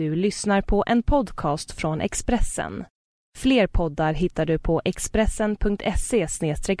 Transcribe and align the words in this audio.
Du 0.00 0.16
lyssnar 0.16 0.62
på 0.62 0.84
en 0.86 1.02
podcast 1.02 1.72
från 1.72 2.00
Expressen. 2.00 2.84
Fler 3.38 3.66
poddar 3.66 4.12
hittar 4.12 4.46
du 4.46 4.58
på 4.58 4.82
expressen.se 4.84 6.28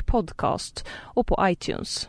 podcast 0.06 0.86
och 0.90 1.26
på 1.26 1.38
iTunes. 1.42 2.08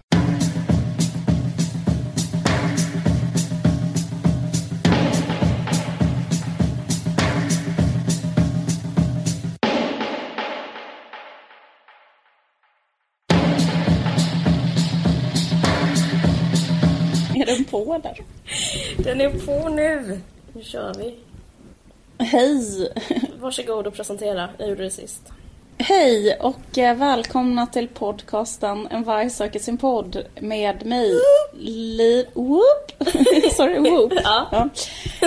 Är 17.35 17.45
den 17.45 17.66
på 17.66 18.02
där? 18.03 18.20
Den 19.03 19.21
är 19.21 19.45
på 19.45 19.70
nu! 19.70 20.21
Nu 20.54 20.63
kör 20.63 20.94
vi. 20.94 21.16
Hej! 22.18 22.92
Varsågod 23.40 23.88
och 23.88 23.94
presentera. 23.94 24.50
Jag 24.58 24.70
gjorde 24.70 24.84
det 24.84 24.90
sist. 24.90 25.22
Hej 25.78 26.38
och 26.40 26.78
eh, 26.78 26.98
välkomna 26.98 27.68
till 27.68 27.88
podcasten 27.88 28.88
En 28.92 29.04
varg 29.04 29.30
söker 29.30 29.59
sin 29.59 29.78
podd 29.78 30.23
med 30.40 30.86
mig 30.86 31.20
Liv... 31.54 32.26
Whoop! 32.34 32.92
Sorry, 33.56 33.80
whoop. 33.80 34.14
Ja. 34.23 34.70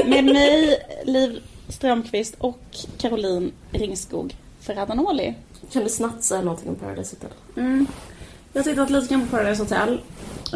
Med 0.05 0.24
mig 0.24 0.82
Liv 1.05 1.43
Strömqvist 1.68 2.34
och 2.38 2.77
Caroline 2.98 3.52
Ringskog 3.70 4.37
Ferradanoli. 4.60 5.34
Kan 5.73 5.84
du 5.84 5.88
snabbt 5.88 6.23
säga 6.23 6.43
någonting 6.43 6.68
om 6.68 6.77
Paradise 6.77 7.16
Hotel? 7.16 7.38
Mm. 7.56 7.87
Jag 8.52 8.60
har 8.60 8.65
tittat 8.65 8.91
lite 8.91 9.15
grann 9.15 9.27
på 9.27 9.37
Paradise 9.37 9.62
Hotel 9.62 10.01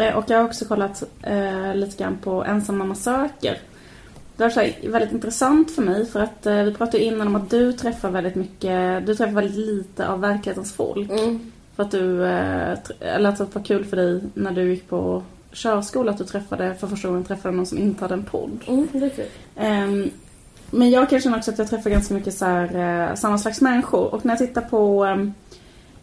eh, 0.01 0.17
och 0.17 0.25
jag 0.29 0.39
har 0.39 0.45
också 0.45 0.65
kollat 0.65 1.03
eh, 1.23 1.75
lite 1.75 1.97
grann 2.03 2.19
på 2.19 2.45
Ensam 2.45 2.79
mamma 2.79 2.95
söker. 2.95 3.59
Det 4.39 4.45
var 4.45 4.51
så 4.51 4.89
väldigt 4.89 5.13
intressant 5.13 5.71
för 5.71 5.83
mig 5.83 6.07
för 6.07 6.21
att 6.21 6.47
eh, 6.47 6.63
vi 6.63 6.75
pratade 6.75 7.05
innan 7.05 7.27
om 7.27 7.37
att 7.37 7.51
du 7.51 7.73
träffar 7.73 8.11
väldigt 8.11 8.35
mycket, 8.35 9.07
du 9.07 9.15
träffar 9.15 9.33
väldigt 9.33 9.57
lite 9.57 10.09
av 10.09 10.21
verklighetens 10.21 10.73
folk. 10.73 11.11
Mm. 11.11 11.53
För 11.77 11.83
att 11.83 11.91
du, 11.91 12.27
eh, 12.27 12.79
eller 13.01 13.29
att 13.29 13.39
det 13.39 13.55
var 13.55 13.65
kul 13.65 13.85
för 13.85 13.97
dig 13.97 14.21
när 14.35 14.53
du 14.53 14.71
gick 14.71 14.89
på 14.89 15.23
körskola 15.53 16.11
att 16.11 16.19
du 16.19 16.25
träffade, 16.25 16.75
för 16.75 16.87
första 16.87 17.09
gången 17.09 17.25
träffade 17.25 17.57
någon 17.57 17.67
som 17.67 17.79
inte 17.79 18.05
hade 18.05 18.15
en 18.15 18.25
podd. 18.25 18.65
Mm, 18.67 18.89
det 18.93 19.07
är 19.07 19.09
kul. 19.09 19.27
Ehm, 19.57 20.11
men 20.71 20.91
jag 20.91 21.11
kan 21.11 21.21
känna 21.21 21.37
också 21.37 21.51
att 21.51 21.59
jag 21.59 21.71
träffar 21.71 21.91
ganska 21.91 22.15
mycket 22.15 22.35
så 22.35 22.45
här, 22.45 23.09
eh, 23.11 23.15
samma 23.15 23.39
slags 23.39 23.61
människor. 23.61 24.15
Och 24.15 24.25
när 24.25 24.33
jag 24.33 24.39
tittar 24.39 24.63
på, 24.63 25.05
ehm, 25.05 25.35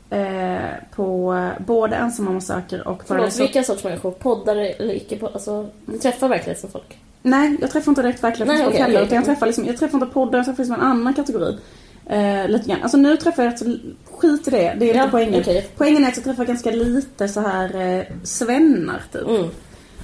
eh, 0.09 0.69
på 0.95 1.37
både 1.65 1.95
Ensam 1.95 2.25
mamma 2.25 2.41
söker 2.41 2.87
och 2.87 3.03
Förlåt, 3.05 3.39
vilka 3.39 3.63
sorts 3.63 3.83
människor? 3.83 4.11
Poddare 4.11 4.69
eller 4.69 4.93
icke 4.93 5.15
poddare? 5.15 5.33
Alltså, 5.33 5.69
du 5.85 5.97
träffar 5.97 6.29
verkligen 6.29 6.59
som 6.59 6.69
folk? 6.69 6.97
Nej, 7.25 7.57
jag 7.61 7.71
träffar 7.71 7.91
inte 7.91 8.01
direkt 8.01 8.23
verklighetens 8.23 8.57
Nej, 8.57 8.63
folk 8.65 8.75
okej, 8.75 8.81
heller. 8.81 9.03
Utan 9.05 9.15
jag 9.15 9.25
träffar, 9.25 9.45
liksom, 9.45 9.65
jag 9.65 9.77
träffar 9.77 9.97
inte 9.97 10.13
poddar, 10.13 10.39
jag 10.39 10.45
träffar 10.45 10.63
liksom 10.63 10.75
en 10.75 10.87
annan 10.87 11.13
kategori. 11.13 11.57
Eh, 12.05 12.47
lite 12.47 12.69
grann. 12.69 12.81
Alltså 12.83 12.97
nu 12.97 13.17
träffar 13.17 13.43
jag 13.43 13.51
rätt 13.51 13.59
så, 13.59 13.77
skit 14.11 14.47
i 14.47 14.51
det, 14.51 14.75
det 14.79 14.91
är 14.91 14.95
Ja, 14.95 15.01
inte 15.01 15.11
poängen. 15.11 15.41
okej. 15.41 15.67
Poängen 15.77 16.03
är 16.03 16.07
att 16.07 16.15
jag 16.15 16.23
träffar 16.23 16.45
ganska 16.45 16.71
lite 16.71 17.27
så 17.27 17.41
här 17.41 17.97
eh, 17.97 18.03
svennar 18.23 19.01
typ. 19.11 19.27
Mm. 19.27 19.49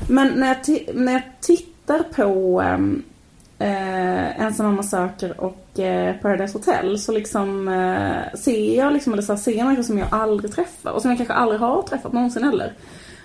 Men 0.10 0.28
när 0.28 0.48
jag, 0.48 0.80
när 0.96 1.14
jag 1.14 1.22
tittar 1.42 2.00
på 2.00 2.62
ehm, 2.62 3.04
eh, 3.60 4.52
mamma 4.58 4.84
söker 4.84 5.42
och 5.42 5.80
eh, 5.80 6.16
Paradise 6.22 6.58
Hotel 6.58 7.00
så 7.00 7.12
liksom 7.12 7.68
eh, 7.68 8.40
ser 8.40 8.78
jag 8.78 8.94
liksom, 8.94 9.14
eller 9.14 9.24
så 9.24 9.34
här, 9.34 9.40
ser 9.40 9.64
människor 9.64 9.84
som 9.84 9.98
jag 9.98 10.08
aldrig 10.12 10.56
träffar 10.56 10.92
och 10.92 11.02
som 11.02 11.12
jag 11.12 11.18
kanske 11.18 11.34
aldrig 11.34 11.60
har 11.62 11.82
träffat 11.82 12.14
någonsin 12.14 12.44
heller. 12.44 12.74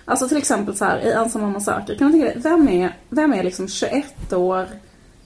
Alltså 0.09 0.27
till 0.27 0.37
exempel 0.37 0.75
så 0.75 0.85
här 0.85 0.99
i 0.99 1.11
Ensam 1.11 1.41
mamma 1.41 1.59
söker, 1.59 1.95
kan 1.95 2.07
man 2.07 2.11
tänka 2.11 2.25
dig, 2.25 2.41
vem 2.43 2.67
är, 2.67 2.97
vem 3.09 3.33
är 3.33 3.43
liksom 3.43 3.67
21 3.67 4.33
år 4.33 4.67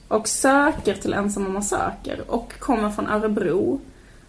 och 0.08 0.28
söker 0.28 0.94
till 0.94 1.12
Ensam 1.12 1.42
mamma 1.42 1.62
söker 1.62 2.30
och 2.30 2.58
kommer 2.58 2.90
från 2.90 3.08
Örebro. 3.08 3.80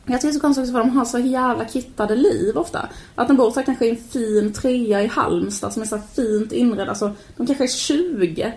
Jag 0.06 0.22
tycker 0.22 0.28
det 0.28 0.32
är 0.32 0.34
så 0.34 0.40
konstigt 0.40 0.62
också 0.62 0.74
för 0.74 0.80
de 0.80 0.90
har 0.90 1.06
så 1.06 1.20
jävla 1.20 1.68
kittade 1.68 2.16
liv 2.16 2.58
ofta. 2.58 2.90
Att 3.16 3.28
de 3.28 3.38
bor 3.38 3.52
så 3.52 3.60
här 3.60 3.66
kanske 3.66 3.86
i 3.86 3.90
en 3.90 3.96
fin 3.96 4.54
trea 4.54 5.02
i 5.02 5.08
Halmstad 5.08 5.74
som 5.74 5.82
är 5.82 5.86
så 5.86 5.96
här 5.96 6.04
fint 6.16 6.52
inredd. 6.52 6.90
Alltså, 6.90 7.12
de 7.38 7.48
kanske 7.48 7.64
är 7.64 7.68
20. 7.68 8.54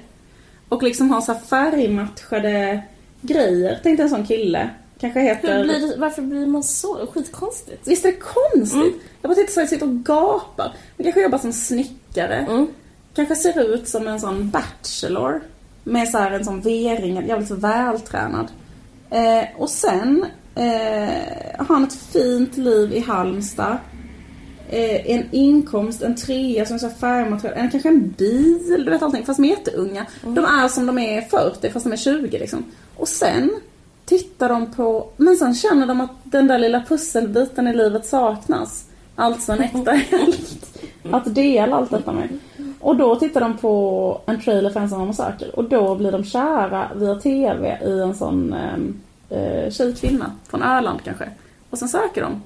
Och 0.69 0.82
liksom 0.82 1.10
har 1.10 1.21
så 1.21 1.32
här 1.32 1.41
färgmatchade 1.41 2.82
grejer. 3.21 3.81
Tänk 3.82 3.97
dig 3.97 4.04
en 4.04 4.10
sån 4.10 4.26
kille. 4.26 4.71
Kanske 5.01 5.21
heter... 5.21 5.65
Blir 5.65 5.99
varför 5.99 6.23
blir 6.23 6.47
man 6.47 6.62
så? 6.62 7.07
Skitkonstigt. 7.07 7.89
Visst 7.89 8.05
är 8.05 8.12
det 8.12 8.19
konstigt? 8.19 9.03
Jag 9.23 9.29
bara 9.29 9.34
tittar 9.34 9.53
så 9.53 9.61
här, 9.61 9.67
sitter 9.67 9.87
och 9.87 10.05
gapar. 10.05 10.73
De 10.97 11.03
kanske 11.03 11.23
jobbar 11.23 11.39
som 11.39 11.53
snickare. 11.53 12.37
Mm. 12.37 12.67
Kanske 13.15 13.37
ser 13.37 13.75
ut 13.75 13.89
som 13.89 14.07
en 14.07 14.21
sån 14.21 14.51
bachelor. 14.51 15.43
Med 15.84 16.09
så 16.09 16.19
här 16.19 16.31
en 16.31 16.45
sån 16.45 16.61
V-ring, 16.61 17.27
jävligt 17.27 17.51
vältränad. 17.51 18.47
Eh, 19.11 19.45
och 19.57 19.71
sen 19.71 20.27
eh, 20.55 21.59
har 21.59 21.75
han 21.75 21.84
ett 21.84 21.99
fint 22.13 22.57
liv 22.57 22.93
i 22.93 23.01
Halmstad. 23.01 23.77
Eh, 24.71 25.11
en 25.11 25.25
inkomst, 25.31 26.03
en 26.03 26.17
trea 26.17 26.67
som 26.67 26.77
är 26.77 26.95
färgmaterial, 26.95 27.59
en, 27.59 27.71
kanske 27.71 27.89
en 27.89 28.11
bil, 28.11 28.84
du 28.84 28.91
vet 28.91 29.03
allting. 29.03 29.27
Fast 29.27 29.37
de 29.37 29.45
är 29.45 29.49
jätteunga. 29.49 30.07
De 30.23 30.45
är 30.45 30.69
som 30.69 30.87
de 30.87 30.99
är 30.99 31.21
40 31.21 31.71
fast 31.71 31.84
de 31.84 31.93
är 31.93 31.97
20 31.97 32.39
liksom. 32.39 32.65
Och 32.97 33.09
sen 33.09 33.51
tittar 34.06 34.49
de 34.49 34.71
på, 34.71 35.09
men 35.17 35.37
sen 35.37 35.55
känner 35.55 35.87
de 35.87 36.00
att 36.00 36.11
den 36.25 36.47
där 36.47 36.59
lilla 36.59 36.83
pusselbiten 36.83 37.69
i 37.69 37.75
livet 37.75 38.06
saknas. 38.06 38.84
Alltså 39.15 39.53
en 39.53 39.61
äkta 39.61 39.91
hälft. 40.11 40.78
Att 41.11 41.34
dela 41.34 41.77
allt 41.77 41.91
detta 41.91 42.12
med. 42.12 42.28
Och 42.81 42.97
då 42.97 43.16
tittar 43.16 43.41
de 43.41 43.56
på 43.56 44.21
en 44.27 44.41
trailer 44.41 44.71
för 44.71 44.81
Ensam 44.81 44.99
mamma 44.99 45.12
söker 45.12 45.59
och 45.59 45.65
då 45.65 45.95
blir 45.95 46.12
de 46.12 46.25
kära 46.25 46.91
via 46.95 47.15
TV 47.15 47.78
i 47.87 48.00
en 48.00 48.15
sån 48.15 48.53
eh, 48.53 49.39
eh, 49.39 49.71
tjej-kvinna 49.71 50.31
från 50.49 50.62
Öland 50.62 51.03
kanske. 51.05 51.31
Och 51.71 51.78
sen 51.78 51.89
söker 51.89 52.22
de. 52.22 52.43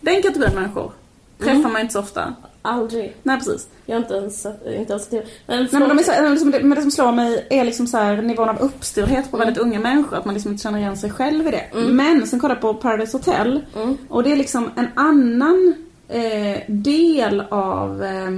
Den 0.00 0.22
kategorin 0.22 0.54
människor 0.54 0.92
träffar 1.38 1.70
man 1.70 1.80
inte 1.80 1.92
så 1.92 2.00
ofta. 2.00 2.34
Aldrig. 2.66 3.16
Nej 3.22 3.38
precis. 3.38 3.68
Jag 3.86 3.94
har 3.96 4.00
inte 4.02 4.14
ens, 4.14 4.46
inte 4.46 4.92
ens 4.92 5.08
det. 5.08 5.16
Men, 5.46 5.58
Nej, 5.62 5.68
men, 5.72 5.88
de 5.88 5.98
är 5.98 6.02
så, 6.02 6.28
liksom, 6.30 6.50
det- 6.50 6.60
men 6.62 6.76
det 6.76 6.82
som 6.82 6.90
slår 6.90 7.12
mig 7.12 7.46
är 7.50 7.64
liksom 7.64 7.86
så 7.86 7.96
här, 7.96 8.22
nivån 8.22 8.48
av 8.48 8.58
uppstyrhet 8.60 9.30
på 9.30 9.36
väldigt 9.36 9.58
unga 9.58 9.80
människor. 9.80 10.16
Att 10.16 10.24
man 10.24 10.34
liksom 10.34 10.52
inte 10.52 10.62
känner 10.62 10.78
igen 10.78 10.96
sig 10.96 11.10
själv 11.10 11.48
i 11.48 11.50
det. 11.50 11.64
Men 11.94 12.26
sen 12.26 12.40
kollar 12.40 12.54
jag 12.54 12.62
på 12.62 12.74
Paradise 12.74 13.16
Hotel. 13.16 13.64
Och 14.08 14.22
det 14.22 14.32
är 14.32 14.36
liksom 14.36 14.70
en 14.76 14.86
annan 14.94 15.74
eh, 16.08 16.58
del 16.68 17.40
av 17.50 18.02
eh, 18.04 18.30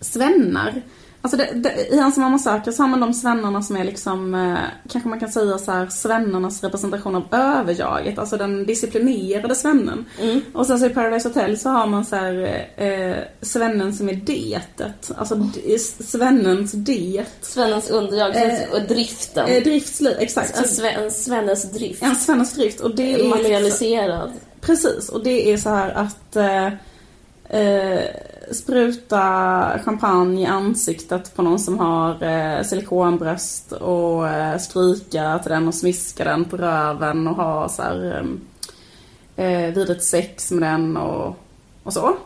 svennar. 0.00 0.82
Alltså 1.24 1.36
det, 1.36 1.48
det, 1.54 1.86
i 1.94 1.98
Hans 2.00 2.16
mamma 2.16 2.38
söker 2.38 2.72
så 2.72 2.82
har 2.82 2.88
man 2.88 3.00
de 3.00 3.14
svennarna 3.14 3.62
som 3.62 3.76
är 3.76 3.84
liksom, 3.84 4.34
eh, 4.34 4.56
kanske 4.88 5.08
man 5.08 5.20
kan 5.20 5.32
säga 5.32 5.58
så 5.58 5.72
här, 5.72 5.86
svennarnas 5.86 6.62
representation 6.64 7.14
av 7.14 7.22
överjaget. 7.32 8.18
Alltså 8.18 8.36
den 8.36 8.66
disciplinerade 8.66 9.54
svennen. 9.54 10.04
Och 10.52 10.66
sen 10.66 10.78
så 10.78 10.86
i 10.86 10.88
Paradise 10.88 11.28
Hotel 11.28 11.58
så 11.58 11.68
har 11.68 11.86
man 11.86 12.04
så 12.04 12.16
här, 12.16 12.66
eh, 12.76 13.16
svennen 13.42 13.94
som 13.94 14.08
är 14.08 14.14
detet. 14.14 15.10
Alltså 15.16 15.34
d- 15.34 15.78
svennens 16.04 16.72
det. 16.72 17.24
Svennens 17.40 17.90
underjag 17.90 18.36
Eh, 18.36 18.70
och 18.72 18.82
driften. 18.88 19.46
Eh, 19.48 19.62
driftsliv, 19.62 20.16
exakt. 20.18 20.58
en, 20.58 20.64
sve, 20.68 20.90
en 20.90 21.10
Svennes 21.10 21.72
drift. 21.72 22.02
en 22.02 22.16
svennens 22.16 22.52
drift. 22.54 22.80
Och 22.80 22.94
det 22.94 23.14
är 23.14 23.28
Materialiserad. 23.28 24.30
Precis, 24.60 25.08
och 25.08 25.24
det 25.24 25.52
är 25.52 25.56
så 25.56 25.68
här 25.68 25.90
att 25.90 26.36
eh, 27.54 27.94
eh, 27.94 28.52
spruta 28.52 29.78
champagne 29.84 30.42
i 30.42 30.46
ansiktet 30.46 31.36
på 31.36 31.42
någon 31.42 31.58
som 31.58 31.78
har 31.78 32.22
eh, 32.22 32.62
silikonbröst 32.62 33.72
och 33.72 34.28
eh, 34.28 34.58
stryka 34.58 35.38
till 35.38 35.52
den 35.52 35.68
och 35.68 35.74
smiska 35.74 36.24
den 36.24 36.44
på 36.44 36.56
röven 36.56 37.28
och 37.28 37.36
ha 37.36 37.68
så 37.68 37.82
här 37.82 38.26
eh, 39.36 39.46
eh, 39.46 39.74
vidrigt 39.74 40.04
sex 40.04 40.50
med 40.50 40.72
den 40.72 40.96
och, 40.96 41.36
och 41.82 41.92
så. 41.92 42.16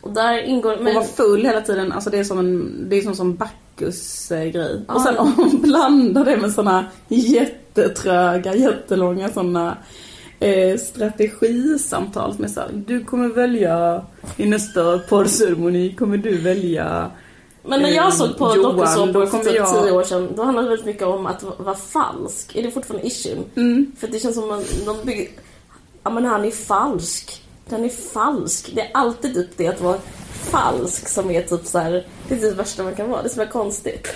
Och 0.00 0.12
där 0.12 0.42
ingår... 0.42 0.76
Och 0.76 0.82
Men, 0.82 0.94
vara 0.94 1.04
full 1.04 1.44
hela 1.44 1.60
tiden, 1.60 1.92
alltså 1.92 2.10
det 2.10 2.18
är 2.18 2.24
som 2.24 2.38
en, 2.38 2.86
det 2.88 2.96
är 2.96 3.02
som, 3.02 3.14
som 3.14 3.36
Bacchus-grej. 3.36 4.84
Ja. 4.88 4.94
Och 4.94 5.00
sen 5.00 5.18
om 5.18 5.34
man 5.36 5.60
blandar 5.62 6.24
det 6.24 6.36
med 6.36 6.52
såna 6.52 6.84
jättetröga, 7.08 8.54
jättelånga 8.54 9.28
såna 9.28 9.76
eh, 10.40 10.78
strategisamtal 10.78 12.34
som 12.34 12.44
är 12.44 12.48
såhär, 12.48 12.70
du 12.72 13.04
kommer 13.04 13.28
välja 13.28 14.06
i 14.36 14.46
nästa 14.46 14.98
parceremoni 14.98 15.94
kommer 15.94 16.16
du 16.16 16.38
välja 16.38 17.10
men 17.68 17.82
när 17.82 17.88
eh, 17.88 17.94
jag 17.94 18.14
såg 18.14 18.38
på 18.38 18.54
dokusåpor 18.54 19.26
för 19.26 19.38
typ 19.38 19.54
jag- 19.54 19.82
tio 19.82 19.92
år 19.92 20.02
sedan, 20.02 20.28
då 20.36 20.42
handlade 20.42 20.66
det 20.66 20.70
väldigt 20.70 20.86
mycket 20.86 21.02
om 21.06 21.26
att 21.26 21.44
vara 21.58 21.74
falsk. 21.76 22.56
Är 22.56 22.62
det 22.62 22.70
fortfarande 22.70 23.06
issuen? 23.06 23.38
Mm. 23.56 23.92
För 23.98 24.08
det 24.08 24.18
känns 24.18 24.34
som 24.34 24.50
att 24.50 24.84
de 24.86 24.96
bygger... 25.06 25.28
Ja 26.02 26.10
men 26.10 26.24
han 26.24 26.44
är 26.44 26.50
falsk. 26.50 27.42
Den 27.68 27.84
är 27.84 27.88
falsk. 27.88 28.70
Det 28.74 28.80
är 28.80 28.90
alltid 28.94 29.34
typ 29.34 29.50
det 29.56 29.66
att 29.68 29.80
vara 29.80 29.98
falsk 30.50 31.08
som 31.08 31.30
är 31.30 31.42
typ 31.42 31.66
så 31.66 31.78
här. 31.78 32.06
Det 32.28 32.34
är 32.34 32.40
det 32.40 32.50
värsta 32.50 32.82
man 32.82 32.94
kan 32.94 33.10
vara. 33.10 33.22
Det 33.22 33.28
är 33.28 33.30
så 33.30 33.40
här 33.40 33.50
konstigt. 33.50 34.08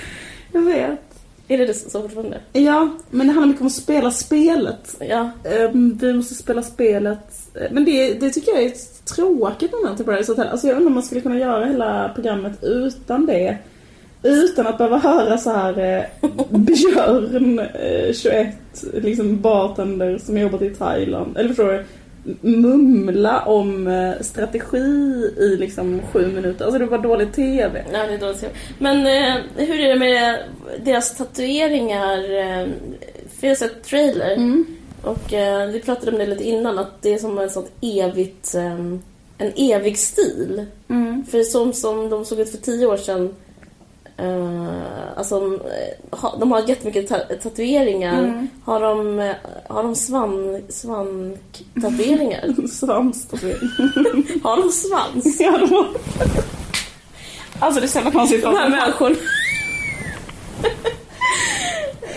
Jag 0.52 0.60
vet. 0.62 1.00
Är 1.48 1.58
det 1.58 1.66
det 1.66 1.74
så 1.74 2.02
fortfarande? 2.02 2.40
Ja, 2.52 2.90
men 3.10 3.26
det 3.26 3.32
handlar 3.32 3.46
mycket 3.48 3.60
om 3.60 3.66
att 3.66 3.72
spela 3.72 4.10
spelet. 4.10 4.96
Ja. 5.00 5.30
Ehm, 5.44 5.98
vi 6.00 6.12
måste 6.12 6.34
spela 6.34 6.62
spelet. 6.62 7.18
Eh, 7.54 7.70
Men 7.70 7.84
det, 7.84 8.14
det 8.14 8.30
tycker 8.30 8.52
jag 8.52 8.62
är 8.62 8.66
ett 8.66 9.04
tråkigt 9.04 9.72
moment 9.72 10.00
i 10.00 10.04
Paradise 10.04 10.32
Hotel. 10.32 10.48
Alltså 10.48 10.66
jag 10.66 10.76
undrar 10.76 10.86
om 10.88 10.94
man 10.94 11.02
skulle 11.02 11.20
kunna 11.20 11.38
göra 11.38 11.64
hela 11.64 12.10
programmet 12.14 12.64
utan 12.64 13.26
det. 13.26 13.58
Utan 14.22 14.66
att 14.66 14.78
behöva 14.78 14.98
höra 14.98 15.38
så 15.38 15.50
här 15.50 15.78
eh, 15.78 16.30
Björn, 16.50 17.58
eh, 17.58 18.12
21, 18.14 18.54
liksom 18.94 19.40
bartender 19.40 20.18
som 20.18 20.38
jobbat 20.38 20.62
i 20.62 20.70
Thailand. 20.70 21.36
Eller 21.36 21.48
förstår 21.48 21.72
du? 21.72 21.84
Mumla 22.40 23.44
om 23.44 23.86
eh, 23.86 24.20
strategi 24.20 24.78
i 25.38 25.56
liksom 25.58 26.00
sju 26.12 26.26
minuter. 26.26 26.64
Alltså 26.64 26.78
det 26.78 26.86
var 26.86 26.98
dålig 26.98 27.32
TV. 27.32 27.84
Ja, 27.92 28.06
det 28.06 28.14
är 28.14 28.18
dåligt. 28.18 28.44
Men 28.78 28.96
eh, 28.96 29.42
hur 29.56 29.80
är 29.80 29.88
det 29.88 29.98
med 29.98 30.38
deras 30.84 31.16
tatueringar? 31.16 32.18
Eh, 32.18 32.66
för 33.38 33.46
jag 33.46 33.50
har 33.50 33.54
sett 33.54 33.84
trailer. 33.84 34.34
Mm. 34.34 34.66
Och 35.02 35.32
eh, 35.32 35.68
vi 35.68 35.80
pratade 35.80 36.12
om 36.12 36.18
det 36.18 36.26
lite 36.26 36.48
innan, 36.48 36.78
att 36.78 37.02
det 37.02 37.14
är 37.14 37.18
som 37.18 37.38
en 37.38 37.50
sånt 37.50 37.72
evigt... 37.80 38.54
Eh, 38.54 38.96
en 39.38 39.52
evig 39.56 39.98
stil. 39.98 40.66
Mm. 40.88 41.24
För 41.30 41.42
som, 41.42 41.72
som 41.72 42.10
de 42.10 42.24
såg 42.24 42.40
ut 42.40 42.50
för 42.50 42.58
tio 42.58 42.86
år 42.86 42.96
sedan 42.96 43.34
eh, 44.22 45.18
alltså, 45.18 45.36
eh, 45.54 46.18
ha, 46.18 46.36
de 46.36 46.52
har 46.52 46.68
jättemycket 46.68 47.08
ta 47.08 47.18
tatueringar. 47.18 48.18
Mm. 48.18 48.48
Har 48.64 48.80
de, 48.80 49.18
eh, 49.18 49.34
har 49.68 49.82
de 49.82 49.94
svan, 49.94 50.62
svank-tatueringar? 50.68 52.66
Svanstatuering. 52.68 53.70
har 54.42 54.56
de 54.56 54.72
svans? 54.72 55.40
ja, 55.40 55.58
de 55.58 55.72
har... 55.72 55.86
Alltså 57.58 57.80
det 57.80 57.86
är 57.86 57.88
så 57.88 57.98
jävla 57.98 58.10
konstigt. 58.10 58.42
De 58.42 58.56
här 58.56 58.68
människorna. 58.68 59.16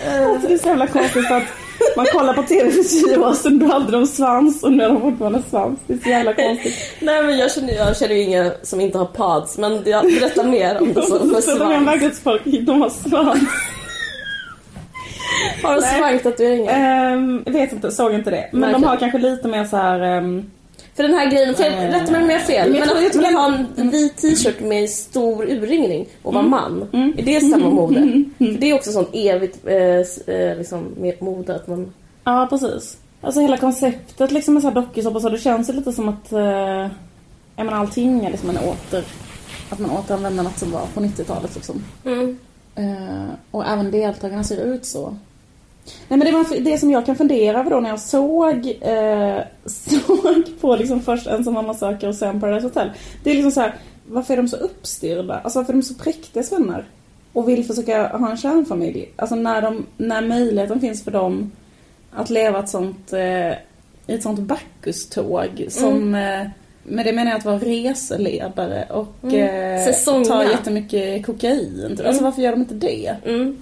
Alltså 0.08 0.48
det 0.48 0.54
är 0.54 0.58
så 0.58 0.68
jävla 0.68 0.86
konstigt 0.86 1.30
att 1.30 1.65
man 1.96 2.06
kollar 2.12 2.34
på 2.34 2.42
TV 2.42 2.70
för 2.70 2.82
tio 2.82 3.18
år 3.18 3.32
sedan, 3.34 3.58
då 3.58 3.66
hade 3.66 3.92
de 3.92 4.06
svans 4.06 4.62
och 4.62 4.72
nu 4.72 4.82
har 4.84 4.90
de 4.90 5.00
fortfarande 5.02 5.42
svans. 5.50 5.78
Det 5.86 5.94
är 5.94 5.98
så 5.98 6.08
jävla 6.08 6.34
konstigt. 6.34 6.74
Nej 7.00 7.22
men 7.22 7.38
jag 7.38 7.52
känner, 7.52 7.72
jag 7.74 7.96
känner 7.96 8.14
ju 8.14 8.22
inga 8.22 8.52
som 8.62 8.80
inte 8.80 8.98
har 8.98 9.04
pads 9.06 9.58
men 9.58 9.82
jag 9.86 10.04
berättar 10.04 10.44
mer 10.44 10.80
om 10.82 10.92
det 10.92 11.02
som 11.02 11.28
med 11.32 11.44
Så 11.44 11.50
de 11.50 11.62
är 11.62 11.66
svank. 11.66 11.88
verklighetsfolk, 11.88 12.42
de 12.44 12.80
har 12.82 12.90
svans. 12.90 13.40
Har 15.62 15.74
de 15.76 15.82
svanktatueringar? 15.82 17.12
Um, 17.16 17.42
vet 17.46 17.72
inte, 17.72 17.90
såg 17.90 18.12
inte 18.14 18.30
det. 18.30 18.48
Men 18.52 18.60
Nej, 18.60 18.72
de 18.72 18.84
har 18.84 18.96
kanske 18.96 19.18
lite 19.18 19.48
mer 19.48 19.64
så 19.64 19.76
här. 19.76 20.00
ehm, 20.00 20.50
För 20.96 21.02
den 21.02 21.14
här 21.14 21.30
grejen, 21.30 21.54
för 21.54 21.64
Eh, 21.64 21.70
rätta 21.90 22.12
mig 22.12 22.22
om 22.22 22.30
jag 22.30 22.38
har 22.38 22.44
fel, 22.44 22.70
men 22.70 22.78
jag 22.78 22.86
men 22.86 22.96
tror- 22.96 23.06
att 23.06 23.14
jag 23.14 23.32
man 23.32 23.52
har 23.52 23.64
en 23.76 23.90
vit 23.90 24.16
t-shirt 24.16 24.60
med 24.60 24.90
stor 24.90 25.44
urringning 25.50 26.06
och 26.22 26.34
vara 26.34 26.44
man, 26.46 26.88
Mm. 26.92 27.14
är 27.18 27.22
det 27.22 27.40
samma 27.40 27.70
mode? 27.70 28.24
För 28.38 28.58
det 28.60 28.70
är 28.70 28.74
också 28.74 28.92
sånt 28.92 29.08
evigt 29.12 29.58
eh, 29.66 30.34
eh, 30.36 30.58
liksom, 30.58 30.84
med 30.96 31.22
mode 31.22 31.54
att 31.54 31.66
man... 31.68 31.92
Ja, 32.24 32.46
precis. 32.50 32.96
Alltså 33.20 33.40
hela 33.40 33.56
konceptet 33.56 34.32
liksom 34.32 34.54
med 34.54 34.74
dokusåpor 34.74 35.20
så, 35.20 35.28
det 35.28 35.38
känns 35.38 35.68
ju 35.68 35.72
lite 35.72 35.92
som 35.92 36.08
att 36.08 36.32
uh, 36.32 36.38
ja, 37.56 37.64
men 37.64 37.68
allting 37.70 38.24
är 38.24 38.30
liksom 38.30 38.50
en 38.50 38.56
åter... 38.58 39.04
Att 39.70 39.78
man 39.78 39.90
återanvänder 39.90 40.42
något 40.44 40.58
som 40.58 40.70
var 40.70 40.86
på 40.94 41.00
90-talet 41.00 41.54
liksom. 41.54 41.82
Mm. 42.04 42.38
Eh, 42.74 43.28
och 43.50 43.66
även 43.66 43.90
deltagarna 43.90 44.44
ser 44.44 44.64
ut 44.64 44.84
så. 44.86 45.16
Nej 46.08 46.18
men 46.18 46.20
det 46.20 46.32
var 46.32 46.60
det 46.60 46.78
som 46.78 46.90
jag 46.90 47.06
kan 47.06 47.16
fundera 47.16 47.60
över 47.60 47.70
då 47.70 47.80
när 47.80 47.90
jag 47.90 48.00
såg, 48.00 48.78
eh, 48.80 49.38
såg 49.66 50.60
på 50.60 50.76
liksom 50.76 51.00
först 51.02 51.26
Ensam 51.26 51.54
mamma 51.54 51.74
söker 51.74 52.08
och 52.08 52.14
sen 52.14 52.40
Paradise 52.40 52.66
Hotel. 52.66 52.90
Det 53.24 53.30
är 53.30 53.34
liksom 53.34 53.52
så 53.52 53.60
här, 53.60 53.74
varför 54.08 54.32
är 54.34 54.36
de 54.36 54.48
så 54.48 54.56
uppstyrda? 54.56 55.40
Alltså 55.44 55.58
varför 55.58 55.72
är 55.72 55.76
de 55.76 55.82
så 55.82 55.94
präktiga 55.94 56.42
svennar? 56.42 56.84
Och 57.32 57.48
vill 57.48 57.64
försöka 57.64 58.08
ha 58.08 58.30
en 58.30 58.36
kärnfamilj. 58.36 59.08
Alltså 59.16 59.34
när, 59.34 59.62
de, 59.62 59.86
när 59.96 60.22
möjligheten 60.22 60.80
finns 60.80 61.04
för 61.04 61.10
dem 61.10 61.52
att 62.12 62.30
leva 62.30 62.58
ett 62.58 62.68
sånt, 62.68 63.12
eh, 63.12 63.50
i 64.06 64.14
ett 64.14 64.22
sånt 64.22 64.40
Bacchus-tåg 64.40 65.66
som 65.68 66.14
eh, 66.14 66.46
med 66.82 67.06
det 67.06 67.12
menar 67.12 67.30
jag 67.30 67.38
att 67.38 67.44
vara 67.44 67.58
reseledare 67.58 68.86
och 68.90 69.14
Mm. 69.22 69.78
eh, 69.88 70.24
ta 70.28 70.44
jättemycket 70.44 71.26
kokain. 71.26 71.94
Typ. 71.96 72.06
Alltså 72.06 72.24
varför 72.24 72.42
gör 72.42 72.50
de 72.50 72.60
inte 72.60 72.74
det? 72.74 73.16
Mm. 73.24 73.56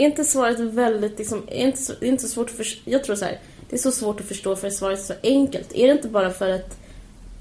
Är 0.00 0.04
inte 0.04 0.24
svaret 0.24 0.60
väldigt 0.60 1.18
liksom, 1.18 1.42
är 1.46 1.66
inte 1.66 1.82
så, 1.82 1.92
det 2.00 2.06
är 2.06 2.10
inte 2.10 2.22
så 2.22 2.28
svårt 2.28 2.50
att 2.50 2.56
förstå, 2.56 2.90
jag 2.90 3.04
tror 3.04 3.16
så 3.16 3.24
här, 3.24 3.38
det 3.70 3.76
är 3.76 3.80
så 3.80 3.92
svårt 3.92 4.20
att 4.20 4.26
förstå 4.26 4.56
för 4.56 4.70
svaret 4.70 4.98
är 4.98 5.02
så 5.02 5.14
enkelt. 5.22 5.74
Är 5.74 5.86
det 5.86 5.92
inte 5.92 6.08
bara 6.08 6.30
för 6.30 6.50
att 6.50 6.78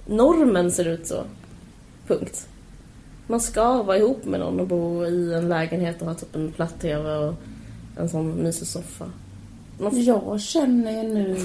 normen 0.06 0.72
ser 0.72 0.88
ut 0.88 1.08
så? 1.08 1.24
Punkt. 2.08 2.48
Man 3.28 3.40
ska 3.40 3.84
vara 3.84 3.98
ihop 3.98 4.26
med 4.26 4.40
någon 4.40 4.60
och 4.60 4.68
bo 4.68 5.06
i 5.06 5.34
en 5.34 5.50
lägenhet 5.50 6.02
och 6.02 6.08
ha 6.08 6.16
typ 6.16 6.36
en 6.36 6.52
platt-tv 6.52 7.16
och 7.16 7.34
en 7.98 8.10
sån 8.10 8.32
mysig 8.32 8.68
soffa. 8.68 9.12
Man, 9.80 10.04
Jag 10.04 10.42
känner 10.42 11.04
ju 11.04 11.14
nu 11.14 11.38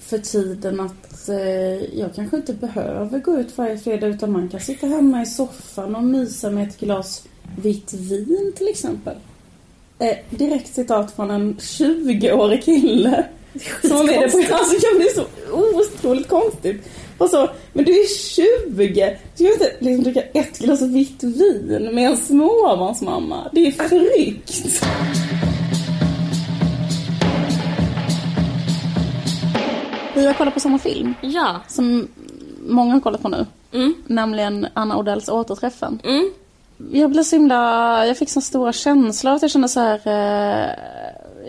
för 0.00 0.18
tiden 0.18 0.80
att 0.80 1.28
eh, 1.28 1.98
jag 1.98 2.14
kanske 2.14 2.36
inte 2.36 2.52
behöver 2.52 3.18
gå 3.18 3.38
ut 3.38 3.58
varje 3.58 3.78
fredag 3.78 4.06
utan 4.06 4.32
man 4.32 4.48
kan 4.48 4.60
sitta 4.60 4.86
hemma 4.86 5.22
i 5.22 5.26
soffan 5.26 5.96
och 5.96 6.04
mysa 6.04 6.50
med 6.50 6.68
ett 6.68 6.80
glas 6.80 7.24
vitt 7.62 7.92
vin 7.92 8.52
till 8.56 8.68
exempel. 8.68 9.16
Eh, 9.98 10.16
direkt 10.30 10.74
citat 10.74 11.16
från 11.16 11.30
en 11.30 11.56
20-årig 11.56 12.64
kille. 12.64 13.24
Som 13.80 13.96
var 13.96 14.04
med 14.04 14.14
det 14.14 14.48
på, 14.48 14.54
alltså, 14.54 14.74
ja, 14.74 14.88
men 14.92 15.00
det 15.02 15.08
är 15.08 15.14
så 15.14 15.26
otroligt 15.78 16.28
konstigt. 16.28 16.88
Och 17.18 17.28
så, 17.30 17.48
men 17.72 17.84
du 17.84 17.92
är 17.92 18.06
20! 18.06 19.18
Du 19.36 19.44
ska 19.44 19.52
inte 19.52 19.72
liksom 19.78 20.04
dricka 20.04 20.22
ett 20.22 20.58
glas 20.58 20.82
vitt 20.82 21.22
vin 21.22 21.88
med 21.92 22.10
en 22.10 22.16
småbarnsmamma. 22.16 23.50
Det 23.52 23.66
är 23.66 23.72
förryckt. 23.72 24.84
Vi 30.14 30.26
har 30.26 30.34
kollat 30.34 30.54
på 30.54 30.60
samma 30.60 30.78
film 30.78 31.14
ja. 31.20 31.60
som 31.68 32.08
många 32.66 32.92
har 32.92 33.00
kollat 33.00 33.22
på 33.22 33.28
nu. 33.28 33.46
Mm. 33.72 33.94
Nämligen 34.06 34.66
Anna 34.74 34.98
Odells 34.98 35.28
Återträffen. 35.28 36.00
Mm. 36.04 36.30
Jag 36.90 37.10
blev 37.10 37.22
så 37.22 37.36
himla, 37.36 38.06
jag 38.06 38.16
fick 38.16 38.30
så 38.30 38.40
stora 38.40 38.72
känslor 38.72 39.32
att 39.32 39.42
jag 39.42 39.50
kände 39.50 39.68
så 39.68 39.80
här. 39.80 40.00
Eh, 40.04 40.70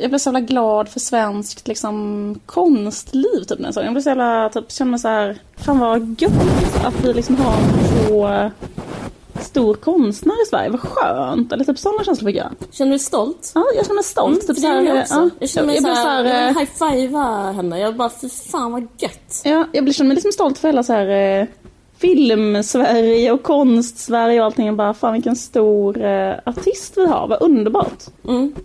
jag 0.02 0.10
blev 0.10 0.20
så 0.20 0.28
jävla 0.28 0.40
glad 0.40 0.90
för 0.90 1.00
svenskt 1.00 1.68
liksom 1.68 2.40
konstliv 2.46 3.44
typ 3.48 3.60
jag. 3.60 3.86
Jag 3.86 3.94
blev 3.94 4.02
så 4.02 4.10
jävla, 4.10 4.50
typ 4.50 4.72
kände 4.72 4.92
mig 4.92 5.00
så 5.00 5.08
här, 5.08 5.38
fan 5.58 5.80
vad 5.80 6.22
gött 6.22 6.86
att 6.86 7.06
vi 7.06 7.14
liksom 7.14 7.36
har 7.36 7.56
så 8.08 8.52
stor 9.42 9.74
konstnär 9.74 10.44
i 10.44 10.46
Sverige. 10.46 10.70
Vad 10.70 10.80
skönt. 10.80 11.52
Eller 11.52 11.64
typ 11.64 11.80
sådana 11.80 12.04
känslor 12.04 12.30
fick 12.30 12.38
jag. 12.38 12.52
Känner 12.72 12.92
du 12.92 12.98
dig 12.98 13.00
stolt? 13.00 13.52
Ja, 13.56 13.66
jag 13.76 13.86
känner 13.86 13.96
mig 13.96 14.04
stolt. 14.04 14.44
Mm, 14.44 14.48
typ 14.48 14.56
för 14.56 14.62
det 14.62 14.68
är 14.68 14.82
jag 14.82 14.98
eh, 14.98 15.02
också. 15.02 15.14
ja. 15.14 15.30
jag 15.40 15.50
känner 15.50 15.68
mig 15.68 15.76
jag 15.76 15.84
blev 15.84 15.96
såhär, 15.96 16.24
så 16.24 16.30
här, 16.30 16.36
jag 16.36 16.42
eh, 16.42 16.48
vill 16.48 16.58
high-fivea 16.58 17.52
henne. 17.52 17.80
Jag 17.80 17.96
bara, 17.96 18.10
fy 18.10 18.30
fan 18.30 18.72
vad 18.72 18.88
gött. 18.98 19.42
Ja, 19.44 19.68
jag 19.72 19.96
känner 19.96 20.08
mig 20.08 20.16
liksom 20.16 20.32
stolt 20.32 20.58
för 20.58 20.68
hela 20.68 20.84
så 20.84 20.94
här 20.94 21.48
film-Sverige 22.04 23.32
och 23.32 23.44
konst-Sverige 23.44 24.40
och 24.40 24.46
allting. 24.46 24.66
Jag 24.66 24.76
bara, 24.76 24.94
fan 24.94 25.14
vilken 25.14 25.36
stor 25.36 26.02
eh, 26.02 26.36
artist 26.46 26.98
vi 26.98 27.06
har. 27.06 27.28
Vad 27.28 27.42
underbart. 27.42 28.04
Mm. 28.28 28.56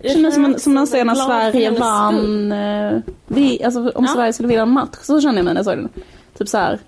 Jag 0.00 0.12
känner 0.12 0.30
som, 0.30 0.58
som 0.58 0.74
när 0.74 0.86
Sverige 1.14 1.70
vann, 1.70 2.52
eh, 2.52 2.98
vi, 3.26 3.64
alltså 3.64 3.80
om 3.80 4.04
Ja. 4.04 4.12
Sverige 4.14 4.32
skulle 4.32 4.48
vinna 4.48 4.62
en 4.62 4.70
match, 4.70 4.98
så 5.02 5.20
kände 5.20 5.38
jag 5.38 5.44
mig 5.44 5.54
när 5.54 5.58
jag 5.58 5.64
såg 5.64 5.76
den. 5.76 5.88
Typ 6.38 6.48
så 6.48 6.58
här, 6.58 6.78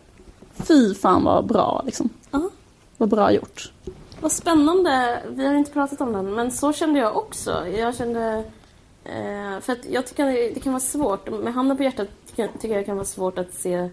fy 0.57 0.95
fan 0.95 1.25
vad 1.25 1.47
bra 1.47 1.83
liksom. 1.87 2.09
Ja. 2.31 2.51
Vad 2.97 3.09
bra 3.09 3.33
gjort. 3.33 3.73
Vad 4.21 4.33
spännande. 4.33 5.23
Vi 5.29 5.47
har 5.47 5.55
inte 5.55 5.71
pratat 5.71 6.01
om 6.01 6.13
den, 6.13 6.35
men 6.35 6.51
så 6.51 6.73
kände 6.73 6.99
jag 6.99 7.17
också. 7.17 7.67
Jag 7.69 7.97
kände... 7.97 8.45
Eh, 9.05 9.61
för 9.61 9.73
att 9.73 9.87
jag 9.91 10.07
tycker 10.07 10.25
det, 10.25 10.51
det 10.55 10.61
kan 10.61 10.73
vara 10.73 10.81
svårt. 10.81 11.31
Med 11.31 11.55
handen 11.55 11.77
på 11.77 11.83
hjärtat 11.83 12.09
tycker 12.37 12.69
jag 12.69 12.79
det 12.79 12.85
kan 12.85 12.97
vara 12.97 13.07
svårt 13.07 13.39
att 13.39 13.55
se... 13.55 13.89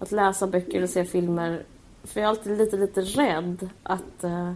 Att 0.00 0.12
läsa 0.12 0.46
böcker 0.46 0.76
eller 0.76 0.86
se 0.86 1.04
filmer. 1.04 1.62
För 2.04 2.20
jag 2.20 2.24
är 2.26 2.28
alltid 2.30 2.58
lite, 2.58 2.76
lite 2.76 3.00
rädd 3.00 3.68
att 3.82 4.24
eh, 4.24 4.52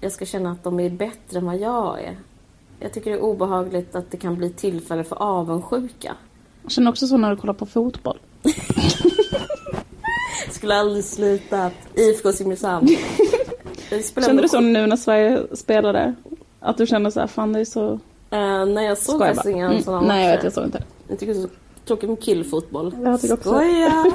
jag 0.00 0.12
ska 0.12 0.24
känna 0.26 0.50
att 0.52 0.64
de 0.64 0.80
är 0.80 0.90
bättre 0.90 1.38
än 1.38 1.46
vad 1.46 1.56
jag 1.58 2.00
är. 2.02 2.16
Jag 2.80 2.92
tycker 2.92 3.10
det 3.10 3.16
är 3.16 3.20
obehagligt 3.22 3.94
att 3.94 4.10
det 4.10 4.16
kan 4.16 4.36
bli 4.36 4.50
tillfälle 4.50 5.04
för 5.04 5.22
avundsjuka. 5.22 6.14
Jag 6.62 6.72
känner 6.72 6.90
också 6.90 7.06
så 7.06 7.16
när 7.16 7.30
du 7.30 7.36
kollar 7.36 7.54
på 7.54 7.66
fotboll. 7.66 8.18
Skulle 10.50 10.74
aldrig 10.74 11.04
sluta. 11.04 11.70
IFK 11.94 12.32
Simrishamn. 12.32 12.88
Kände 14.24 14.42
du 14.42 14.48
så 14.48 14.60
nu 14.60 14.86
när 14.86 14.96
Sverige 14.96 15.42
spelade? 15.56 16.14
Att 16.60 16.76
du 16.76 16.86
kände 16.86 17.10
så 17.12 17.20
här, 17.20 17.26
fan 17.26 17.52
det 17.52 17.60
är 17.60 17.64
så... 17.64 17.92
Eh, 18.30 18.66
när 18.66 18.82
jag 18.82 18.98
såg 18.98 19.18
faktiskt 19.20 19.46
inga 19.46 19.66
Mm, 19.70 19.82
sådana 19.82 20.06
Nej 20.06 20.20
jag 20.24 20.30
matcher. 20.30 20.36
vet, 20.36 20.44
jag 20.44 20.52
såg 20.52 20.64
inte. 20.64 20.82
Jag 21.08 21.18
tycker 21.18 21.34
det 21.34 21.40
är 21.40 21.42
så 21.42 21.48
tråkigt 21.88 22.08
med 22.10 22.20
killfotboll. 22.20 22.94
Jag 23.04 23.20
tycker 23.20 23.34
också. 23.34 23.48
Skoja! 23.50 24.04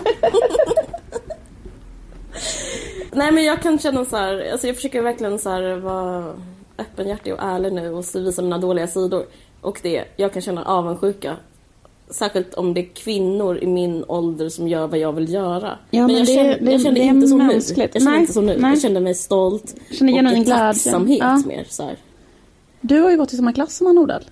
Nej 3.12 3.32
men 3.32 3.44
jag 3.44 3.62
kan 3.62 3.80
känna 3.80 4.06
så 4.06 4.18
här, 4.18 4.52
alltså 4.52 4.68
jag 4.68 4.76
försöker 4.76 5.02
verkligen 5.02 5.40
så 5.40 5.50
här 5.50 5.76
vara 5.76 6.34
öppenhjärtig 6.78 7.34
och 7.34 7.40
ärlig 7.42 7.74
nu 7.74 7.90
och 7.94 8.06
visa 8.16 8.42
mina 8.42 8.58
dåliga 8.58 8.88
sidor. 8.88 9.26
Och 9.62 9.80
det, 9.84 10.04
jag 10.16 10.34
kan 10.34 10.42
känna 10.42 10.64
avundsjuka. 10.66 11.36
Särskilt 12.10 12.54
om 12.54 12.74
det 12.74 12.82
är 12.82 12.90
kvinnor 12.96 13.58
i 13.58 13.68
min 13.68 14.04
ålder 14.08 14.50
som 14.50 14.68
gör 14.68 14.88
vad 14.88 15.00
jag 15.00 15.14
vill 15.14 15.34
göra. 15.34 15.78
Ja, 15.92 16.08
men 16.08 16.16
jag, 16.16 16.26
det- 16.28 16.34
kände, 16.34 16.58
det- 16.62 16.72
jag 16.72 16.82
kände 16.82 17.00
det 17.00 17.06
inte 17.06 17.28
så 17.28 17.38
nu. 17.38 17.54
Jag 17.54 17.64
kände 17.64 18.00
Nej, 18.12 18.20
inte 18.20 18.34
så 18.34 18.42
nu. 18.42 18.58
nej. 18.60 18.72
Jag 18.72 18.82
kände 18.82 19.00
mig 19.00 19.16
stolt 19.16 19.76
känner 19.92 20.26
och 20.32 20.38
en 20.38 20.46
tacksamhet 20.46 21.20
Ja. 21.20 21.42
mer. 21.48 21.66
Så 21.70 21.84
här. 21.84 21.98
Du 22.82 23.00
har 23.02 23.12
ju 23.12 23.18
gått 23.18 23.34
i 23.34 23.36
samma 23.36 23.54
klass 23.54 23.76
som 23.78 23.88
Anna 23.88 24.00
Nordell. 24.02 24.24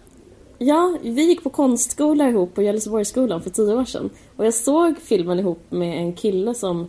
Ja, 0.64 0.98
vi 1.02 1.24
gick 1.24 1.44
på 1.44 1.50
konstskola 1.50 2.30
ihop 2.30 2.56
på 2.56 2.62
Gällivsborgsskolan 2.62 3.42
för 3.42 3.50
tio 3.50 3.74
år 3.76 3.86
sedan. 3.86 4.10
Och 4.36 4.46
jag 4.46 4.54
såg 4.54 4.96
filmen 5.04 5.40
ihop 5.40 5.60
med 5.70 5.98
en 5.98 6.14
kille 6.14 6.54
som 6.54 6.82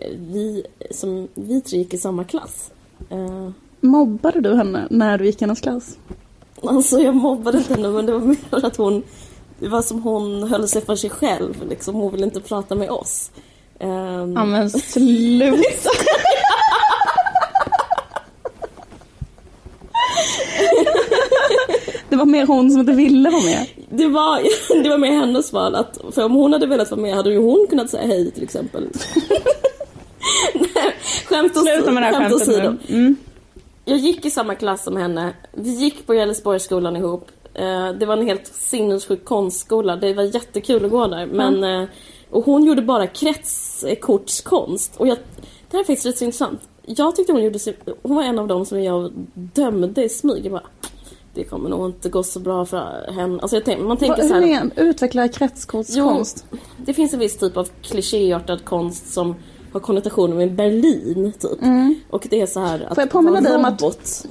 eh, 0.00 0.10
vi, 0.18 0.64
som 0.90 1.28
vi 1.34 1.60
tre 1.60 1.78
gick 1.78 1.94
i 1.94 1.98
samma 1.98 2.24
klass. 2.24 2.70
Eh, 3.10 3.50
Mobbade 3.80 4.40
du 4.40 4.54
henne 4.56 4.86
när 4.90 5.18
du 5.18 5.26
gick 5.26 5.42
i 5.42 5.44
hennes 5.44 5.60
klass? 5.60 5.98
Alltså 6.62 6.98
jag 7.00 7.14
mobbade 7.14 7.58
inte 7.58 7.74
henne 7.74 7.88
men 7.88 8.06
det 8.06 8.12
var 8.12 8.20
mer 8.20 8.36
att 8.66 8.76
hon 8.76 9.02
Det 9.58 9.68
var 9.68 9.82
som 9.82 10.02
hon 10.02 10.42
höll 10.42 10.68
sig 10.68 10.82
för 10.82 10.96
sig 10.96 11.10
själv 11.10 11.68
liksom. 11.68 11.94
Hon 11.94 12.12
ville 12.12 12.24
inte 12.24 12.40
prata 12.40 12.74
med 12.74 12.90
oss. 12.90 13.30
Ehm, 13.78 14.32
Ja 14.36 14.44
men 14.44 14.70
sluta! 14.70 15.90
Det 21.86 22.06
var 22.18 22.26
mer 22.26 22.46
hon 22.46 22.70
som 22.70 22.80
inte 22.80 22.92
ville 22.92 23.30
vara 23.30 23.42
med. 23.42 23.66
det, 23.90 24.06
var, 24.06 24.40
det 24.82 24.88
var 24.88 24.98
mer 24.98 25.10
hennes 25.12 25.52
val. 25.52 25.74
Att, 25.74 25.98
för 26.10 26.24
om 26.24 26.32
hon 26.32 26.52
hade 26.52 26.66
velat 26.66 26.90
vara 26.90 27.00
med 27.00 27.14
hade 27.14 27.30
ju 27.30 27.38
hon 27.38 27.66
kunnat 27.70 27.90
säga 27.90 28.06
hej 28.06 28.30
till 28.30 28.42
exempel. 28.42 28.82
Nej, 30.54 30.94
skämt 31.26 31.56
åsido. 31.56 32.76
Det. 32.86 32.92
Mm. 32.94 33.16
Jag 33.84 33.98
gick 33.98 34.24
i 34.26 34.30
samma 34.30 34.54
klass 34.54 34.84
som 34.84 34.96
henne. 34.96 35.32
Vi 35.52 35.70
gick 35.70 36.06
på 36.06 36.14
Gällesborgsskolan 36.14 36.96
ihop. 36.96 37.28
Eh, 37.54 37.92
Det 37.92 38.06
var 38.06 38.16
en 38.16 38.26
helt 38.26 38.46
sinnessjuk 38.46 39.24
konstskola. 39.24 39.96
Det 39.96 40.14
var 40.14 40.22
jättekul 40.22 40.84
att 40.84 40.90
gå 40.90 41.06
där. 41.06 41.26
Men, 41.26 41.64
eh, 41.64 41.88
och 42.30 42.44
hon 42.44 42.64
gjorde 42.64 42.82
bara 42.82 43.06
kretskortskonst. 43.06 44.96
Och 44.96 45.08
jag, 45.08 45.16
det 45.70 45.76
här 45.76 45.80
är 45.80 45.84
faktiskt 45.84 46.06
rätt 46.06 46.18
så 46.18 46.24
intressant. 46.24 46.60
Jag 46.86 47.16
tyckte 47.16 47.32
hon 47.32 47.42
gjorde 47.44 47.58
Hon 48.02 48.16
var 48.16 48.22
en 48.22 48.38
av 48.38 48.48
dem 48.48 48.64
som 48.66 48.82
jag 48.82 49.12
dömde 49.34 50.04
i 50.04 50.08
smyg. 50.08 50.44
Jag 50.46 50.52
bara, 50.52 50.66
det 51.34 51.44
kommer 51.44 51.70
nog 51.70 51.86
inte 51.88 52.08
gå 52.08 52.22
så 52.22 52.40
bra 52.40 52.64
för 52.64 53.12
henne. 53.12 53.38
Alltså 53.42 53.60
tänk, 53.64 53.80
man 53.80 53.96
tänker 53.96 54.16
Vad- 54.16 54.26
så 54.26 54.34
här. 54.34 54.40
menar 54.40 54.70
Utveckla 54.76 55.28
kretskortskonst? 55.28 56.46
Det 56.76 56.94
finns 56.94 57.12
en 57.12 57.18
viss 57.18 57.36
typ 57.36 57.56
av 57.56 57.68
klichéartad 57.82 58.64
konst 58.64 59.12
som 59.12 59.34
har 59.72 59.80
konnotationer 59.80 60.36
med 60.36 60.52
Berlin, 60.54 61.32
typ. 61.40 61.58
Och 62.10 62.26
det 62.30 62.40
är 62.40 62.46
så 62.46 62.60
här 62.60 62.74
att 62.74 62.80
Mm. 62.82 62.94
Får 62.94 63.02
jag 63.02 63.10
påminna 63.10 63.40
dig 63.40 63.54
om 63.56 63.64
att-. 63.64 63.80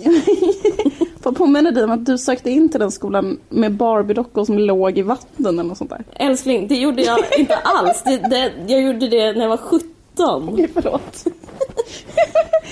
Får 1.22 1.32
jag 1.32 1.36
påminna 1.36 1.72
dig 1.72 1.84
om 1.84 1.92
att 1.92 2.06
du 2.06 2.18
sökte 2.18 2.50
in 2.50 2.70
till 2.70 2.80
den 2.80 2.92
skolan 2.92 3.39
med 3.50 3.72
Barbie-dockor 3.72 4.46
som 4.46 4.58
låg 4.60 4.98
i 4.98 5.01
vatten 5.01 5.46
eller 5.46 5.63
något 5.63 5.77
sånt 5.77 5.89
där? 5.89 6.04
Älskling, 6.16 6.68
det 6.68 6.75
gjorde 6.75 7.01
jag 7.01 7.20
inte 7.39 7.56
alls. 7.56 8.04
Det, 8.06 8.18
det, 8.18 8.51
jag 8.68 8.82
gjorde 8.82 9.08
det 9.08 9.32
när 9.34 9.42
jag 9.42 9.50
var 9.50 9.58
17. 9.58 9.89
Okej, 10.26 10.70
förlåt. 10.74 11.26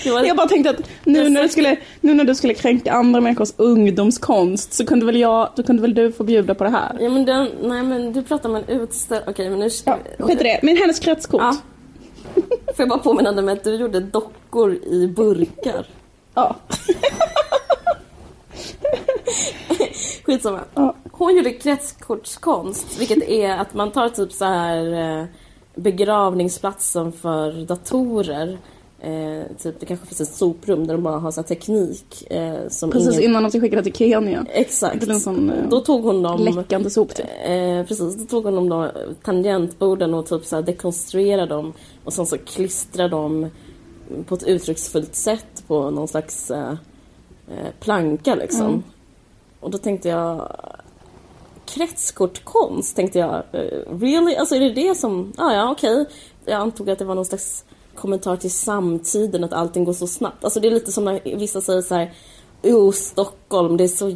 Var, 0.05 0.23
Jag 0.23 0.37
bara 0.37 0.47
tänkte 0.47 0.69
att 0.69 0.89
nu 1.03 1.29
när, 1.29 1.43
du 1.43 1.49
skulle, 1.49 1.77
nu 2.01 2.13
när 2.13 2.23
du 2.23 2.35
skulle 2.35 2.53
kränka 2.53 2.91
andra 2.93 3.21
människors 3.21 3.49
ungdomskonst 3.57 4.73
så 4.73 4.85
kunde 4.85 5.05
väl 5.05 5.15
jag, 5.15 5.49
då 5.55 5.63
kunde 5.63 5.81
väl 5.81 5.93
du 5.93 6.11
få 6.11 6.23
bjuda 6.23 6.55
på 6.55 6.63
det 6.63 6.69
här? 6.69 6.97
ja, 6.99 7.09
men 7.09 7.25
den, 7.25 7.49
nej 7.61 7.83
men 7.83 8.13
du 8.13 8.23
pratar 8.23 8.49
om 8.49 8.55
en 8.55 8.63
utställning. 8.67 9.29
Okej, 9.29 9.49
men 9.49 9.59
nu 9.59 9.69
Ja, 9.85 9.97
skit 10.19 10.41
i 10.41 10.43
det. 10.43 10.59
Men 10.63 10.77
hennes 10.77 10.99
kretskort. 10.99 11.41
Ja. 11.41 11.57
Får 12.75 12.75
jag 12.77 12.89
bara 12.89 12.99
påminna 12.99 13.31
dig 13.31 13.43
om 13.43 13.49
att 13.49 13.63
du 13.63 13.75
gjorde 13.75 13.99
dockor 13.99 14.73
i 14.73 15.07
burkar. 15.07 15.87
Ja. 16.33 16.55
Skitsamma. 20.25 20.59
Ja. 20.73 20.95
Hon 21.11 21.35
gjorde 21.37 21.51
kretskortskonst, 21.51 22.99
vilket 22.99 23.23
är 23.23 23.57
att 23.57 23.73
man 23.73 23.91
tar 23.91 24.09
typ 24.09 24.31
så 24.31 24.45
här 24.45 24.93
eh, 25.19 25.25
begravningsplatsen 25.75 27.11
för 27.11 27.65
datorer. 27.65 28.57
Eh, 28.99 29.43
typ 29.57 29.79
det 29.79 29.85
kanske 29.85 30.05
finns 30.05 30.21
ett 30.21 30.35
soprum 30.35 30.87
där 30.87 30.93
de 30.93 31.03
bara 31.03 31.17
har 31.17 31.31
så 31.31 31.43
teknik 31.43 32.31
eh, 32.31 32.67
som 32.69 32.91
Precis 32.91 33.13
ingen... 33.13 33.29
innan 33.29 33.43
de 33.43 33.49
ska 33.49 33.59
skicka 33.59 33.75
det 33.75 33.83
till 33.83 33.93
Kenya. 33.93 34.45
Exakt. 34.49 34.99
Till 34.99 35.11
en 35.11 35.19
sån 35.19 35.49
eh, 35.49 35.69
Då 35.69 35.81
tog 35.81 36.03
hon 36.03 36.23
dem... 36.23 36.43
läckande 36.43 36.89
soptipp. 36.89 37.25
Eh, 37.45 37.83
precis, 37.83 38.15
då 38.15 38.25
tog 38.25 38.43
hon 38.43 38.55
de 38.55 38.69
då 38.69 38.91
tangentborden 39.23 40.13
och 40.13 40.25
typ 40.25 40.45
så 40.45 40.55
här 40.55 40.63
dekonstruerade 40.63 41.47
dem 41.47 41.73
och 42.03 42.13
sen 42.13 42.25
så 42.25 42.37
klistrade 42.37 43.09
de 43.09 43.49
på 44.25 44.35
ett 44.35 44.43
uttrycksfullt 44.43 45.15
sätt 45.15 45.63
på 45.67 45.89
någon 45.89 46.07
slags 46.07 46.51
eh, 46.51 46.73
eh, 47.47 47.71
planka 47.79 48.35
liksom. 48.35 48.67
Mm. 48.67 48.83
Och 49.59 49.71
då 49.71 49.77
tänkte 49.77 50.09
jag 50.09 50.51
kretskortkonst 51.65 52.95
tänkte 52.95 53.19
jag. 53.19 53.35
eh, 53.51 53.99
Really? 53.99 54.35
Alltså 54.35 54.55
är 54.55 54.59
det 54.59 54.69
det 54.69 54.95
som... 54.95 55.33
Ah, 55.37 55.53
ja, 55.53 55.71
okej. 55.71 56.05
Jag 56.45 56.61
antog 56.61 56.89
att 56.89 56.99
det 56.99 57.05
var 57.05 57.15
någon 57.15 57.25
slags 57.25 57.65
kommentar 57.95 58.35
till 58.37 58.51
samtiden, 58.51 59.43
att 59.43 59.53
allting 59.53 59.85
går 59.85 59.93
så 59.93 60.07
snabbt. 60.07 60.43
Alltså 60.43 60.59
det 60.59 60.67
är 60.67 60.71
lite 60.71 60.91
som 60.91 61.05
när 61.05 61.35
vissa 61.37 61.61
säger 61.61 61.81
så 61.81 61.95
här 61.95 62.13
Jo, 62.61 62.91
Stockholm, 62.91 63.77
det 63.77 63.83
är 63.83 63.87
så... 63.87 64.15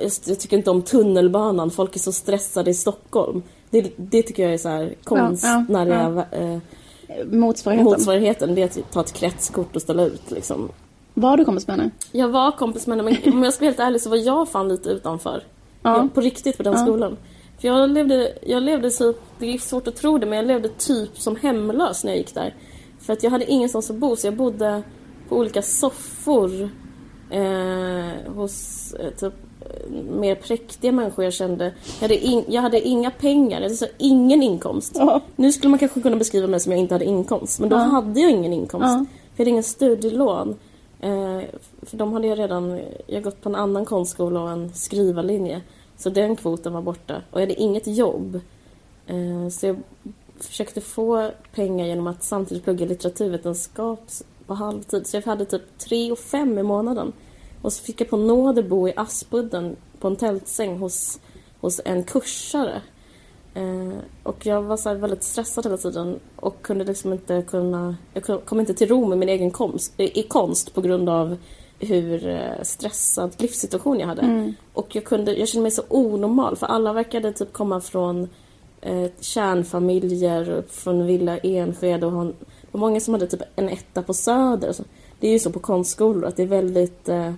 Just, 0.00 0.28
jag 0.28 0.40
tycker 0.40 0.56
inte 0.56 0.70
om 0.70 0.82
tunnelbanan, 0.82 1.70
folk 1.70 1.96
är 1.96 2.00
så 2.00 2.12
stressade 2.12 2.70
i 2.70 2.74
Stockholm. 2.74 3.42
Det, 3.70 3.92
det 3.96 4.22
tycker 4.22 4.42
jag 4.42 4.52
är 4.54 4.58
så 4.58 4.68
här 4.68 4.94
konstnärliga 5.04 6.26
eh, 6.32 6.58
Motsvarigheten. 7.30 7.84
motsvarigheten. 7.92 8.54
Det 8.54 8.62
är 8.62 8.66
att 8.66 8.92
ta 8.92 9.00
ett 9.00 9.12
kretskort 9.12 9.76
och 9.76 9.82
ställa 9.82 10.04
ut 10.04 10.30
liksom. 10.30 10.68
Var 11.14 11.36
du 11.36 11.44
kompis 11.44 11.66
med 11.66 11.76
henne? 11.76 11.90
Jag 12.12 12.28
var 12.28 12.52
kompis 12.52 12.86
med 12.86 12.98
henne, 12.98 13.16
men 13.24 13.32
om 13.34 13.42
jag 13.44 13.54
ska 13.54 13.60
vara 13.64 13.70
helt 13.70 13.80
ärlig 13.80 14.00
så 14.00 14.10
var 14.10 14.16
jag 14.16 14.48
fan 14.48 14.68
lite 14.68 14.88
utanför. 14.88 15.42
Ja. 15.82 16.08
På 16.14 16.20
riktigt 16.20 16.56
på 16.56 16.62
den 16.62 16.72
Ja. 16.72 16.78
skolan. 16.78 17.16
För 17.60 17.68
jag 17.68 17.90
levde, 17.90 18.32
jag 18.46 18.62
levde 18.62 18.90
så, 18.90 19.14
det 19.38 19.54
är 19.54 19.58
svårt 19.58 19.88
att 19.88 19.96
tro 19.96 20.18
det, 20.18 20.26
men 20.26 20.36
jag 20.38 20.46
levde 20.46 20.68
typ 20.68 21.18
som 21.18 21.36
hemlös 21.36 22.04
när 22.04 22.10
jag 22.12 22.18
gick 22.18 22.34
där. 22.34 22.54
För 23.00 23.12
att 23.12 23.22
jag 23.22 23.30
hade 23.30 23.50
ingenstans 23.50 23.90
att 23.90 23.96
bo, 23.96 24.16
så 24.16 24.26
jag 24.26 24.34
bodde 24.36 24.82
på 25.28 25.36
olika 25.36 25.62
soffor 25.62 26.70
eh, 27.30 28.32
hos 28.34 28.92
eh, 28.94 29.10
typ 29.10 29.34
eh, 29.60 29.90
mer 30.20 30.34
präktiga 30.34 30.92
människor 30.92 31.24
jag 31.24 31.32
kände. 31.32 31.64
Jag 31.64 32.00
hade, 32.00 32.18
in, 32.26 32.44
jag 32.48 32.62
hade 32.62 32.80
inga 32.88 33.10
pengar, 33.10 33.62
alltså 33.62 33.86
ingen 33.98 34.42
inkomst. 34.42 34.92
Ja. 34.94 35.20
Nu 35.36 35.52
skulle 35.52 35.70
man 35.70 35.78
kanske 35.78 36.00
kunna 36.00 36.16
beskriva 36.16 36.46
mig 36.46 36.60
som 36.60 36.72
jag 36.72 36.80
inte 36.80 36.94
hade 36.94 37.04
inkomst, 37.04 37.60
men 37.60 37.68
då 37.68 37.76
Ja. 37.76 37.80
hade 37.80 38.20
jag 38.20 38.30
ingen 38.30 38.52
inkomst. 38.52 38.86
Ja. 38.88 39.04
Jag 39.36 39.38
hade 39.44 39.50
ingen 39.50 39.62
studielån. 39.62 40.56
Eh, 41.00 41.40
för 41.82 41.96
de 41.96 42.12
hade 42.12 42.26
jag 42.26 42.38
redan, 42.38 42.80
jag 43.06 43.22
gått 43.22 43.40
på 43.40 43.48
en 43.48 43.54
annan 43.54 43.84
konstskola 43.84 44.42
och 44.42 44.50
en 44.50 44.74
skrivarlinje. 44.74 45.62
Så 45.96 46.10
den 46.10 46.36
kvoten 46.36 46.72
var 46.72 46.82
borta. 46.82 47.22
Och 47.30 47.40
jag 47.40 47.46
hade 47.46 47.60
inget 47.60 47.86
jobb. 47.86 48.40
Eh, 49.06 49.48
så 49.50 49.66
jag 49.66 49.76
försökte 50.40 50.80
få 50.80 51.30
pengar 51.54 51.86
genom 51.86 52.06
att 52.06 52.22
samtidigt 52.22 52.64
plugga 52.64 52.86
litteraturvetenskap 52.86 54.00
på 54.46 54.54
halvtid. 54.54 55.06
Så 55.06 55.16
jag 55.16 55.22
hade 55.22 55.44
typ 55.44 55.78
tre 55.78 56.12
och 56.12 56.18
fem 56.18 56.58
i 56.58 56.62
månaden. 56.62 57.12
Och 57.62 57.72
så 57.72 57.84
fick 57.84 58.00
jag 58.00 58.10
på 58.10 58.16
nåder 58.16 58.62
bo 58.62 58.88
i 58.88 58.92
Aspudden 58.96 59.76
på 60.00 60.08
en 60.08 60.16
tältsäng 60.16 60.78
hos, 60.78 61.20
hos 61.60 61.80
en 61.84 62.04
kursare. 62.04 62.82
Eh, 63.54 63.98
och 64.22 64.46
jag 64.46 64.62
var 64.62 64.76
så 64.76 64.94
väldigt 64.94 65.22
stressad 65.22 65.66
hela 65.66 65.76
tiden 65.76 66.20
och 66.36 66.62
kunde 66.62 66.84
liksom 66.84 67.12
inte 67.12 67.42
kunna... 67.42 67.96
Jag 68.14 68.44
kom- 68.44 68.60
inte 68.60 68.74
till 68.74 68.88
ro 68.88 69.06
med 69.06 69.18
min 69.18 69.28
egen 69.28 69.50
konst, 69.50 69.92
i 69.96 70.22
konst 70.22 70.74
på 70.74 70.80
grund 70.80 71.08
av 71.08 71.36
hur 71.78 72.28
eh, 72.28 72.62
stressad 72.62 73.34
livssituation 73.38 74.00
jag 74.00 74.06
hade. 74.06 74.22
Och 74.72 74.96
jag, 74.96 75.04
kunde, 75.04 75.32
jag 75.34 75.48
kände 75.48 75.62
mig 75.62 75.70
så 75.70 75.82
onormal 75.88 76.56
för 76.56 76.66
alla 76.66 76.92
verkade 76.92 77.32
typ 77.32 77.52
komma 77.52 77.80
från 77.80 78.28
eh, 78.80 79.10
kärnfamiljer, 79.20 80.62
från 80.68 81.06
Villa 81.06 81.38
Enskede 81.38 82.06
och 82.06 82.12
hon, 82.12 82.26
det 82.28 82.68
var 82.72 82.80
många 82.80 83.00
som 83.00 83.14
hade 83.14 83.26
typ 83.26 83.42
en 83.56 83.68
etta 83.68 84.02
på 84.02 84.14
Söder. 84.14 84.74
Det 85.20 85.28
är 85.28 85.32
ju 85.32 85.38
så 85.38 85.50
på 85.50 85.58
konstskolor 85.58 86.24
att 86.24 86.36
det 86.36 86.42
är 86.42 86.46
väldigt... 86.46 87.08
Eh, 87.08 87.32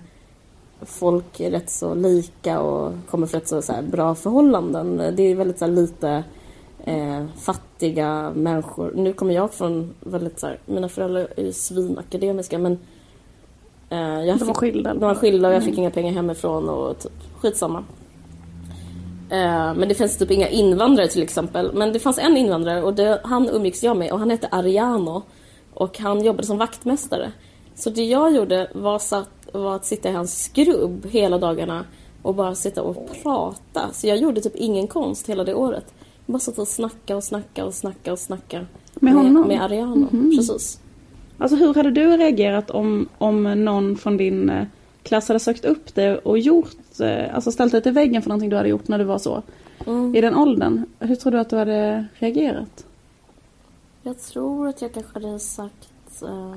folk 0.85 1.39
är 1.39 1.51
rätt 1.51 1.69
så 1.69 1.93
lika 1.95 2.59
och 2.61 2.93
kommer 3.09 3.27
från 3.27 3.39
rätt 3.39 3.47
så, 3.47 3.61
så 3.61 3.73
här, 3.73 3.81
bra 3.81 4.15
förhållanden. 4.15 4.97
Det 5.15 5.23
är 5.23 5.35
väldigt 5.35 5.59
så 5.59 5.65
här, 5.65 5.71
lite 5.71 6.23
eh, 6.83 7.25
fattiga 7.37 8.31
människor. 8.35 8.91
Nu 8.95 9.13
kommer 9.13 9.33
jag 9.33 9.53
från 9.53 9.93
väldigt 9.99 10.39
så 10.39 10.47
här, 10.47 10.59
mina 10.65 10.89
föräldrar 10.89 11.27
är 11.37 11.43
ju 11.43 11.53
svinakademiska 11.53 12.57
men 12.57 12.79
eh, 13.89 13.99
jag 13.99 14.39
De 14.39 14.45
var 14.45 14.53
fick, 14.53 14.57
skilda. 14.57 14.93
de 14.93 14.99
var 14.99 15.15
skilda 15.15 15.47
och 15.47 15.53
jag 15.53 15.63
fick 15.63 15.77
inga 15.77 15.91
pengar 15.91 16.13
hemifrån 16.13 16.69
och 16.69 16.99
typ, 16.99 17.11
skitsamma. 17.39 17.83
Eh, 19.29 19.73
men 19.75 19.87
det 19.89 19.95
finns 19.95 20.17
typ 20.17 20.31
inga 20.31 20.49
invandrare 20.49 21.07
till 21.07 21.23
exempel. 21.23 21.71
Men 21.73 21.93
det 21.93 21.99
fanns 21.99 22.19
en 22.19 22.37
invandrare 22.37 22.83
och 22.83 22.93
det, 22.93 23.21
han 23.23 23.49
umgicks 23.49 23.83
jag 23.83 23.97
med 23.97 24.11
och 24.11 24.19
han 24.19 24.29
hette 24.29 24.47
Ariano. 24.47 25.21
Och 25.73 25.99
han 25.99 26.23
jobbade 26.23 26.47
som 26.47 26.57
vaktmästare. 26.57 27.31
Så 27.75 27.89
det 27.89 28.03
jag 28.03 28.35
gjorde 28.35 28.71
var, 28.73 28.99
satt, 28.99 29.29
var 29.51 29.75
att 29.75 29.85
sitta 29.85 30.09
i 30.09 30.11
hans 30.11 30.43
skrubb 30.43 31.05
hela 31.05 31.37
dagarna 31.37 31.85
och 32.21 32.35
bara 32.35 32.55
sitta 32.55 32.83
och 32.83 33.09
prata. 33.23 33.89
Så 33.93 34.07
jag 34.07 34.17
gjorde 34.17 34.41
typ 34.41 34.55
ingen 34.55 34.87
konst 34.87 35.29
hela 35.29 35.43
det 35.43 35.53
året. 35.53 35.93
Jag 36.25 36.33
bara 36.33 36.39
satt 36.39 36.57
och 36.57 36.67
snackade 36.67 37.17
och 37.17 37.23
snackade 37.23 37.67
och 37.67 37.73
snackade 37.73 38.11
och 38.11 38.19
snackade. 38.19 38.65
Med 38.93 39.13
honom? 39.13 39.47
Med 39.47 39.61
Ariano, 39.61 40.07
precis. 40.35 40.79
Alltså 41.37 41.55
hur 41.55 41.73
hade 41.73 41.91
du 41.91 42.17
reagerat 42.17 42.69
om, 42.69 43.09
om 43.17 43.43
någon 43.65 43.97
från 43.97 44.17
din 44.17 44.49
eh, 44.49 44.67
klass 45.03 45.27
hade 45.27 45.39
sökt 45.39 45.65
upp 45.65 45.95
dig 45.95 46.17
och 46.17 46.39
gjort, 46.39 46.99
eh, 46.99 47.35
alltså 47.35 47.51
ställt 47.51 47.71
dig 47.71 47.81
till 47.81 47.91
väggen 47.91 48.21
för 48.21 48.29
någonting 48.29 48.49
du 48.49 48.55
hade 48.55 48.69
gjort 48.69 48.87
när 48.87 48.97
du 48.97 49.03
var 49.03 49.17
så? 49.17 49.41
Mm. 49.87 50.15
I 50.15 50.21
den 50.21 50.35
åldern. 50.35 50.85
Hur 50.99 51.15
tror 51.15 51.31
du 51.31 51.39
att 51.39 51.49
du 51.49 51.55
hade 51.55 52.05
reagerat? 52.13 52.85
Jag 54.03 54.19
tror 54.19 54.67
att 54.67 54.81
jag 54.81 54.93
kanske 54.93 55.13
hade 55.13 55.39
sagt 55.39 56.21
eh, 56.21 56.55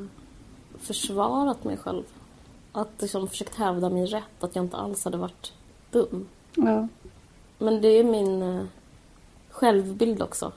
försvarat 0.79 1.65
mig 1.65 1.77
själv. 1.77 2.03
Att 2.77 3.03
liksom 3.03 3.29
försökt 3.29 3.55
hävda 3.55 3.91
min 3.91 4.07
rätt, 4.07 4.45
att 4.45 4.57
jag 4.57 4.65
inte 4.65 4.77
alls 4.77 5.05
hade 5.05 5.17
varit 5.17 5.53
dum. 5.91 6.29
Ja. 6.55 6.89
Men 7.59 7.81
det 7.81 7.89
är 7.89 8.05
min 8.05 8.43
eh, 8.43 8.65
självbild 9.51 10.23
också. 10.23 10.53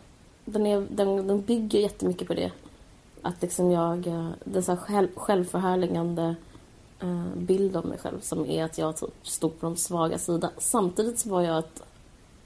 Den, 0.46 0.66
är, 0.66 0.88
den, 0.92 1.28
den 1.28 1.42
bygger 1.42 1.80
jättemycket 1.80 2.28
på 2.28 2.34
det. 2.34 2.52
Att 3.22 3.42
liksom 3.42 3.72
jag, 3.72 4.08
eh, 4.08 4.30
den 4.44 4.64
så 4.64 4.72
här 4.72 4.80
själv, 4.80 5.08
självförhärligande 5.16 6.36
eh, 7.00 7.26
bild 7.36 7.76
av 7.76 7.86
mig 7.86 7.98
själv 7.98 8.20
som 8.22 8.46
är 8.46 8.64
att 8.64 8.78
jag 8.78 8.98
typ 8.98 9.28
stod 9.28 9.60
på 9.60 9.66
de 9.66 9.76
svaga 9.76 10.18
sida. 10.18 10.52
Samtidigt 10.58 11.20
så 11.20 11.30
var 11.30 11.42
jag 11.42 11.60
ett 11.60 11.84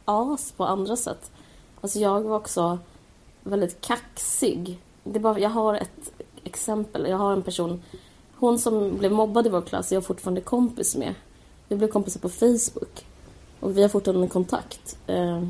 as 0.06 0.52
på 0.52 0.66
andra 0.66 0.96
sätt. 0.96 1.32
Alltså 1.82 2.00
jag 2.00 2.22
var 2.22 2.38
också 2.38 2.80
väldigt 3.44 3.82
kaxig. 3.82 4.80
Det 5.04 5.20
bara, 5.20 5.40
jag 5.40 5.50
har 5.50 5.76
ett 5.76 6.12
exempel. 6.44 7.10
Jag 7.10 7.18
har 7.18 7.34
en 7.34 7.42
person, 7.42 7.82
hon 8.42 8.60
som 8.60 8.98
blev 8.98 9.12
mobbad 9.12 9.48
i 9.48 9.50
vår 9.50 9.62
klass, 9.62 9.92
är 9.92 9.96
jag 9.96 10.06
fortfarande 10.06 10.42
kompis 10.42 10.96
med. 10.96 11.14
Vi 11.68 11.76
blev 11.76 11.88
kompisar 11.88 12.20
på 12.20 12.30
Facebook. 12.30 13.06
Och 13.60 13.78
vi 13.78 13.82
har 13.82 13.90
fortfarande 13.90 14.28
kontakt. 14.28 14.98
Eh, 15.08 15.44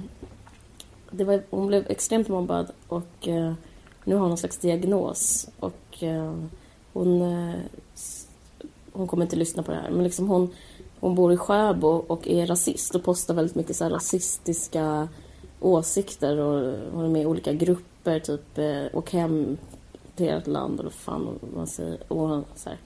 det 1.11 1.23
var, 1.23 1.43
hon 1.49 1.67
blev 1.67 1.91
extremt 1.91 2.27
mobbad 2.27 2.71
och 2.87 3.27
eh, 3.27 3.53
nu 4.03 4.15
har 4.15 4.21
hon 4.21 4.29
någon 4.29 4.37
slags 4.37 4.57
diagnos. 4.57 5.49
Och 5.59 6.03
eh, 6.03 6.33
hon, 6.93 7.21
eh, 7.21 7.59
hon 8.91 9.07
kommer 9.07 9.23
inte 9.23 9.35
lyssna 9.35 9.63
på 9.63 9.71
det 9.71 9.77
här. 9.77 9.89
Men 9.89 10.03
liksom 10.03 10.27
hon, 10.27 10.49
hon 10.99 11.15
bor 11.15 11.33
i 11.33 11.37
Sjöbo 11.37 11.87
och 11.87 12.27
är 12.27 12.47
rasist 12.47 12.95
och 12.95 13.03
postar 13.03 13.33
väldigt 13.33 13.55
mycket 13.55 13.75
så 13.75 13.83
här 13.83 13.91
rasistiska 13.91 15.07
åsikter. 15.59 16.37
Och 16.37 16.77
hon 16.93 17.05
är 17.05 17.09
med 17.09 17.21
i 17.21 17.25
olika 17.25 17.53
grupper, 17.53 18.19
typ 18.19 18.57
eh, 18.57 18.85
Åk 18.93 19.13
hem 19.13 19.57
ockuperat 20.21 20.47
land 20.47 20.73
eller 20.73 20.83
vad 20.83 20.93
fan 20.93 21.39
man 21.55 21.67
säger. 21.67 22.13
Och 22.13 22.43
så 22.55 22.69
här. 22.69 22.77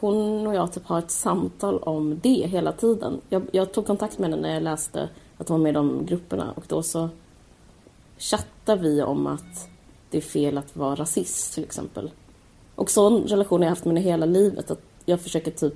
Hon 0.00 0.46
och 0.46 0.54
jag 0.54 0.72
typ 0.72 0.86
har 0.86 0.98
ett 0.98 1.10
samtal 1.10 1.78
om 1.78 2.20
det 2.22 2.46
hela 2.46 2.72
tiden. 2.72 3.20
Jag, 3.28 3.42
jag 3.52 3.72
tog 3.72 3.86
kontakt 3.86 4.18
med 4.18 4.30
henne 4.30 4.42
när 4.42 4.54
jag 4.54 4.62
läste 4.62 5.08
att 5.38 5.48
hon 5.48 5.58
var 5.58 5.62
med 5.62 5.70
i 5.70 5.74
de 5.74 6.06
grupperna 6.06 6.52
och 6.56 6.64
då 6.68 6.82
så 6.82 7.08
chattar 8.18 8.76
vi 8.76 9.02
om 9.02 9.26
att 9.26 9.68
det 10.10 10.18
är 10.18 10.22
fel 10.22 10.58
att 10.58 10.76
vara 10.76 10.94
rasist 10.94 11.54
till 11.54 11.64
exempel. 11.64 12.10
Och 12.74 12.90
sån 12.90 13.22
relation 13.22 13.60
har 13.60 13.64
jag 13.64 13.70
haft 13.70 13.84
med 13.84 13.94
henne 13.96 14.10
hela 14.10 14.26
livet. 14.26 14.70
Att 14.70 14.82
jag 15.04 15.20
försöker 15.20 15.50
typ 15.50 15.74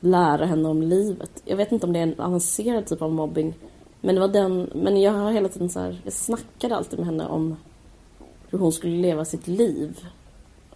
lära 0.00 0.46
henne 0.46 0.68
om 0.68 0.82
livet. 0.82 1.42
Jag 1.44 1.56
vet 1.56 1.72
inte 1.72 1.86
om 1.86 1.92
det 1.92 1.98
är 1.98 2.02
en 2.02 2.20
avancerad 2.20 2.86
typ 2.86 3.02
av 3.02 3.12
mobbing. 3.12 3.54
Men 4.00 4.14
det 4.14 4.20
var 4.20 4.28
den, 4.28 4.70
men 4.74 5.00
jag 5.00 5.12
har 5.12 5.32
hela 5.32 5.48
tiden 5.48 5.68
så 5.68 5.80
här, 5.80 6.00
jag 6.04 6.12
snackade 6.12 6.76
alltid 6.76 6.98
med 6.98 7.06
henne 7.06 7.26
om 7.26 7.56
hur 8.50 8.58
hon 8.58 8.72
skulle 8.72 8.96
leva 8.96 9.24
sitt 9.24 9.48
liv. 9.48 9.96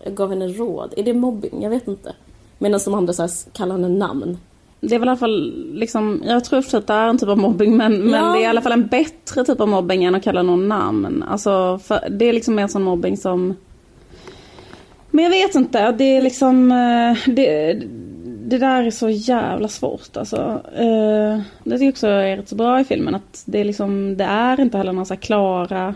Jag 0.05 0.15
gav 0.15 0.31
henne 0.31 0.49
råd. 0.49 0.95
Är 0.97 1.03
det 1.03 1.15
mobbing? 1.15 1.63
Jag 1.63 1.71
vet 1.71 1.89
inte. 1.89 2.13
Medan 2.59 2.81
de 2.85 2.95
andra 2.95 3.13
så 3.13 3.23
här, 3.23 3.31
kallar 3.53 3.75
henne 3.75 3.89
namn. 3.89 4.39
Det 4.81 4.95
är 4.95 4.99
väl 4.99 5.09
i 5.09 5.11
alla 5.11 5.17
fall, 5.19 5.53
liksom, 5.75 6.23
jag 6.27 6.45
tror 6.45 6.59
att 6.59 6.87
det 6.87 6.93
är 6.95 7.09
en 7.09 7.19
typ 7.19 7.29
av 7.29 7.39
mobbing 7.39 7.77
men, 7.77 7.99
men 7.99 8.25
Ja. 8.25 8.33
det 8.33 8.39
är 8.39 8.43
i 8.43 8.47
alla 8.47 8.61
fall 8.63 8.73
en 8.73 8.87
bättre 8.87 9.45
typ 9.45 9.61
av 9.61 9.69
mobbing 9.69 10.05
än 10.05 10.15
att 10.15 10.23
kalla 10.25 10.43
någon 10.43 10.69
namn. 10.69 11.23
Alltså, 11.29 11.81
det 12.11 12.25
är 12.25 12.33
liksom 12.33 12.55
mer 12.55 12.67
sån 12.67 12.83
mobbing 12.83 13.17
som... 13.17 13.57
Men 15.11 15.25
jag 15.25 15.31
vet 15.31 15.55
inte, 15.55 15.93
det 15.93 16.05
är 16.17 16.23
liksom... 16.23 16.73
eh, 16.73 17.35
Det, 17.35 17.73
det 18.47 18.59
där 18.59 18.83
är 18.83 18.91
så 18.91 19.09
jävla 19.09 19.69
svårt 19.69 20.17
alltså. 20.17 20.37
Eh, 20.77 21.41
Det 21.65 21.71
tycker 21.79 21.85
jag 21.85 21.93
också 21.93 22.07
är 22.07 22.37
rätt 22.37 22.49
så 22.49 22.55
bra 22.57 22.81
i 22.81 22.85
filmen 22.85 23.15
att 23.15 23.43
det 23.47 23.61
är 23.61 23.65
liksom, 23.65 24.17
det 24.17 24.25
är 24.25 24.61
inte 24.61 24.79
heller 24.79 24.93
några 24.93 25.05
så 25.05 25.17
klara... 25.17 25.95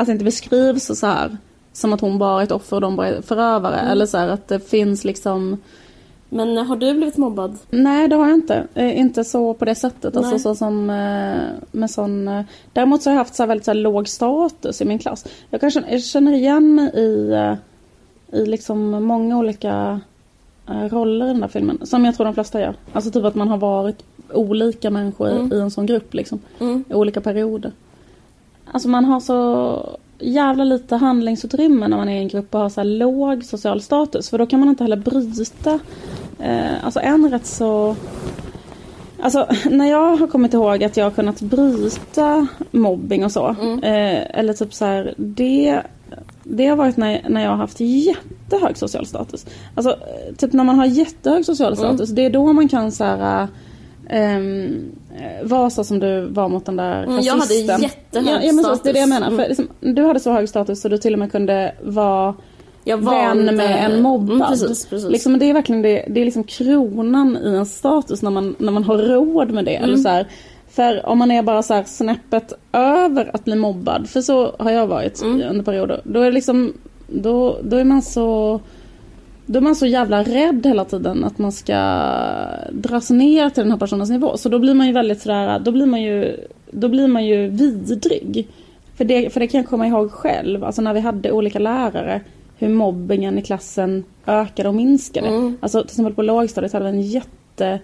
Att 0.00 0.06
det 0.06 0.12
inte 0.12 0.24
beskrivs 0.24 0.98
så 0.98 1.06
här 1.06 1.36
som 1.72 1.92
att 1.92 2.00
hon 2.00 2.18
bara 2.18 2.40
är 2.40 2.44
ett 2.44 2.52
offer 2.52 2.76
och 2.76 2.80
de 2.80 2.96
bara 2.96 3.08
är 3.08 3.22
förövare. 3.22 3.80
Eller 3.80 4.06
så 4.06 4.18
här 4.18 4.28
att 4.28 4.48
det 4.48 4.60
finns 4.70 5.04
liksom... 5.04 5.56
Men 6.28 6.56
har 6.56 6.76
du 6.76 6.94
blivit 6.94 7.16
mobbad? 7.16 7.58
Nej, 7.70 8.08
det 8.08 8.16
har 8.16 8.28
jag 8.28 8.34
inte. 8.34 8.66
Eh, 8.74 8.98
inte 8.98 9.24
så 9.24 9.54
på 9.54 9.64
det 9.64 9.74
sättet. 9.74 10.16
Alltså 10.16 10.38
så 10.38 10.54
som 10.54 10.90
eh, 10.90 11.36
med 11.72 11.90
sån... 11.90 12.28
Eh, 12.28 12.42
däremot 12.72 13.02
så 13.02 13.10
har 13.10 13.14
jag 13.14 13.18
haft 13.20 13.34
så 13.34 13.46
väldigt 13.46 13.64
så 13.64 13.70
här 13.70 13.78
låg 13.78 14.08
status 14.08 14.80
i 14.80 14.84
min 14.84 14.98
klass. 14.98 15.26
Jag, 15.50 15.60
kanske, 15.60 15.82
jag 15.90 16.02
känner 16.02 16.32
igen 16.32 16.74
mig 16.74 16.90
i, 16.94 17.30
eh, 17.32 17.54
i 18.40 18.46
liksom 18.46 18.90
många 19.04 19.38
olika 19.38 20.00
eh, 20.68 20.88
roller 20.88 21.26
i 21.26 21.28
den 21.28 21.40
där 21.40 21.48
filmen. 21.48 21.78
Som 21.86 22.04
jag 22.04 22.14
tror 22.16 22.24
de 22.24 22.34
flesta 22.34 22.60
gör. 22.60 22.74
Alltså 22.92 23.10
typ 23.10 23.24
att 23.24 23.34
man 23.34 23.48
har 23.48 23.58
varit 23.58 24.02
olika 24.32 24.90
människor 24.90 25.28
i- 25.28 25.32
Mm. 25.36 25.52
i 25.52 25.60
en 25.60 25.70
sån 25.70 25.86
grupp 25.86 26.14
liksom. 26.14 26.40
Mm. 26.60 26.84
I 26.88 26.94
olika 26.94 27.20
perioder. 27.20 27.72
Alltså 28.72 28.88
man 28.88 29.04
har 29.04 29.20
så 29.20 29.98
jävla 30.18 30.64
lite 30.64 30.96
handlingsutrymme 30.96 31.88
när 31.88 31.96
man 31.96 32.08
är 32.08 32.16
i 32.16 32.18
en 32.18 32.28
grupp 32.28 32.54
och 32.54 32.60
har 32.60 32.68
så 32.68 32.80
här 32.80 32.88
låg 32.88 33.44
social 33.44 33.82
status. 33.82 34.30
För 34.30 34.38
då 34.38 34.46
kan 34.46 34.60
man 34.60 34.68
inte 34.68 34.84
heller 34.84 34.96
bryta. 34.96 35.78
Eh, 36.38 36.84
alltså 36.84 37.00
en 37.00 37.30
rätt 37.30 37.46
så... 37.46 37.96
Alltså 39.20 39.46
när 39.70 39.90
jag 39.90 40.16
har 40.16 40.26
kommit 40.26 40.54
ihåg 40.54 40.84
att 40.84 40.96
jag 40.96 41.04
har 41.04 41.10
kunnat 41.10 41.40
bryta 41.40 42.46
mobbing 42.70 43.24
och 43.24 43.32
så. 43.32 43.48
Eh, 43.82 44.38
eller 44.38 44.52
typ 44.52 44.74
så 44.74 44.84
här, 44.84 45.14
det, 45.16 45.82
det 46.42 46.66
har 46.66 46.76
varit 46.76 46.96
när, 46.96 47.28
när 47.28 47.42
jag 47.42 47.50
har 47.50 47.56
haft 47.56 47.80
jättehög 47.80 48.76
social 48.76 49.06
status. 49.06 49.46
Alltså 49.74 49.90
eh, 49.90 50.34
typ 50.36 50.52
när 50.52 50.64
man 50.64 50.78
har 50.78 50.86
jättehög 50.86 51.44
social 51.44 51.76
status. 51.76 52.10
Det 52.10 52.24
är 52.24 52.30
då 52.30 52.52
man 52.52 52.68
kan 52.68 52.92
så 52.92 53.04
här... 53.04 53.48
Um, 54.12 54.92
vara 55.42 55.70
så 55.70 55.84
som 55.84 55.98
du 55.98 56.20
var 56.20 56.48
mot 56.48 56.66
den 56.66 56.76
där 56.76 57.02
Mm, 57.02 57.20
jag 57.20 57.36
hade 57.36 57.54
jättehög 57.54 58.26
ja, 58.28 58.40
ja, 58.42 58.52
men 58.52 58.64
så, 58.64 58.76
status. 58.76 58.82
Det 58.82 58.90
är 58.90 58.92
det 58.92 59.00
jag 59.00 59.08
menar. 59.08 59.26
Mm. 59.26 59.38
För, 59.38 59.48
liksom, 59.48 59.68
du 59.80 60.02
hade 60.04 60.20
så 60.20 60.32
hög 60.32 60.48
status 60.48 60.80
så 60.80 60.88
du 60.88 60.98
till 60.98 61.12
och 61.12 61.18
med 61.18 61.32
kunde 61.32 61.74
vara 61.82 62.34
Jag 62.84 62.96
vän 62.96 63.56
med 63.56 63.84
en 63.84 64.02
mobbad. 64.02 64.36
Mm, 64.36 64.48
precis, 64.48 64.86
precis. 64.86 65.10
Liksom, 65.10 65.38
det 65.38 65.44
är 65.46 65.54
verkligen 65.54 65.82
det, 65.82 66.04
det 66.08 66.20
är 66.20 66.24
liksom 66.24 66.44
kronan 66.44 67.38
i 67.44 67.56
en 67.56 67.66
status 67.66 68.22
när 68.22 68.30
man, 68.30 68.54
när 68.58 68.72
man 68.72 68.84
har 68.84 68.98
råd 68.98 69.50
med 69.50 69.64
det. 69.64 69.76
Mm. 69.76 69.84
Eller 69.84 69.96
så 69.96 70.08
här, 70.08 70.26
för 70.70 71.06
om 71.06 71.18
man 71.18 71.30
är 71.30 71.42
bara 71.42 71.62
så 71.62 71.74
här 71.74 71.84
snäppet 71.84 72.52
över 72.72 73.30
att 73.34 73.44
bli 73.44 73.56
mobbad, 73.56 74.08
för 74.08 74.20
så 74.20 74.56
har 74.58 74.70
jag 74.70 74.86
varit 74.86 75.22
Mm. 75.22 75.50
under 75.50 75.64
perioder. 75.64 76.00
Då 76.04 76.20
är 76.20 76.24
det 76.24 76.32
liksom, 76.32 76.72
då, 77.06 77.58
då 77.62 77.76
är 77.76 77.84
man 77.84 78.02
så 78.02 78.60
då 79.50 79.58
är 79.58 79.60
man 79.60 79.76
så 79.76 79.86
jävla 79.86 80.22
rädd 80.22 80.66
hela 80.66 80.84
tiden 80.84 81.24
att 81.24 81.38
man 81.38 81.52
ska 81.52 81.76
dras 82.72 83.10
ner 83.10 83.50
till 83.50 83.62
den 83.62 83.70
här 83.70 83.78
personens 83.78 84.10
nivå. 84.10 84.36
Så 84.36 84.48
då 84.48 84.58
blir 84.58 84.74
man 84.74 84.86
ju 84.86 84.92
väldigt 84.92 85.22
sådär, 85.22 85.58
då 85.58 85.72
blir 85.72 85.86
man 85.86 86.02
ju, 86.02 86.36
då 86.70 86.88
blir 86.88 87.08
man 87.08 87.26
ju 87.26 87.48
vidrig. 87.48 88.48
För 88.96 89.04
det, 89.04 89.30
för 89.30 89.40
det 89.40 89.46
kan 89.46 89.60
jag 89.60 89.68
komma 89.68 89.86
ihåg 89.86 90.12
själv, 90.12 90.64
alltså 90.64 90.82
när 90.82 90.94
vi 90.94 91.00
hade 91.00 91.32
olika 91.32 91.58
lärare, 91.58 92.20
hur 92.58 92.68
mobbingen 92.68 93.38
i 93.38 93.42
klassen 93.42 94.04
ökade 94.26 94.68
och 94.68 94.74
minskade. 94.74 95.28
Mm. 95.28 95.56
Alltså 95.60 95.80
till 95.80 95.90
exempel 95.90 96.14
på 96.14 96.22
lågstadiet 96.22 96.72
hade 96.72 96.84
vi 96.84 96.90
en 96.90 97.02
jätte, 97.02 97.80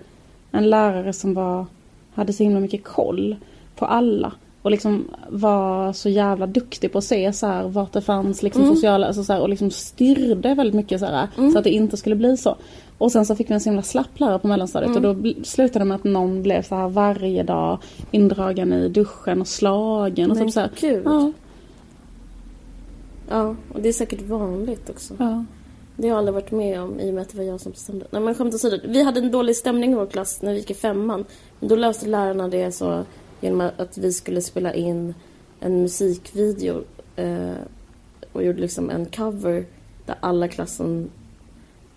en 0.50 0.70
lärare 0.70 1.12
som 1.12 1.34
var, 1.34 1.66
hade 2.14 2.32
så 2.32 2.42
himla 2.42 2.60
mycket 2.60 2.84
koll 2.84 3.36
på 3.76 3.86
alla. 3.86 4.32
Och 4.66 4.70
liksom 4.72 5.04
var 5.28 5.92
så 5.92 6.08
jävla 6.08 6.46
duktig 6.46 6.92
på 6.92 6.98
att 6.98 7.04
se 7.04 7.32
så 7.32 7.46
här, 7.46 7.68
vart 7.68 7.92
det 7.92 8.00
fanns 8.00 8.42
liksom 8.42 8.62
Mm. 8.62 8.74
sociala, 8.74 9.06
alltså 9.06 9.24
så 9.24 9.32
här, 9.32 9.40
och 9.40 9.48
liksom 9.48 9.70
styrde 9.70 10.54
väldigt 10.54 10.74
mycket 10.74 11.00
så 11.00 11.06
här, 11.06 11.28
så 11.52 11.58
att 11.58 11.64
det 11.64 11.70
inte 11.70 11.96
skulle 11.96 12.16
bli 12.16 12.36
så. 12.36 12.56
Och 12.98 13.12
sen 13.12 13.26
så 13.26 13.36
fick 13.36 13.50
vi 13.50 13.54
en 13.54 13.60
så 13.60 13.68
himla 13.68 13.82
slapp 13.82 14.20
lärare 14.20 14.38
på 14.38 14.48
mellanstadiet 14.48 14.96
och 14.96 15.02
då 15.02 15.14
bl- 15.14 15.44
slutade 15.44 15.78
det 15.78 15.84
med 15.84 15.94
att 15.94 16.04
någon 16.04 16.42
blev 16.42 16.62
så 16.62 16.74
här 16.74 16.88
varje 16.88 17.42
dag 17.42 17.78
indragen 18.10 18.72
i 18.72 18.88
duschen 18.88 19.40
och 19.40 19.48
slagen 19.48 20.30
och 20.30 20.36
Men 20.36 20.46
typ 20.46 20.54
så 20.54 20.60
här. 20.60 20.70
gud. 20.80 21.02
Ja, 21.04 21.32
Ja, 23.30 23.54
och 23.74 23.80
det 23.82 23.88
är 23.88 23.92
säkert 23.92 24.22
vanligt 24.22 24.90
också. 24.90 25.14
ja. 25.18 25.44
Det 25.96 26.02
har 26.02 26.08
jag 26.08 26.18
aldrig 26.18 26.34
varit 26.34 26.50
med 26.50 26.80
om 26.80 27.00
i 27.00 27.10
och 27.10 27.14
med 27.14 27.22
att 27.22 27.28
det 27.28 27.36
var 27.38 27.44
jag 27.44 27.60
som 27.60 27.72
bestämde. 27.72 28.06
Nej 28.10 28.22
men 28.22 28.34
skämt 28.34 28.54
åsido. 28.54 28.76
Vi 28.88 29.02
hade 29.02 29.20
en 29.20 29.30
dålig 29.30 29.56
stämning 29.56 29.92
i 29.92 29.94
vår 29.94 30.06
klass 30.06 30.42
när 30.42 30.52
vi 30.52 30.58
gick 30.58 30.70
i 30.70 30.74
femman. 30.74 31.24
Men 31.60 31.68
då 31.68 31.76
löste 31.76 32.06
lärarna 32.08 32.48
det 32.48 32.72
så 32.72 33.02
genom 33.40 33.70
att 33.76 33.98
vi 33.98 34.12
skulle 34.12 34.42
spela 34.42 34.74
in 34.74 35.14
en 35.60 35.82
musikvideo 35.82 36.84
eh, 37.16 37.54
och 38.32 38.44
gjorde 38.44 38.60
liksom 38.60 38.90
en 38.90 39.06
cover 39.06 39.66
där 40.06 40.16
alla 40.20 40.48
klassen 40.48 41.10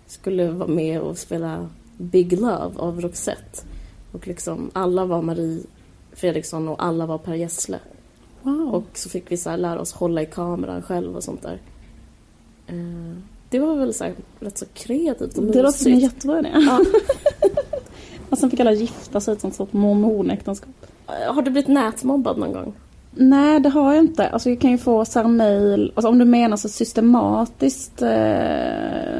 skulle 0.06 0.50
vara 0.50 0.68
med 0.68 1.00
och 1.00 1.18
spela 1.18 1.68
Big 1.96 2.32
Love 2.32 2.72
av 2.76 3.00
Roxette. 3.00 3.62
Och 4.12 4.26
liksom 4.26 4.70
alla 4.72 5.04
var 5.04 5.22
Marie 5.22 5.62
Fredriksson 6.12 6.68
och 6.68 6.84
alla 6.84 7.06
var 7.06 7.18
Per 7.18 7.34
Gessle. 7.34 7.78
Wow. 8.42 8.74
Och 8.74 8.98
så 8.98 9.08
fick 9.08 9.32
vi 9.32 9.36
så 9.36 9.50
här 9.50 9.56
lära 9.56 9.80
oss 9.80 9.92
hålla 9.92 10.22
i 10.22 10.26
kameran 10.26 10.82
själv 10.82 11.16
och 11.16 11.24
sånt 11.24 11.42
där. 11.42 11.58
Eh, 12.66 13.16
det 13.50 13.58
var 13.58 13.76
väl 13.76 13.94
så 13.94 14.04
här 14.04 14.14
rätt 14.40 14.58
så 14.58 14.66
kreativt 14.74 15.38
och 15.38 15.44
det 15.44 15.62
låter 15.62 15.78
som 15.78 15.86
en 15.86 15.94
mysigt. 15.94 16.14
jättebra 16.14 16.38
idé. 16.38 16.50
Ja. 16.54 16.84
och 18.30 18.38
sen 18.38 18.50
fick 18.50 18.60
alla 18.60 18.72
gifta 18.72 19.20
sig 19.20 19.32
i 19.32 19.34
ett 19.34 19.40
sånt 19.40 19.54
sorts 19.54 19.72
mormonäktenskap. 19.72 20.79
Eh, 21.26 21.34
Har 21.34 21.42
du 21.42 21.50
blivit 21.50 21.68
nätmobbad 21.68 22.38
någon 22.38 22.52
gång? 22.52 22.72
Nej, 23.14 23.60
det 23.60 23.68
har 23.68 23.94
jag 23.94 24.04
inte. 24.04 24.28
Alltså 24.28 24.50
jag 24.50 24.60
kan 24.60 24.70
ju 24.70 24.78
få 24.78 25.04
så 25.04 25.22
mail, 25.28 25.92
alltså 25.94 26.08
om 26.08 26.18
du 26.18 26.24
menar 26.24 26.56
så 26.56 26.68
systematiskt 26.68 28.02
eh, 28.02 28.08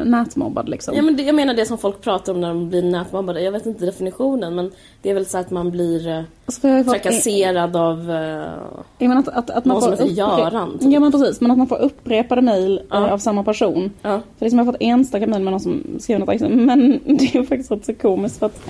nätmobbad 0.05 0.69
liksom. 0.69 0.95
Ja, 0.97 1.03
men 1.03 1.17
det, 1.17 1.23
jag 1.23 1.35
menar 1.35 1.55
det 1.55 1.67
som 1.67 1.79
folk 1.79 2.01
pratar 2.01 2.33
om 2.33 2.41
när 2.41 2.49
de 2.49 2.69
blir 2.69 2.83
nätmobbade. 2.83 3.41
Jag 3.43 3.53
vet 3.53 3.67
inte 3.67 3.87
definitionen 3.87 4.55
men 4.55 4.71
det 5.03 5.11
är 5.11 5.15
väl 5.15 5.27
så 5.27 5.39
att 5.39 5.51
man 5.51 5.71
blir 5.71 6.09
eh, 6.09 6.23
alltså, 6.47 6.61
trakasserad 6.91 7.77
av... 7.77 8.11
Eh, 8.11 8.53
jag 8.99 9.09
menar 9.09 9.19
att, 9.19 9.29
att, 9.29 9.51
att 9.51 9.65
man 9.65 9.75
Någon 9.75 9.83
får 9.91 9.97
som 9.97 10.09
heter 10.09 10.17
Göran, 10.17 10.79
typ. 10.79 10.93
Ja 10.93 11.01
men 11.01 11.13
precis, 11.13 11.41
men 11.41 11.51
att 11.51 11.59
man 11.59 11.67
får 11.67 11.79
upprepade 11.79 12.43
mail 12.43 12.81
Ja. 12.91 13.07
eh, 13.07 13.13
av 13.13 13.19
samma 13.19 13.45
person. 13.45 13.91
ja. 14.03 14.21
För 14.39 14.45
liksom 14.47 14.59
jag 14.59 14.67
har 14.67 14.73
fått 14.73 14.83
enstaka 14.83 15.27
mejl 15.27 15.43
med 15.43 15.51
någon 15.53 15.61
som 15.61 15.83
skriver 15.99 16.19
något 16.21 16.29
extra. 16.29 16.49
Men 16.49 17.01
det 17.05 17.35
är 17.35 17.43
faktiskt 17.43 17.71
rätt 17.71 17.85
så 17.87 17.95
komiskt 17.95 18.39
för 18.39 18.47
att 18.47 18.61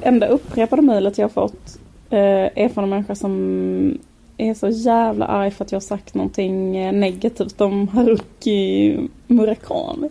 enda 0.00 0.26
upprepade 0.26 0.82
mejlet 0.82 1.18
jag 1.18 1.24
har 1.24 1.30
fått 1.48 1.78
eh, 2.14 2.64
är 2.64 2.68
från 2.68 2.84
en 2.84 2.90
människa 2.90 3.14
som 3.14 3.98
är 4.36 4.54
så 4.54 4.68
jävla 4.68 5.26
arg 5.26 5.50
för 5.50 5.64
att 5.64 5.72
jag 5.72 5.76
har 5.76 5.80
sagt 5.80 6.14
någonting 6.14 6.76
eh, 6.76 6.92
negativt 6.92 7.60
om 7.60 7.88
Haruki 7.88 8.98
Murakami. 9.26 10.08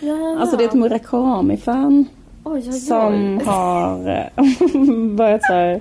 Ja. 0.00 0.38
Alltså 0.40 0.56
det 0.56 0.64
är 0.64 0.68
ett 0.68 0.74
Murakami-fan. 0.74 2.04
Oj, 2.44 2.52
oj, 2.52 2.68
oj. 2.68 2.72
som 2.72 3.40
har 3.44 4.08
eh, 4.08 5.14
börjat 5.16 5.42
så 5.42 5.52
här 5.52 5.80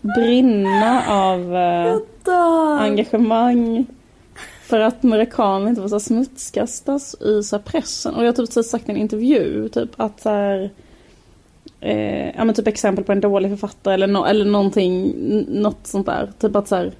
brinna 0.00 1.02
av 1.08 1.56
eh, 1.56 1.96
engagemang 2.80 3.86
för 4.62 4.80
att 4.80 5.02
marockaner 5.02 5.68
inte 5.68 5.80
får 5.80 5.88
så 5.88 6.00
smutskastas 6.00 7.14
i 7.14 7.42
så 7.42 7.58
pressen. 7.58 8.14
Och 8.14 8.24
jag 8.24 8.38
har 8.38 8.46
typ 8.46 8.64
sagt 8.64 8.88
i 8.88 8.92
en 8.92 8.98
intervju 8.98 9.68
typ 9.68 9.90
att 9.96 10.20
så 10.20 10.30
här, 10.30 10.70
eh, 11.86 12.36
ja 12.36 12.44
men 12.44 12.54
typ 12.54 12.66
exempel 12.66 13.04
på 13.04 13.12
en 13.12 13.20
dålig 13.20 13.50
författare 13.50 13.94
eller, 13.94 14.06
no, 14.06 14.24
eller 14.24 14.44
någonting, 14.44 15.14
något 15.48 15.86
sånt 15.86 16.06
där. 16.06 16.30
Typ 16.38 16.56
att 16.56 16.68
så 16.68 16.76
här, 16.76 16.92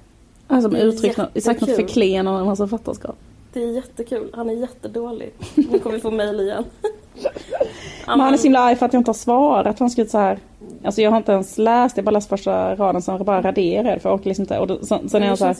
alltså 0.47 0.77
uttryckt 0.77 1.17
något, 1.17 1.43
sagt 1.43 1.61
något 1.61 1.75
förklenande 1.75 2.41
om 2.41 2.47
hans 2.47 2.59
författarskap. 2.59 3.15
Det 3.53 3.63
är 3.63 3.71
jättekul. 3.71 4.29
Han 4.33 4.49
är 4.49 4.53
jättedålig. 4.53 5.33
Nu 5.55 5.79
kommer 5.79 5.95
vi 5.95 6.01
få 6.01 6.11
mejl 6.11 6.39
igen. 6.39 6.63
Men 8.07 8.19
han 8.19 8.33
är 8.33 8.37
så 8.37 8.43
himla 8.43 8.59
arg 8.59 8.75
för 8.75 8.85
att 8.85 8.93
jag 8.93 8.99
inte 8.99 9.09
har 9.09 9.13
svarat. 9.13 9.79
Han 9.79 9.89
skrivit 9.89 10.11
så 10.11 10.17
här. 10.17 10.39
Alltså 10.83 11.01
jag 11.01 11.11
har 11.11 11.17
inte 11.17 11.31
ens 11.31 11.57
läst, 11.57 11.97
jag 11.97 12.05
bara 12.05 12.11
läst 12.11 12.29
första 12.29 12.75
raden 12.75 13.01
som 13.01 13.23
bara 13.25 13.41
raderade 13.41 13.99
för 13.99 14.09
jag 14.09 14.15
orkar 14.15 14.29
liksom 14.29 14.43
inte. 14.43 14.59
Och 14.59 14.67
då, 14.67 14.85
sen, 14.85 15.09
sen 15.09 15.23
är 15.23 15.27
jag 15.27 15.37
så 15.37 15.45
här. 15.45 15.55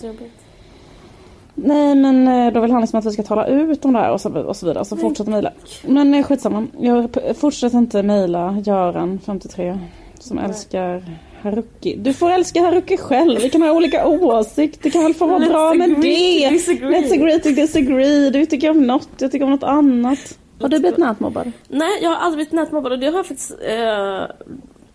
Nej 1.59 1.95
men 1.95 2.27
eh, 2.27 2.53
då 2.53 2.61
vill 2.61 2.71
han 2.71 2.81
liksom 2.81 2.99
att 2.99 3.05
vi 3.05 3.11
ska 3.11 3.23
tala 3.23 3.47
ut 3.47 3.85
om 3.85 3.93
det 3.93 3.99
här 3.99 4.11
och 4.11 4.21
så, 4.21 4.39
och 4.39 4.55
så 4.55 4.65
vidare. 4.65 4.85
Så 4.85 4.97
fortsätter 4.97 5.31
mejla. 5.31 5.51
Men 5.83 6.13
eh, 6.13 6.23
skitsamma. 6.23 6.67
Jag 6.79 7.17
fortsätter 7.37 7.77
inte 7.77 8.03
mejla 8.03 8.63
Göran 8.65 9.19
53 9.25 9.79
som 10.19 10.37
älskar 10.39 11.03
Haruki. 11.41 11.95
Du 11.95 12.13
får 12.13 12.31
älska 12.31 12.61
Haruki 12.61 12.97
själv. 12.97 13.41
Vi 13.41 13.49
kan 13.49 13.61
ha 13.61 13.71
olika 13.71 14.07
åsikter. 14.07 14.83
Det 14.83 14.89
kan 14.89 15.03
väl 15.03 15.13
få 15.13 15.27
vara 15.27 15.39
Let's 15.39 15.49
bra 15.49 15.73
med 15.73 15.89
det. 15.89 16.49
disagree. 16.49 17.01
Let's 17.01 17.13
agree 17.13 17.39
to 17.39 17.49
disagree. 17.49 18.29
Du 18.29 18.45
tycker 18.45 18.69
om 18.69 18.87
något, 18.87 19.09
jag 19.17 19.31
tycker 19.31 19.45
om 19.45 19.51
något 19.51 19.63
annat. 19.63 20.37
Har 20.61 20.69
du 20.69 20.79
blivit 20.79 20.97
nätmobbad? 20.97 21.51
Nej, 21.67 21.99
jag 22.01 22.09
har 22.09 22.15
aldrig 22.17 22.37
blivit 22.37 22.53
nätmobbad 22.53 22.91
och 22.91 22.99
det 22.99 23.05
har 23.07 23.13
jag 23.13 23.25
faktiskt 23.25 23.51
eh, 23.51 24.35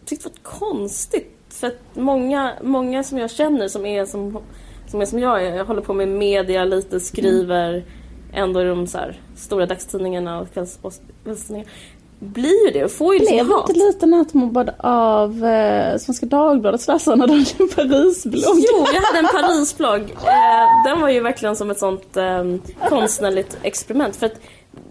tyckt 0.05 0.25
varit 0.25 0.43
konstigt. 0.43 1.39
För 1.49 1.67
att 1.67 1.81
många, 1.95 2.53
många 2.63 3.03
som 3.03 3.19
jag 3.19 3.31
känner 3.31 3.69
som 3.69 3.87
är 3.87 4.05
som, 4.05 4.39
som 4.87 5.01
är 5.01 5.05
som 5.07 5.19
jag 5.19 5.45
är, 5.47 5.57
jag 5.57 5.65
håller 5.65 5.83
på 5.83 5.95
med 5.95 6.09
media 6.09 6.65
lite, 6.65 7.01
skriver 7.01 7.85
ändå 8.33 8.63
i 8.63 8.65
de 8.65 8.87
så 8.87 8.99
här, 8.99 9.21
stora 9.37 9.67
dagstidningarna 9.67 10.41
och 10.41 10.49
kvälls- 10.55 10.79
och 10.83 10.93
kvällstidningarna. 11.25 11.71
Blir 12.19 12.67
ju 12.67 12.73
det 12.73 12.85
och 12.85 12.91
får 12.91 13.15
ju 13.15 13.21
Blev 13.21 13.31
liksom 13.33 13.51
hat. 13.53 13.69
inte 13.69 13.85
lite 13.87 14.07
nätmobbad 14.07 14.71
av 14.79 15.45
eh, 15.45 15.97
Svenska 15.99 16.27
Dagbladets 16.27 16.89
läsare 16.89 17.17
när 17.17 17.27
de 17.27 17.33
hade 17.33 17.51
en 17.59 17.69
Parisblogg? 17.69 18.43
Jo, 18.73 18.87
jag 18.95 19.01
hade 19.03 19.19
en 19.19 19.27
Parisblogg. 19.43 20.01
Eh, 20.03 20.85
den 20.87 21.01
var 21.01 21.09
ju 21.09 21.21
verkligen 21.21 21.57
som 21.57 21.71
ett 21.71 21.79
sånt 21.79 22.17
eh, 22.17 22.45
konstnärligt 22.89 23.59
experiment. 23.63 24.17
För 24.17 24.27
att 24.27 24.41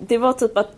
det 0.08 0.17
var 0.17 0.34
typ 0.34 0.58
att 0.58 0.71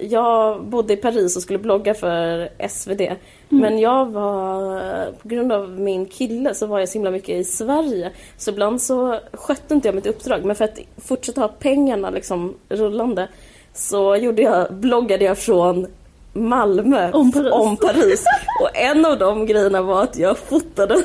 jag 0.00 0.64
bodde 0.64 0.92
i 0.92 0.96
Paris 0.96 1.36
och 1.36 1.42
skulle 1.42 1.58
blogga 1.58 1.94
för 1.94 2.48
SvD. 2.68 3.00
Men 3.48 3.78
jag 3.78 4.06
var, 4.06 5.12
på 5.22 5.28
grund 5.28 5.52
av 5.52 5.70
min 5.70 6.06
kille 6.06 6.54
så 6.54 6.66
var 6.66 6.78
jag 6.78 6.88
så 6.88 6.92
himla 6.92 7.10
mycket 7.10 7.28
i 7.28 7.44
Sverige. 7.44 8.10
Så 8.36 8.50
ibland 8.50 8.82
så 8.82 9.20
skötte 9.32 9.74
inte 9.74 9.88
jag 9.88 9.94
mitt 9.94 10.06
uppdrag. 10.06 10.44
Men 10.44 10.56
för 10.56 10.64
att 10.64 10.78
fortsätta 10.96 11.40
ha 11.40 11.48
pengarna 11.48 12.10
liksom 12.10 12.54
rullande 12.68 13.28
så 13.74 14.16
gjorde 14.16 14.42
jag, 14.42 14.74
bloggade 14.74 15.24
jag 15.24 15.38
från 15.38 15.86
Malmö 16.32 17.10
Om 17.12 17.32
Paris. 17.32 17.52
om 17.52 17.76
Paris. 17.76 18.24
Och 18.62 18.76
en 18.76 19.04
av 19.06 19.18
de 19.18 19.46
grejerna 19.46 19.82
var 19.82 20.02
att 20.02 20.18
jag 20.18 20.38
fotade 20.38 21.02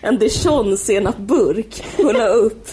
en 0.00 0.18
dijon-senapburk 0.18 1.84
och 1.98 2.14
la 2.14 2.28
upp. 2.28 2.68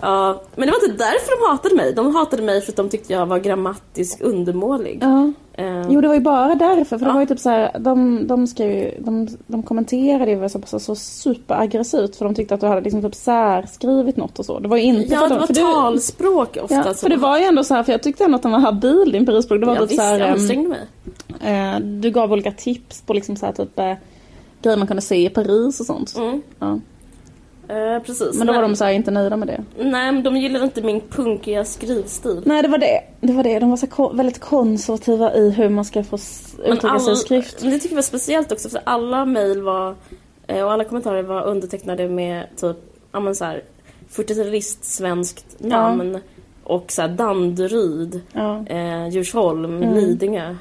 Ja, 0.00 0.42
men 0.56 0.66
det 0.66 0.72
var 0.72 0.84
inte 0.90 1.04
därför 1.04 1.46
de 1.46 1.50
hatade 1.52 1.74
mig. 1.74 1.92
De 1.94 2.14
hatade 2.14 2.42
mig 2.42 2.60
för 2.60 2.72
att 2.72 2.76
de 2.76 2.88
tyckte 2.88 3.12
jag 3.12 3.26
var 3.26 3.38
grammatiskt 3.38 4.20
undermålig. 4.22 4.98
Ja. 5.02 5.32
Eh, 5.56 5.86
Jo 5.90 6.00
det 6.00 6.08
var 6.08 6.14
ju 6.14 6.20
bara 6.20 6.54
därför 6.54 6.98
för 6.98 7.04
det 7.06 7.10
Ja. 7.10 7.12
var 7.12 7.20
ju 7.20 7.26
typ 7.26 7.38
så 7.38 7.50
här, 7.50 7.78
de, 7.78 8.26
de 8.26 8.46
skrev 8.46 8.94
de, 9.04 9.28
de 9.46 9.62
kommenterade 9.62 10.30
ju 10.30 10.48
så, 10.48 10.60
så, 10.66 10.78
så 10.80 10.94
superaggressivt 10.94 12.16
för 12.16 12.24
de 12.24 12.34
tyckte 12.34 12.54
att 12.54 12.60
du 12.60 12.66
hade 12.66 12.80
liksom 12.80 13.02
typ 13.02 13.14
särskrivit 13.14 14.16
något 14.16 14.38
och 14.38 14.44
så. 14.44 14.58
Det 14.58 14.68
var 14.68 14.76
ju 14.76 14.82
inte 14.82 15.14
ja, 15.14 15.28
för 15.28 15.38
att 15.38 15.48
det 15.48 15.54
de, 15.54 15.60
var 15.62 15.72
för 15.72 15.84
du, 15.84 15.92
talspråk 16.00 16.56
ofta. 16.62 16.74
ja, 16.74 16.94
för 16.94 17.08
det 17.08 17.16
var 17.16 17.38
ju 17.38 17.44
ändå 17.44 17.64
så 17.64 17.74
här, 17.74 17.82
för 17.82 17.92
jag 17.92 18.02
tyckte 18.02 18.24
ändå 18.24 18.36
att 18.36 18.42
den 18.42 18.52
var 18.52 18.58
habil 18.58 19.12
din 19.12 19.26
Parisblogg. 19.26 19.60
Det 19.60 19.66
var 19.66 19.74
ja, 19.74 19.80
typ 19.80 19.90
visst, 19.90 20.00
så 20.00 20.06
här, 20.06 20.18
jag 20.18 20.28
ehm, 20.28 20.34
ansträngde 20.34 20.68
mig. 20.68 20.80
eh, 21.74 21.80
du 21.80 22.10
gav 22.10 22.32
olika 22.32 22.52
tips 22.52 23.02
på 23.02 23.12
liksom 23.12 23.36
så 23.36 23.46
här 23.46 23.52
typ 23.52 23.78
eh, 23.78 23.92
grejer 24.62 24.76
man 24.78 24.86
kunde 24.86 25.02
se 25.02 25.26
i 25.26 25.28
Paris 25.28 25.80
och 25.80 25.86
sånt. 25.86 26.14
Mm. 26.16 26.42
Ja. 26.58 26.78
Eh, 27.68 28.02
precis. 28.02 28.34
Men 28.38 28.46
då 28.46 28.52
var 28.52 28.62
de 28.62 28.76
så 28.76 28.84
här 28.84 28.92
inte 28.92 29.10
nöjda 29.10 29.36
med 29.36 29.48
det. 29.48 29.64
Nej, 29.78 30.12
men 30.12 30.22
de 30.22 30.36
gillade 30.36 30.64
inte 30.64 30.82
min 30.82 31.00
punkiga 31.00 31.64
skrivstil. 31.64 32.42
Nej 32.46 32.62
det 32.62 32.68
var 32.68 32.78
det. 32.78 33.00
Det 33.20 33.32
var 33.32 33.42
det. 33.42 33.58
De 33.58 33.70
var 33.70 33.76
så 33.76 33.86
ko- 33.86 34.12
väldigt 34.12 34.40
konservativa 34.40 35.34
i 35.34 35.50
hur 35.50 35.68
man 35.68 35.84
ska 35.84 36.04
få 36.04 36.16
uttrycka 36.64 36.98
sig 36.98 37.12
i 37.12 37.16
skrift. 37.16 37.62
men 37.62 37.70
Det 37.70 37.78
tycker 37.78 37.88
jag 37.92 37.96
var 37.96 38.02
speciellt 38.02 38.52
också 38.52 38.68
för 38.68 38.80
alla 38.84 39.24
mejl 39.24 39.62
var 39.62 39.94
eh, 40.46 40.64
och 40.64 40.72
alla 40.72 40.84
kommentarer 40.84 41.22
var 41.22 41.42
undertecknade 41.46 42.08
med 42.08 42.46
typ, 42.56 42.76
ja 43.12 43.20
men 43.20 43.34
så 43.34 43.44
här 43.44 43.62
40-talist 44.10 44.84
svenskt 44.84 45.56
namn 45.58 46.18
och 46.64 46.92
så 46.92 47.02
här 47.02 47.08
Danderyd, 47.08 48.20
Ja. 48.32 48.64
eh, 48.66 49.08
Djursholm, 49.08 49.82
Mm. 49.82 49.94
Lidingö. 49.94 50.56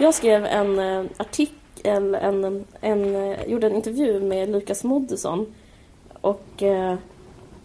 Jag 0.00 0.14
skrev 0.14 0.46
en 0.46 0.78
eh, 0.78 1.04
artikel, 1.16 1.54
en, 1.84 2.14
en, 2.14 2.64
en, 2.80 3.14
eh, 3.14 3.44
gjorde 3.46 3.66
en 3.66 3.74
intervju 3.74 4.20
med 4.20 4.48
Lukas 4.48 4.84
Moodysson 4.84 5.54
och 6.20 6.62
eh, 6.62 6.94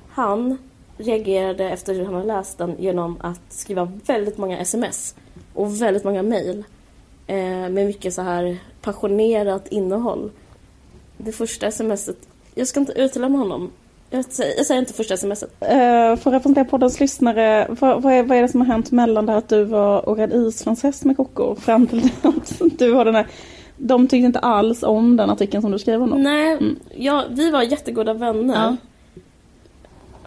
han 0.10 0.58
reagerade 0.98 1.70
efter 1.70 1.94
hur 1.94 2.06
han 2.06 2.14
hade 2.14 2.28
läst 2.28 2.58
den 2.58 2.76
genom 2.80 3.18
att 3.20 3.42
skriva 3.50 3.86
väldigt 4.06 4.38
många 4.38 4.60
sms 4.60 5.16
och 5.54 5.82
väldigt 5.82 6.04
många 6.04 6.24
mejl 6.24 6.64
eh, 7.28 7.38
med 7.46 7.86
mycket 7.86 8.14
så 8.14 8.22
här 8.22 8.58
passionerat 8.82 9.68
innehåll. 9.68 10.32
Det 11.18 11.32
första 11.32 11.72
smset, 11.72 12.18
jag 12.56 12.68
ska 12.68 12.80
inte 12.80 12.94
utelämna 12.94 13.38
honom. 13.38 13.72
Jag 14.14 14.26
säger, 14.26 14.58
jag 14.58 14.66
säger 14.66 14.80
inte 14.80 14.94
första 14.94 15.18
smset. 15.18 15.44
Uh, 15.62 15.68
för 15.68 16.12
att 16.12 16.26
representera 16.26 16.66
poddens 16.66 17.00
lyssnare, 17.00 17.68
vad, 17.70 18.02
vad, 18.02 18.14
är, 18.14 18.24
vad 18.24 18.38
är 18.38 18.42
det 18.42 18.48
som 18.48 18.62
har 18.62 18.68
hänt 18.68 18.92
mellan 18.92 19.26
det 19.26 19.36
att 19.36 19.50
du 19.50 19.64
var 19.64 20.10
och 20.10 20.18
red 20.18 20.34
islandshäst 20.34 21.06
med 21.06 21.18
Kocko 21.18 21.56
fram 21.56 21.88
till 21.88 22.10
att 22.24 22.80
du 22.80 22.94
har 22.94 23.06
den 23.06 23.16
här... 23.16 23.28
De 23.78 24.08
tyckte 24.08 24.26
inte 24.26 24.40
alls 24.40 24.84
om 24.84 25.18
den 25.18 25.30
artikeln 25.30 25.62
som 25.62 25.72
du 25.72 25.80
skrev 25.80 26.04
om. 26.04 26.10
Nej, 26.10 26.76
ja, 26.96 27.24
vi 27.30 27.52
var 27.52 27.64
jättegoda 27.64 28.14
vänner. 28.14 28.56
Ja. 28.56 28.76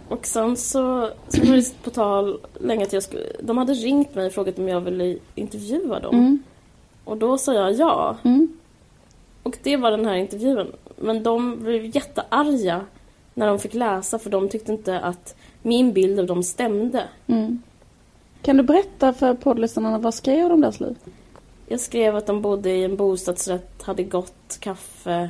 Och 0.09 0.25
sen 0.25 0.57
så, 0.57 1.09
så 1.27 1.45
var 1.45 1.55
det 1.55 1.83
på 1.83 1.89
tal 1.89 2.39
länge 2.59 2.83
att 2.83 2.93
jag 2.93 3.03
skulle, 3.03 3.23
de 3.41 3.57
hade 3.57 3.73
ringt 3.73 4.15
mig 4.15 4.27
och 4.27 4.33
frågat 4.33 4.59
om 4.59 4.67
jag 4.67 4.81
ville 4.81 5.17
intervjua 5.35 5.99
dem. 5.99 6.15
Mm. 6.15 6.43
Och 7.03 7.17
då 7.17 7.37
sa 7.37 7.53
jag 7.53 7.73
ja. 7.73 8.17
Mm. 8.23 8.47
Och 9.43 9.57
det 9.63 9.77
var 9.77 9.91
den 9.91 10.05
här 10.05 10.15
intervjun. 10.15 10.71
Men 10.95 11.23
de 11.23 11.63
blev 11.63 11.95
jättearga 11.95 12.81
när 13.37 13.47
de 13.47 13.59
fick 13.59 13.73
läsa 13.73 14.19
för 14.19 14.29
de 14.29 14.49
tyckte 14.49 14.71
inte 14.71 14.99
att 14.99 15.35
min 15.61 15.93
bild 15.93 16.19
av 16.19 16.25
dem 16.25 16.43
stämde. 16.43 17.03
Mm. 17.27 17.61
Kan 18.41 18.57
du 18.57 18.63
berätta 18.63 19.13
för 19.13 19.33
poddlyssnarna 19.33 19.97
vad 19.97 20.13
skrev 20.13 20.49
de 20.49 20.61
deras 20.61 20.79
liv? 20.79 20.95
Jag 21.67 21.79
skrev 21.79 22.15
att 22.15 22.25
de 22.25 22.41
bodde 22.41 22.69
i 22.69 22.83
en 22.83 22.95
bostadsrätt, 22.95 23.83
hade 23.83 24.03
gott 24.03 24.57
kaffe, 24.59 25.29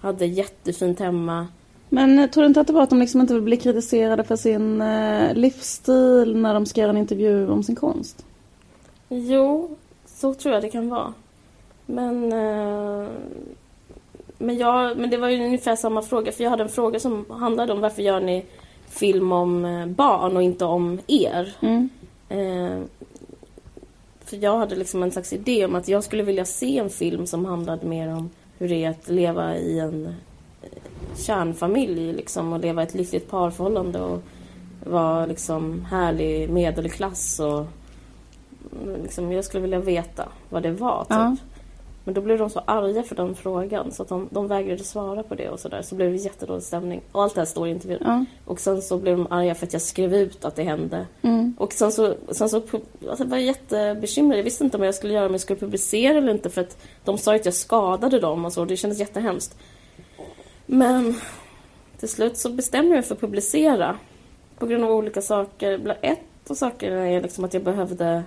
hade 0.00 0.26
jättefint 0.26 1.00
hemma. 1.00 1.46
Men 1.88 2.18
eh, 2.18 2.30
tror 2.30 2.42
du 2.42 2.48
inte 2.48 2.60
att 2.60 2.66
det 2.66 2.72
var 2.72 2.82
att 2.82 2.90
de 2.90 2.98
liksom 2.98 3.20
inte 3.20 3.34
vill 3.34 3.42
bli 3.42 3.56
kritiserade 3.56 4.24
för 4.24 4.36
sin 4.36 4.80
eh, 4.80 5.34
livsstil 5.34 6.36
när 6.36 6.54
de 6.54 6.66
ska 6.66 6.80
göra 6.80 6.90
en 6.90 6.96
intervju 6.96 7.50
om 7.50 7.62
sin 7.62 7.76
konst? 7.76 8.26
Jo, 9.08 9.76
så 10.06 10.34
tror 10.34 10.54
jag 10.54 10.62
det 10.62 10.70
kan 10.70 10.88
vara. 10.88 11.12
Men, 11.86 12.32
eh, 12.32 13.08
men, 14.38 14.58
jag, 14.58 14.98
men 14.98 15.10
det 15.10 15.16
var 15.16 15.28
ju 15.28 15.44
ungefär 15.44 15.76
samma 15.76 16.02
fråga. 16.02 16.32
För 16.32 16.44
jag 16.44 16.50
hade 16.50 16.62
en 16.62 16.68
fråga 16.68 17.00
som 17.00 17.24
handlade 17.30 17.72
om 17.72 17.80
varför 17.80 18.02
gör 18.02 18.20
ni 18.20 18.44
film 18.88 19.32
om 19.32 19.64
eh, 19.64 19.86
barn 19.86 20.36
och 20.36 20.42
inte 20.42 20.64
om 20.64 21.00
er? 21.06 21.56
Mm. 21.60 21.88
Eh, 22.28 22.82
för 24.24 24.36
jag 24.36 24.58
hade 24.58 24.76
liksom 24.76 25.02
en 25.02 25.10
slags 25.10 25.32
idé 25.32 25.64
om 25.64 25.74
att 25.74 25.88
jag 25.88 26.04
skulle 26.04 26.22
vilja 26.22 26.44
se 26.44 26.78
en 26.78 26.90
film 26.90 27.26
som 27.26 27.44
handlade 27.44 27.86
mer 27.86 28.08
om 28.08 28.30
hur 28.58 28.68
det 28.68 28.84
är 28.84 28.90
att 28.90 29.08
leva 29.08 29.56
i 29.56 29.78
en 29.78 30.06
eh, 30.62 30.68
kärnfamilj 31.16 32.12
liksom 32.12 32.52
och 32.52 32.60
leva 32.60 32.82
ett 32.82 32.94
lyckligt 32.94 33.30
parförhållande 33.30 34.00
och 34.00 34.22
vara 34.84 35.26
liksom 35.26 35.84
härlig 35.90 36.50
medelklass 36.50 37.40
och 37.40 37.66
mm, 38.82 39.02
liksom, 39.02 39.32
jag 39.32 39.44
skulle 39.44 39.62
vilja 39.62 39.80
veta 39.80 40.28
vad 40.48 40.62
det 40.62 40.70
var. 40.70 41.04
Typ. 41.04 41.10
Ja. 41.10 41.36
Men 42.08 42.14
då 42.14 42.20
blev 42.20 42.38
de 42.38 42.50
så 42.50 42.62
arga 42.64 43.02
för 43.02 43.14
den 43.14 43.34
frågan 43.34 43.92
så 43.92 44.02
att 44.02 44.08
de, 44.08 44.28
de 44.30 44.46
vägrade 44.46 44.84
svara 44.84 45.22
på 45.22 45.34
det 45.34 45.48
och 45.48 45.60
sådär. 45.60 45.82
Så 45.82 45.94
blev 45.94 46.10
det 46.10 46.16
jättedålig 46.16 46.62
stämning. 46.62 47.00
Och 47.12 47.22
allt 47.22 47.34
det 47.34 47.40
här 47.40 47.46
står 47.46 47.68
i 47.68 47.70
intervjun. 47.70 48.02
Ja. 48.04 48.24
Och 48.44 48.60
sen 48.60 48.82
så 48.82 48.98
blev 48.98 49.16
de 49.16 49.26
arga 49.30 49.54
för 49.54 49.66
att 49.66 49.72
jag 49.72 49.82
skrev 49.82 50.14
ut 50.14 50.44
att 50.44 50.56
det 50.56 50.62
hände. 50.62 51.06
Mm. 51.22 51.54
Och 51.58 51.72
sen 51.72 51.92
så, 51.92 52.14
sen 52.30 52.48
så 52.48 52.62
alltså 53.08 53.24
var 53.24 53.36
jag 53.36 53.46
jättebekymrad. 53.46 54.38
Jag 54.38 54.44
visste 54.44 54.64
inte 54.64 54.76
om 54.76 54.82
jag 54.82 54.94
skulle 54.94 55.12
göra 55.12 55.26
om 55.26 55.32
jag 55.32 55.40
skulle 55.40 55.58
publicera 55.58 56.18
eller 56.18 56.32
inte 56.32 56.50
för 56.50 56.60
att 56.60 56.78
de 57.04 57.18
sa 57.18 57.34
att 57.34 57.44
jag 57.44 57.54
skadade 57.54 58.20
dem 58.20 58.44
och 58.44 58.52
så. 58.52 58.64
Det 58.64 58.76
kändes 58.76 58.98
jättehemskt. 58.98 59.58
Men 60.66 61.14
till 61.98 62.08
slut 62.08 62.36
så 62.36 62.50
bestämde 62.50 62.88
jag 62.88 62.96
mig 62.96 63.02
för 63.02 63.14
att 63.14 63.20
publicera. 63.20 63.96
På 64.58 64.66
grund 64.66 64.84
av 64.84 64.90
olika 64.90 65.22
saker. 65.22 65.78
Bland 65.78 65.98
Ett 66.02 66.50
av 66.50 66.54
sakerna 66.54 67.08
är 67.08 67.22
liksom 67.22 67.44
att 67.44 67.54
jag 67.54 67.62
behövde 67.62 68.22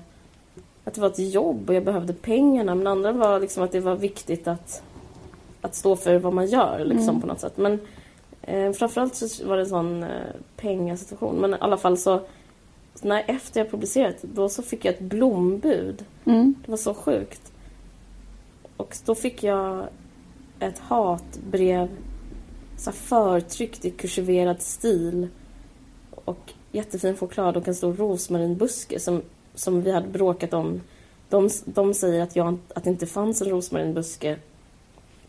att 0.83 0.93
det 0.93 1.01
var 1.01 1.09
ett 1.09 1.33
jobb 1.33 1.69
och 1.69 1.75
jag 1.75 1.83
behövde 1.83 2.13
pengarna. 2.13 2.75
Men 2.75 2.87
andra 2.87 3.11
var 3.11 3.39
liksom 3.39 3.63
att 3.63 3.71
det 3.71 3.79
var 3.79 3.95
viktigt 3.95 4.47
att, 4.47 4.83
att 5.61 5.75
stå 5.75 5.95
för 5.95 6.19
vad 6.19 6.33
man 6.33 6.45
gör 6.47 6.85
liksom, 6.85 7.09
Mm. 7.09 7.21
på 7.21 7.27
något 7.27 7.39
sätt. 7.39 7.57
Men 7.57 7.79
eh, 8.41 8.71
framförallt 8.71 9.15
så 9.15 9.47
var 9.47 9.55
det 9.55 9.61
en 9.63 9.69
sån 9.69 10.03
eh, 10.03 10.09
pengasituation. 10.57 11.35
Men 11.35 11.53
i 11.53 11.57
alla 11.59 11.77
fall 11.77 11.97
så 11.97 12.21
när 13.01 13.23
efter 13.27 13.59
jag 13.59 13.71
publicerat 13.71 14.15
då 14.21 14.49
så 14.49 14.63
fick 14.63 14.85
jag 14.85 14.93
ett 14.93 15.01
blombud. 15.01 16.05
Mm. 16.25 16.55
Det 16.65 16.71
var 16.71 16.77
så 16.77 16.93
sjukt. 16.93 17.51
Och 18.77 18.97
då 19.05 19.15
fick 19.15 19.43
jag 19.43 19.87
ett 20.59 20.79
hatbrev 20.79 21.87
så 22.77 22.91
förtryckt 22.91 23.85
i 23.85 23.91
kursiverad 23.91 24.61
stil 24.61 25.27
och 26.25 26.53
jättefin 26.71 27.17
choklad 27.17 27.57
och 27.57 27.67
en 27.67 27.75
stor 27.75 27.93
rosmarinbuske 27.93 28.99
som, 28.99 29.21
som 29.61 29.81
vi 29.81 29.91
hade 29.91 30.07
bråkat 30.07 30.53
om. 30.53 30.81
De, 31.29 31.49
de 31.65 31.93
säger 31.93 32.23
att, 32.23 32.35
jag, 32.35 32.57
att 32.75 32.83
det 32.83 32.89
inte 32.89 33.05
fanns 33.05 33.41
en 33.41 33.49
rosmarinbuske 33.49 34.35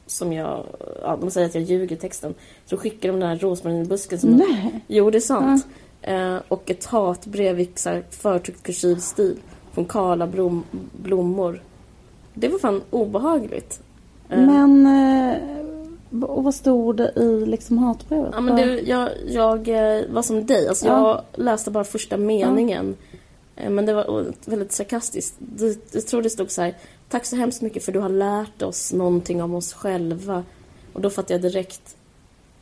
som 0.06 0.32
jag... 0.32 0.64
Ja, 1.02 1.18
de 1.20 1.30
säger 1.30 1.46
att 1.46 1.54
jag 1.54 1.64
ljuger 1.64 1.96
i 1.96 1.98
texten. 1.98 2.34
Så 2.66 2.76
skickar 2.76 3.08
de 3.08 3.20
den 3.20 3.28
här 3.28 3.38
rosmarinbusken 3.38 4.18
som... 4.18 4.30
Nej. 4.30 4.80
Jo, 4.86 5.10
det 5.10 5.18
är 5.18 5.20
sant. 5.20 5.66
Eh, 6.02 6.36
och 6.48 6.70
ett 6.70 6.84
hatbrev 6.84 7.60
i 7.60 7.68
förtryckt 8.10 8.62
kursiv 8.62 8.96
stil 8.96 9.36
från 9.72 9.84
Karla 9.84 10.26
Blom, 10.26 10.64
Blommor. 11.02 11.62
Det 12.34 12.48
var 12.48 12.58
fan 12.58 12.82
obehagligt. 12.90 13.80
Eh, 14.28 14.40
Men, 14.40 14.86
eh, 14.86 16.24
och 16.24 16.44
vad 16.44 16.54
stod 16.54 16.96
det 16.96 17.12
i 17.16 17.46
liksom 17.46 17.78
hatbrevet? 17.78 18.30
Ja, 18.32 18.40
men 18.40 18.56
det, 18.56 18.80
jag, 18.80 19.08
jag 19.28 19.68
eh, 19.68 20.04
var 20.10 20.22
som 20.22 20.46
dig. 20.46 20.68
Alltså, 20.68 20.86
Ja. 20.86 21.22
Jag 21.34 21.44
läste 21.44 21.70
bara 21.70 21.84
första 21.84 22.16
meningen. 22.16 22.88
Eh, 22.88 23.18
Men 23.56 23.86
det 23.86 23.94
var 23.94 24.32
väldigt 24.44 24.72
sarkastiskt. 24.72 25.34
Jag 25.92 26.06
tror 26.06 26.22
det 26.22 26.30
stod 26.30 26.50
så 26.50 26.62
här. 26.62 26.74
Tack 27.08 27.24
så 27.26 27.36
hemskt 27.36 27.62
mycket 27.62 27.84
för 27.84 27.92
du 27.92 27.98
har 27.98 28.08
lärt 28.08 28.62
oss 28.62 28.92
någonting 28.92 29.42
om 29.42 29.54
oss 29.54 29.72
själva. 29.72 30.44
Och 30.92 31.00
då 31.00 31.10
fattade 31.10 31.34
jag 31.34 31.42
direkt. 31.42 31.96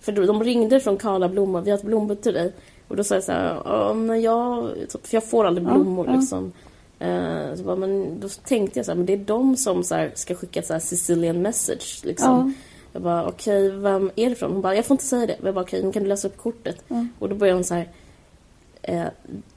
För 0.01 0.13
de 0.13 0.45
ringde 0.45 0.81
från 0.81 0.97
Karla 0.97 1.29
Blommor. 1.29 1.61
Vi 1.61 1.71
har 1.71 1.79
ett 1.79 1.85
blombud 1.85 2.21
till 2.23 2.35
dig. 2.35 2.53
Och 2.89 2.97
då 2.97 3.05
sa 3.05 3.15
jag 3.15 3.25
så 3.25 3.33
här. 3.33 3.63
"Ja, 3.65 3.95
men 3.95 4.21
jag, 4.23 4.71
för 4.91 5.17
jag 5.17 5.25
får 5.25 5.45
aldrig 5.45 5.67
Ja, 5.69 5.73
blommor 5.75 6.07
ja. 6.07 6.17
liksom. 6.17 6.53
Eh, 6.99 7.55
så 7.57 7.63
bara, 7.63 7.77
men 7.77 8.21
då 8.21 8.29
tänkte 8.29 8.79
jag 8.79 8.87
så 8.87 8.93
här, 8.93 8.97
men 8.97 9.07
det 9.07 9.13
är 9.13 9.17
de 9.17 9.57
som 9.57 9.85
så 9.85 9.95
här, 9.95 10.13
ska 10.15 10.35
skicka 10.35 10.61
ett 10.61 10.67
så 10.67 10.73
här 10.73 10.81
Sicilian 10.81 11.43
message. 11.43 12.01
Liksom. 12.05 12.29
Ja. 12.29 12.53
Jag 12.93 13.03
bara, 13.03 13.27
okej, 13.29 13.71
vem 13.71 14.11
är 14.17 14.29
det 14.31 14.35
från? 14.37 14.53
Hon 14.53 14.63
bara, 14.63 14.77
jag 14.77 14.85
får 14.87 14.95
inte 14.95 15.05
säga 15.05 15.27
det. 15.27 15.37
Jag 15.45 15.55
bara, 15.55 15.65
okej, 15.65 15.83
men 15.83 15.93
kan 15.93 16.03
du 16.03 16.09
läsa 16.09 16.29
upp 16.29 16.37
kortet? 16.37 16.77
Ja. 16.89 17.07
Och 17.19 17.29
då 17.29 17.35
börjar 17.35 17.55
hon 17.55 17.65
så 17.65 17.75
här, 17.75 17.89
eh, 18.83 19.05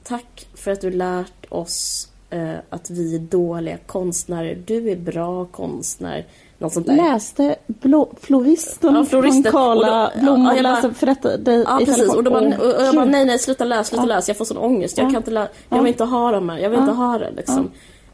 tack 0.02 0.48
för 0.54 0.70
att 0.70 0.80
du 0.80 0.90
lärt 0.90 1.46
oss 1.48 2.08
eh, 2.30 2.54
att 2.70 2.90
vi 2.90 3.14
är 3.14 3.18
dåliga 3.18 3.78
konstnärer. 3.86 4.58
Du 4.66 4.90
är 4.90 4.96
bra 4.96 5.44
konstnär. 5.44 6.26
Något 6.58 6.72
sånt 6.72 6.86
där. 6.86 6.96
Läste 6.96 7.56
blå, 7.66 8.12
floristen 8.20 8.94
Ja, 8.94 9.04
från 9.04 9.42
Karla 9.42 10.06
Och 10.06 10.12
då- 10.14 10.20
Blommor 10.22 10.54
ja, 10.56 10.62
läste 10.62 10.94
för 10.94 11.06
detta 11.06 11.36
dig 11.36 11.64
Ja, 11.68 11.80
precis. 11.84 12.14
Och, 12.14 12.24
då 12.24 12.30
bara, 12.30 12.58
och 12.58 12.82
jag 12.84 12.94
bara, 12.94 13.04
nej, 13.04 13.24
nej, 13.24 13.38
sluta 13.38 13.64
läs, 13.64 13.86
sluta 13.88 14.02
Ja. 14.02 14.06
läs. 14.06 14.28
Jag 14.28 14.36
får 14.36 14.44
sån 14.44 14.56
ångest. 14.58 14.98
Jag 14.98 15.04
Ja. 15.06 15.10
kan 15.10 15.16
inte. 15.16 15.30
Jag 15.30 15.48
Ja. 15.68 15.78
vill 15.78 15.86
inte 15.86 16.04
ha 16.04 16.30
dem 16.30 16.48
här. 16.48 16.58
Jag 16.58 16.70
vill 16.70 16.78
inte 16.78 16.92
ha 16.92 17.18
det 17.18 17.30
liksom. 17.36 17.70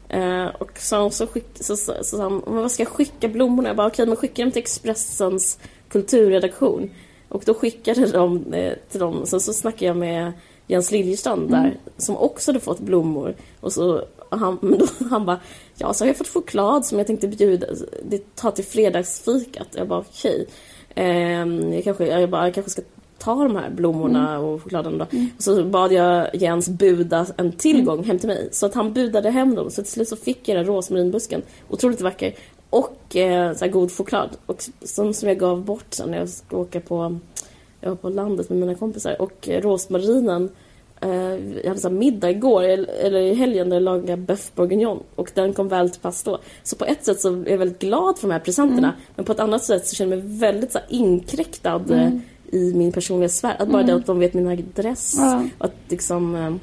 Eh, 0.09 0.45
och 0.45 0.71
så, 0.79 1.09
så, 1.09 1.27
skick, 1.27 1.45
så, 1.55 1.75
så, 1.77 1.93
så 2.01 2.17
sa 2.17 2.23
han, 2.23 2.41
vad 2.45 2.71
ska 2.71 2.83
jag 2.83 2.89
skicka 2.91 3.27
blommorna? 3.27 3.69
Jag 3.69 3.75
bara, 3.77 3.87
okej, 3.87 4.05
men 4.05 4.15
skicka 4.15 4.41
dem 4.41 4.51
till 4.51 4.61
Expressens 4.61 5.59
kulturredaktion. 5.89 6.89
Och 7.29 7.43
då 7.45 7.53
skickade 7.53 8.05
de 8.07 8.53
eh, 8.53 8.73
till 8.91 8.99
dem. 8.99 9.25
Sen 9.25 9.39
så 9.39 9.53
snackade 9.53 9.85
jag 9.85 9.97
med 9.97 10.31
Jens 10.71 10.91
Liljestrand 10.91 11.49
där, 11.49 11.57
Mm. 11.65 11.77
som 11.97 12.17
också 12.17 12.51
hade 12.51 12.59
fått 12.59 12.79
blommor. 12.79 13.35
Och 13.59 13.73
så 13.73 14.01
han, 14.29 14.57
men 14.61 14.79
då, 14.79 14.85
han 15.09 15.25
bara, 15.25 15.39
ja, 15.77 15.93
så 15.93 16.03
har 16.03 16.07
jag 16.07 16.17
fått 16.17 16.27
choklad 16.27 16.85
som 16.85 16.97
jag 16.97 17.07
tänkte 17.07 17.27
bjuda, 17.27 17.67
det 18.03 18.35
ta 18.35 18.51
till 18.51 18.65
fredagsfikat. 18.65 19.67
Jag 19.75 19.87
bara, 19.87 19.99
okej. 19.99 20.47
Ehm, 20.95 21.73
jag, 21.73 21.83
kanske, 21.83 22.07
jag, 22.07 22.29
bara, 22.29 22.45
jag 22.45 22.53
kanske 22.53 22.71
ska 22.71 22.81
ta 23.17 23.43
de 23.43 23.55
här 23.55 23.69
blommorna 23.69 24.39
och 24.39 24.63
chokladen 24.63 24.97
då. 24.97 25.05
Och 25.37 25.43
så 25.43 25.63
bad 25.63 25.91
jag 25.91 26.35
Jens 26.35 26.69
buda 26.69 27.25
en 27.37 27.51
tillgång 27.51 28.03
hem 28.03 28.19
till 28.19 28.27
mig. 28.29 28.49
Så 28.51 28.65
att 28.65 28.73
han 28.73 28.93
budade 28.93 29.29
hem 29.29 29.55
dem. 29.55 29.69
Så 29.69 29.81
till 29.83 29.91
slut 29.91 30.07
så 30.09 30.15
fick 30.15 30.47
jag 30.47 30.57
den 30.57 30.65
rosmarinbusken. 30.65 31.41
Otroligt 31.69 32.01
vacker. 32.01 32.33
Och 32.69 33.15
eh, 33.15 33.55
så 33.55 33.67
god 33.67 33.91
choklad. 33.91 34.29
Och 34.45 34.63
som, 34.83 35.13
som 35.13 35.27
jag 35.29 35.37
gav 35.39 35.65
bort 35.65 35.85
sen 35.89 36.11
när 36.11 36.17
jag 36.17 36.29
ska 36.29 36.57
åka 36.57 36.79
på, 36.79 37.19
jag 37.81 37.89
var 37.89 37.95
på 37.95 38.09
landet 38.09 38.49
med 38.49 38.59
mina 38.59 38.75
kompisar. 38.75 39.21
Och 39.21 39.47
rosmarinen 39.51 40.49
Eh, 41.03 41.35
jag 41.61 41.67
hade 41.67 41.79
så 41.79 41.89
middag 41.89 42.29
igår, 42.29 42.63
el- 42.63 42.89
eller 43.03 43.19
i 43.19 43.33
helgen, 43.33 43.69
där 43.69 43.75
jag 43.75 43.83
lagade 43.83 44.21
bœuf 44.21 44.51
bourguignon. 44.55 44.99
Och 45.15 45.31
den 45.33 45.53
kom 45.53 45.67
väl 45.67 45.89
till 45.89 46.01
pass 46.01 46.23
då. 46.23 46.39
Så 46.63 46.75
på 46.75 46.85
ett 46.85 47.05
sätt 47.05 47.19
så 47.21 47.33
är 47.33 47.49
jag 47.49 47.57
väldigt 47.57 47.79
glad 47.79 48.17
för 48.19 48.27
de 48.27 48.33
här 48.33 48.39
presenterna. 48.39 48.93
Men 49.15 49.25
på 49.25 49.31
ett 49.31 49.39
annat 49.39 49.63
sätt 49.63 49.87
så 49.87 49.95
känner 49.95 50.17
jag 50.17 50.25
mig 50.25 50.37
väldigt 50.37 50.71
så 50.71 50.77
här 50.79 50.87
inkräktad 50.89 51.81
eh, 51.89 52.09
i 52.51 52.73
min 52.73 52.91
personliga 52.91 53.29
sfär. 53.29 53.55
Att 53.59 53.67
bara 53.69 53.83
det 53.83 53.93
att 53.95 54.05
de 54.05 54.19
vet 54.19 54.33
min 54.33 54.47
adress. 54.47 55.15
Ja. 55.17 55.43
Att 55.57 55.73
liksom, 55.89 56.35
eh, 56.35 56.53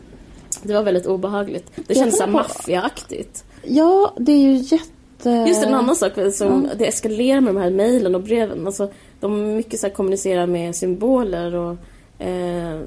det 0.63 0.75
var 0.75 0.83
väldigt 0.83 1.07
obehagligt. 1.07 1.67
Det 1.75 1.83
Jag 1.89 1.97
kändes 1.97 2.19
så 2.19 2.27
maffiaaktigt. 2.27 3.45
Ja, 3.63 4.13
det 4.19 4.33
är 4.33 4.39
ju 4.41 4.53
jätte... 4.55 5.31
Just 5.49 5.63
en 5.65 5.75
annan 5.75 5.97
sak 5.97 6.13
som 6.33 6.65
Ja. 6.69 6.75
det 6.79 6.87
eskalerar 6.89 7.41
med 7.41 7.55
de 7.55 7.61
här 7.61 7.71
mejlen 7.71 8.15
och 8.15 8.23
breven. 8.23 8.67
Alltså, 8.67 8.91
de 9.21 9.57
mycket 9.57 9.81
så 9.81 9.87
här 9.87 9.95
kommunicerar 9.95 10.47
med 10.47 10.77
symboler 10.77 11.55
och 11.55 11.77
eh, 12.19 12.81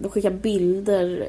de 0.00 0.10
skickar 0.10 0.30
bilder. 0.30 1.28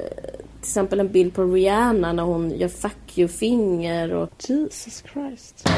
Till 0.60 0.70
exempel 0.70 1.00
en 1.00 1.12
bild 1.12 1.34
på 1.34 1.44
Rihanna 1.44 2.12
när 2.12 2.22
hon 2.22 2.50
gör 2.50 2.68
fuck 2.68 3.18
you-finger. 3.18 4.12
Och, 4.12 4.30
Jesus 4.48 5.04
Christ. 5.12 5.68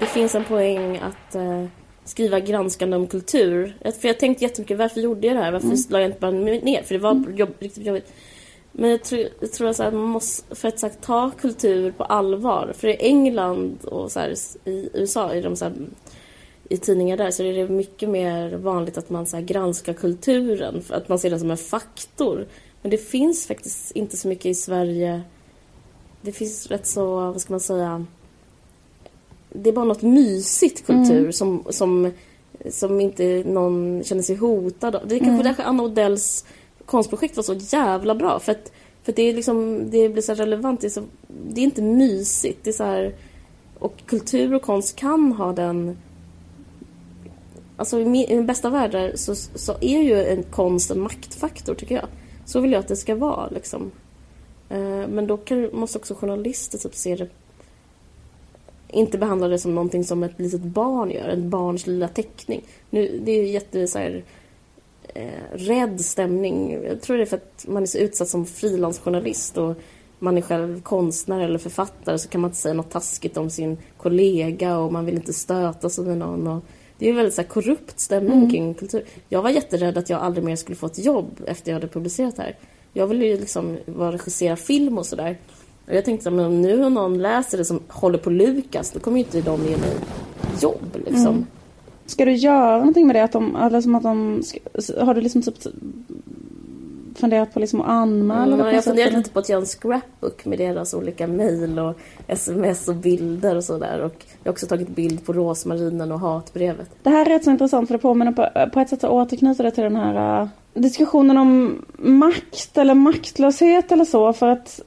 det 0.00 0.06
finns 0.06 0.34
en 0.34 0.44
poäng 0.44 0.96
att 0.96 1.34
eh, 1.34 1.64
skriva 2.04 2.40
granskande 2.40 2.96
om 2.96 3.06
kultur. 3.06 3.76
För 4.00 4.08
jag 4.08 4.18
tänkte 4.18 4.44
jättemycket, 4.44 4.78
varför 4.78 5.00
gjorde 5.00 5.26
jag 5.26 5.36
det 5.36 5.42
här? 5.42 5.52
Varför 5.52 5.92
la 5.92 6.00
jag 6.00 6.08
inte 6.08 6.20
bara 6.20 6.30
ner? 6.30 6.82
För 6.82 6.94
det 6.94 7.00
var 7.00 7.24
jobb, 7.36 7.54
riktigt 7.58 7.86
jobbigt. 7.86 8.12
Men 8.76 8.90
jag 8.90 9.02
tror, 9.02 9.28
jag 9.40 9.52
tror 9.52 9.68
att 9.68 9.76
så 9.76 9.82
här, 9.82 9.90
man 9.90 10.08
måste, 10.08 10.54
för 10.54 10.68
att 10.68 10.82
här, 10.82 10.92
ta 11.00 11.30
kultur 11.30 11.92
på 11.92 12.04
allvar. 12.04 12.72
För 12.76 12.88
i 12.88 12.96
England 12.96 13.84
och 13.84 14.12
så 14.12 14.20
här, 14.20 14.34
i 14.64 14.90
USA, 14.94 15.34
i, 15.34 15.40
de, 15.40 15.56
så 15.56 15.64
här, 15.64 15.74
i 16.68 16.76
tidningar 16.76 17.16
där, 17.16 17.30
så 17.30 17.42
är 17.42 17.52
det 17.52 17.68
mycket 17.68 18.08
mer 18.08 18.56
vanligt 18.56 18.98
att 18.98 19.10
man 19.10 19.26
så 19.26 19.40
granskar 19.40 19.92
kulturen. 19.92 20.82
För 20.82 20.94
att 20.94 21.08
man 21.08 21.18
ser 21.18 21.30
den 21.30 21.40
som 21.40 21.50
en 21.50 21.56
faktor. 21.56 22.46
Men 22.82 22.90
det 22.90 22.98
finns 22.98 23.46
faktiskt 23.46 23.90
inte 23.90 24.16
så 24.16 24.28
mycket 24.28 24.46
i 24.46 24.54
Sverige. 24.54 25.22
Det 26.22 26.32
finns 26.32 26.66
rätt 26.66 26.86
så, 26.86 27.14
vad 27.14 27.40
ska 27.40 27.52
man 27.52 27.60
säga, 27.60 28.06
det 29.52 29.70
är 29.70 29.74
bara 29.74 29.84
något 29.84 30.02
mysigt 30.02 30.86
kultur 30.86 31.30
som, 31.30 31.64
som, 31.70 32.12
som 32.70 33.00
inte 33.00 33.42
någon 33.46 34.04
känner 34.04 34.22
sig 34.22 34.36
hotad 34.36 34.96
av. 34.96 35.08
Det 35.08 35.14
är 35.14 35.18
kanske 35.18 35.48
därför 35.48 35.62
Anna 35.62 35.82
Odells 35.82 36.44
konstprojekt 36.86 37.36
var 37.36 37.42
så 37.42 37.54
jävla 37.54 38.14
bra. 38.14 38.40
För 38.40 38.52
att, 38.52 38.72
för 39.02 39.12
att 39.12 39.16
det, 39.16 39.22
är 39.22 39.34
liksom, 39.34 39.90
det 39.90 40.08
blir 40.08 40.22
så 40.22 40.32
här 40.32 40.36
relevant. 40.36 40.80
Det 40.80 40.86
är, 40.86 40.90
så, 40.90 41.02
det 41.48 41.60
är 41.60 41.64
inte 41.64 41.82
mysigt. 41.82 42.58
Det 42.64 42.70
är 42.70 42.74
så 42.74 42.84
här, 42.84 43.14
och 43.78 44.06
kultur 44.06 44.54
och 44.54 44.62
konst 44.62 44.96
kan 44.96 45.32
ha 45.32 45.52
den... 45.52 45.96
Alltså 47.76 48.00
i 48.00 48.04
min, 48.04 48.24
i 48.24 48.34
den 48.34 48.46
bästa 48.46 48.70
världar 48.70 49.12
så, 49.14 49.34
så 49.34 49.72
är 49.80 50.02
ju 50.02 50.24
en 50.24 50.42
konst 50.42 50.90
en 50.90 51.00
maktfaktor 51.00 51.74
tycker 51.74 51.94
jag. 51.94 52.06
Så 52.46 52.60
vill 52.60 52.72
jag 52.72 52.80
att 52.80 52.88
det 52.88 52.96
ska 52.96 53.14
vara 53.14 53.48
liksom. 53.48 53.90
Eh, 54.68 55.08
Men 55.08 55.26
då 55.26 55.36
kan, 55.36 55.70
måste 55.72 55.98
också 55.98 56.14
journalister 56.14 56.78
typ 56.78 56.94
se 56.94 57.16
det 57.16 57.28
inte 58.94 59.18
behandla 59.18 59.48
det 59.48 59.58
som 59.58 59.74
någonting 59.74 60.04
som 60.04 60.22
ett 60.22 60.40
litet 60.40 60.60
barn 60.60 61.10
gör, 61.10 61.28
ett 61.28 61.38
barns 61.38 61.86
lilla 61.86 62.08
teckning. 62.08 62.62
Nu, 62.90 63.20
det 63.24 63.32
är 63.32 63.42
ju 63.42 63.48
jätte 63.48 63.86
så 63.86 63.98
här, 63.98 64.24
eh, 65.14 65.56
rädd 65.56 66.00
stämning. 66.00 66.84
Jag 66.84 67.02
tror 67.02 67.16
det 67.16 67.22
är 67.22 67.26
för 67.26 67.36
att 67.36 67.64
man 67.68 67.82
är 67.82 67.86
så 67.86 67.98
utsatt 67.98 68.28
som 68.28 68.46
frilansjournalist 68.46 69.58
och 69.58 69.74
man 70.18 70.38
är 70.38 70.42
själv 70.42 70.82
konstnär 70.82 71.40
eller 71.40 71.58
författare 71.58 72.18
så 72.18 72.28
kan 72.28 72.40
man 72.40 72.48
inte 72.48 72.60
säga 72.60 72.74
något 72.74 72.90
taskigt 72.90 73.36
om 73.36 73.50
sin 73.50 73.78
kollega 73.96 74.78
och 74.78 74.92
man 74.92 75.04
vill 75.04 75.14
inte 75.14 75.32
stöta 75.32 75.90
sig 75.90 76.04
med 76.04 76.18
någon. 76.18 76.46
Och 76.46 76.64
det 76.98 77.06
är 77.06 77.10
ju 77.10 77.16
väldigt 77.16 77.34
så 77.34 77.40
här, 77.40 77.48
korrupt 77.48 78.00
stämning 78.00 78.50
kring 78.50 78.74
kultur. 78.74 79.04
Jag 79.28 79.42
var 79.42 79.50
jätterädd 79.50 79.98
att 79.98 80.10
jag 80.10 80.20
aldrig 80.20 80.44
mer 80.44 80.56
skulle 80.56 80.76
få 80.76 80.86
ett 80.86 81.04
jobb 81.04 81.40
efter 81.46 81.70
jag 81.70 81.76
hade 81.76 81.88
publicerat 81.88 82.38
här. 82.38 82.56
Jag 82.92 83.06
ville 83.06 83.26
ju 83.26 83.40
liksom 83.40 83.78
vara 83.86 84.12
regissera 84.12 84.56
film 84.56 84.98
och 84.98 85.06
sådär. 85.06 85.38
Och 85.86 85.94
jag 85.94 86.04
tänkte, 86.04 86.30
men 86.30 86.62
nu 86.62 86.84
om 86.84 86.94
någon 86.94 87.22
läser 87.22 87.58
det 87.58 87.64
som 87.64 87.80
håller 87.88 88.18
på 88.18 88.30
Lukas, 88.30 88.90
då 88.90 89.00
kommer 89.00 89.18
ju 89.18 89.24
inte 89.24 89.40
de 89.40 89.64
ge 89.64 89.76
mig 89.76 89.96
jobb 90.60 91.02
liksom. 91.06 91.46
Ska 92.06 92.24
du 92.24 92.32
göra 92.32 92.78
någonting 92.78 93.06
med 93.06 93.16
det? 93.16 93.24
Att 93.24 93.32
de, 93.32 93.56
eller 93.56 93.80
som 93.80 93.94
att 93.94 94.02
de, 94.02 94.42
har 95.00 95.14
du 95.14 95.20
liksom 95.20 95.42
typ 95.42 95.54
funderat 97.14 97.54
på 97.54 97.60
liksom 97.60 97.80
att 97.80 97.88
anmäla 97.88 98.54
Mm, 98.54 98.66
jag 98.66 98.74
har 98.74 98.82
funderat 98.82 99.12
lite 99.12 99.30
på 99.30 99.38
att 99.38 99.48
göra 99.48 99.60
en 99.60 99.66
scrapbook 99.66 100.44
med 100.44 100.58
deras 100.58 100.94
olika 100.94 101.26
mejl 101.26 101.78
och 101.78 101.98
sms 102.26 102.88
och 102.88 102.94
bilder 102.94 103.56
och 103.56 103.64
sådär. 103.64 104.00
Och 104.00 104.24
jag 104.42 104.50
har 104.50 104.52
också 104.52 104.66
tagit 104.66 104.88
bild 104.88 105.26
på 105.26 105.32
rosmarinen 105.32 106.12
och 106.12 106.20
hatbrevet. 106.20 106.90
Det 107.02 107.10
här 107.10 107.26
är 107.26 107.30
rätt 107.30 107.44
så 107.44 107.50
intressant 107.50 107.88
för 107.88 107.94
det 107.94 108.02
påminner 108.02 108.32
på, 108.32 108.70
på 108.70 108.80
ett 108.80 108.88
sätt 108.88 109.00
så 109.00 109.08
återknyter 109.08 109.64
det 109.64 109.70
till 109.70 109.84
den 109.84 109.96
här 109.96 110.42
uh, 110.42 110.48
diskussionen 110.74 111.38
om 111.38 111.84
makt 111.96 112.78
eller 112.78 112.94
maktlöshet 112.94 113.92
eller 113.92 114.04
så 114.04 114.32
för 114.32 114.48
att 114.48 114.80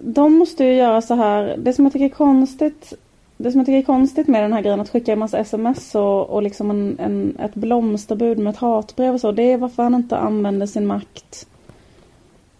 de 0.00 0.32
måste 0.32 0.64
ju 0.64 0.74
göra 0.74 1.02
så 1.02 1.14
här. 1.14 1.56
Det 1.58 1.72
som 1.72 1.84
jag 1.84 1.92
tycker 1.92 2.06
är 2.06 2.10
konstigt 2.10 2.92
det 3.36 3.50
som 3.50 3.58
jag 3.58 3.66
tycker 3.66 3.78
är 3.78 3.82
konstigt 3.82 4.28
med 4.28 4.42
den 4.42 4.52
här 4.52 4.62
grejen 4.62 4.80
att 4.80 4.88
skicka 4.88 5.12
en 5.12 5.18
massa 5.18 5.38
sms 5.38 5.94
och, 5.94 6.30
och 6.30 6.42
liksom 6.42 6.70
en, 6.70 6.98
en, 6.98 7.36
ett 7.40 7.54
blomsterbud 7.54 8.38
med 8.38 8.50
ett 8.50 8.56
hatbrev 8.56 9.14
och 9.14 9.20
så. 9.20 9.32
Det 9.32 9.52
är 9.52 9.58
varför 9.58 9.82
han 9.82 9.94
inte 9.94 10.16
använder 10.16 10.66
sin 10.66 10.86
makt. 10.86 11.46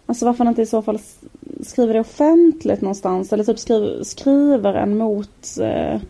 Alltså 0.05 0.25
varför 0.25 0.37
han 0.37 0.47
inte 0.47 0.61
i 0.61 0.65
så 0.65 0.81
fall 0.81 0.99
skriver 1.61 1.93
det 1.93 1.99
offentligt 1.99 2.81
någonstans. 2.81 3.33
Eller 3.33 3.43
typ 3.43 3.59
skriver, 3.59 4.03
skriver 4.03 4.73
en 4.73 4.97
mot 4.97 5.57
eh, 5.61 6.01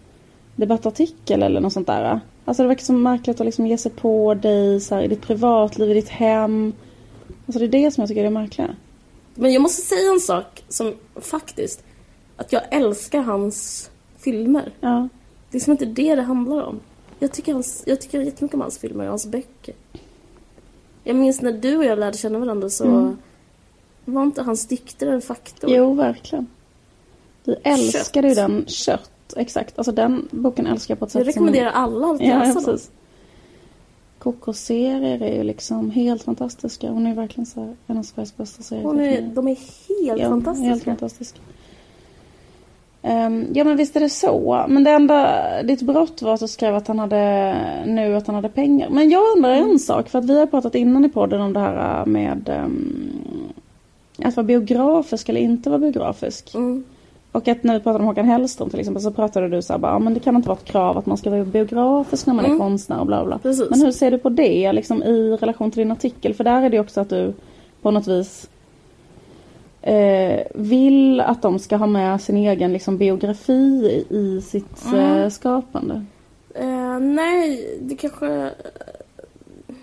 debattartikel 0.55 1.43
eller 1.43 1.61
något 1.61 1.73
sånt 1.73 1.87
där. 1.87 2.19
Alltså 2.45 2.63
det 2.63 2.67
verkar 2.67 2.83
så 2.83 2.93
märkligt 2.93 3.39
att 3.39 3.45
liksom 3.45 3.67
ge 3.67 3.77
sig 3.77 3.91
på 3.91 4.33
dig 4.33 4.79
så 4.79 4.95
här, 4.95 5.01
i 5.01 5.07
ditt 5.07 5.21
privatliv, 5.21 5.91
i 5.91 5.93
ditt 5.93 6.09
hem. 6.09 6.73
Alltså 7.45 7.59
det 7.59 7.65
är 7.65 7.83
det 7.83 7.91
som 7.91 8.01
jag 8.01 8.07
tycker 8.07 8.21
är 8.21 8.25
det 8.25 8.29
märkliga. 8.29 8.75
Men 9.35 9.53
jag 9.53 9.61
måste 9.61 9.81
säga 9.81 10.11
en 10.11 10.19
sak 10.19 10.63
som 10.69 10.93
faktiskt, 11.21 11.83
att 12.35 12.53
jag 12.53 12.61
älskar 12.71 13.21
hans 13.21 13.89
filmer. 14.31 14.71
Ja. 14.79 15.07
Det 15.51 15.57
är 15.57 15.61
som 15.61 15.71
inte 15.71 15.85
det 15.85 16.15
det 16.15 16.21
handlar 16.21 16.63
om. 16.63 16.79
Jag 17.19 17.31
tycker, 17.31 17.53
hans, 17.53 17.83
jag 17.85 18.01
tycker 18.01 18.21
jättemycket 18.21 18.55
om 18.55 18.61
hans 18.61 18.77
filmer 18.77 19.03
och 19.03 19.09
hans 19.09 19.25
böcker. 19.27 19.75
Jag 21.03 21.15
minns 21.15 21.41
när 21.41 21.51
du 21.51 21.77
och 21.77 21.85
jag 21.85 21.99
lärde 21.99 22.17
känna 22.17 22.39
varandra 22.39 22.69
så 22.69 22.85
Mm. 22.85 23.17
var 24.05 24.23
inte 24.23 24.41
hans 24.41 24.67
dikter 24.67 25.07
en 25.07 25.21
faktor. 25.21 25.69
Jo, 25.69 25.93
verkligen. 25.93 26.47
Vi 27.43 27.55
älskade 27.63 28.27
ju 28.29 28.35
den. 28.35 28.65
Kött. 28.67 29.11
Exakt. 29.35 29.77
Alltså 29.77 29.91
den 29.91 30.27
boken 30.31 30.67
älskar 30.67 30.91
jag 30.91 30.99
på 30.99 31.05
ett 31.05 31.11
sätt 31.11 31.19
jag 31.19 31.27
rekommenderar 31.27 31.71
alla 31.71 32.07
att 32.07 32.17
som... 32.17 32.27
Läsa 32.27 32.47
ja, 32.47 32.53
dem. 32.53 32.63
precis. 32.65 32.91
Kokoserier 34.19 35.21
är 35.21 35.35
ju 35.37 35.43
liksom 35.43 35.91
helt 35.91 36.23
fantastiska. 36.23 36.89
Hon 36.89 37.07
är 37.07 37.15
verkligen 37.15 37.45
så 37.45 37.59
här, 37.59 37.75
en 37.87 37.97
av 37.97 38.03
Sveriges 38.03 38.37
bästa 38.37 38.63
serier. 38.63 38.83
Hon 38.83 38.99
är, 38.99 39.21
de 39.21 39.47
är 39.47 39.57
helt 39.87 40.21
ja, 40.21 40.29
fantastiska. 40.29 40.69
Helt 40.69 40.83
fantastiska. 40.83 41.39
Ehm, 43.07 43.45
ja 43.53 43.63
men 43.63 43.77
visst 43.77 43.95
är 43.95 43.99
det 43.99 44.09
så. 44.09 44.65
Men 44.67 44.83
det 44.83 44.91
enda, 44.91 45.39
ditt 45.63 45.81
brott 45.81 46.21
var 46.21 46.33
att 46.33 46.39
du 46.39 46.47
skrev 46.47 46.75
att 46.75 46.87
han 46.87 46.99
hade, 46.99 47.53
nu 47.85 48.15
att 48.15 48.27
han 48.27 48.35
hade 48.35 48.49
pengar. 48.49 48.89
Men 48.89 49.09
jag 49.09 49.21
undrar 49.37 49.53
Mm. 49.55 49.69
en 49.69 49.79
sak. 49.79 50.09
För 50.09 50.19
att 50.19 50.25
vi 50.25 50.39
har 50.39 50.45
pratat 50.45 50.75
innan 50.75 51.05
i 51.05 51.09
podden 51.09 51.41
om 51.41 51.53
det 51.53 51.59
här 51.59 52.05
med 52.05 52.49
um, 52.65 53.53
att 54.23 54.35
vara 54.35 54.43
biografisk 54.43 55.29
eller 55.29 55.41
inte 55.41 55.69
vara 55.69 55.79
biografisk. 55.79 56.55
Mm. 56.55 56.83
Och 57.31 57.47
att 57.47 57.63
när 57.63 57.73
vi 57.73 57.79
pratade 57.79 58.01
om 58.03 58.07
Håkan 58.07 58.25
Hellström 58.25 58.69
till 58.69 58.79
exempel 58.79 59.03
så 59.03 59.11
pratade 59.11 59.49
du 59.49 59.61
så 59.61 59.73
här 59.73 59.79
bara, 59.79 59.91
ja, 59.91 59.99
men 59.99 60.13
det 60.13 60.19
kan 60.19 60.35
inte 60.35 60.47
vara 60.49 60.57
ett 60.57 60.65
krav 60.65 60.97
att 60.97 61.05
man 61.05 61.17
ska 61.17 61.29
vara 61.29 61.43
biografisk 61.45 62.25
när 62.27 62.33
man 62.33 62.45
är 62.45 62.49
Mm. 62.49 62.59
konstnär 62.59 62.99
och 62.99 63.05
bla 63.05 63.25
bla. 63.25 63.37
Precis. 63.37 63.69
Men 63.69 63.81
hur 63.81 63.91
ser 63.91 64.11
du 64.11 64.17
på 64.17 64.29
det 64.29 64.71
liksom 64.73 65.03
i 65.03 65.37
relation 65.41 65.71
till 65.71 65.79
din 65.79 65.91
artikel? 65.91 66.33
För 66.33 66.43
där 66.43 66.61
är 66.61 66.69
det 66.69 66.79
också 66.79 67.01
att 67.01 67.09
du 67.09 67.33
på 67.81 67.91
något 67.91 68.07
vis 68.07 68.49
eh, 69.93 70.47
vill 70.55 71.21
att 71.21 71.41
de 71.41 71.59
ska 71.59 71.75
ha 71.75 71.87
med 71.87 72.21
sin 72.21 72.37
egen 72.37 72.73
liksom, 72.73 72.97
biografi 72.97 74.05
i, 74.09 74.41
sitt 74.41 74.85
Mm. 74.85 74.99
eh, 74.99 75.29
skapande. 75.29 76.05
Eh, 76.55 76.99
nej, 76.99 77.77
det 77.81 77.95
kanske... 77.95 78.51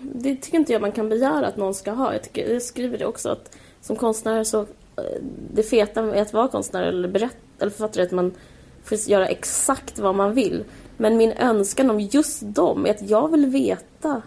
Det 0.01 0.35
tycker 0.35 0.57
inte 0.57 0.73
jag 0.73 0.81
man 0.81 0.91
kan 0.91 1.09
begära 1.09 1.47
att 1.47 1.57
någon 1.57 1.73
ska 1.73 1.91
ha. 1.91 2.13
Jag, 2.13 2.23
tycker, 2.23 2.53
jag 2.53 2.61
skriver 2.61 2.97
det 2.97 3.05
också 3.05 3.29
att 3.29 3.57
som 3.81 3.95
konstnär 3.95 4.43
så... 4.43 4.61
eh, 4.61 5.21
Det 5.53 5.63
feta 5.63 6.01
med 6.01 6.21
att 6.21 6.33
vara 6.33 6.47
konstnär 6.47 6.83
eller, 6.83 7.07
berätt, 7.07 7.37
eller 7.59 7.71
författare 7.71 8.01
är 8.03 8.05
att 8.05 8.11
man 8.11 8.31
får 8.83 8.97
göra 8.97 9.27
exakt 9.27 9.99
vad 9.99 10.15
man 10.15 10.33
vill. 10.33 10.63
Men 10.97 11.17
min 11.17 11.31
önskan 11.31 11.89
om 11.89 11.99
just 11.99 12.41
dem 12.41 12.85
är 12.85 12.89
att 12.89 13.09
jag 13.09 13.31
vill 13.31 13.45
veta 13.45 14.21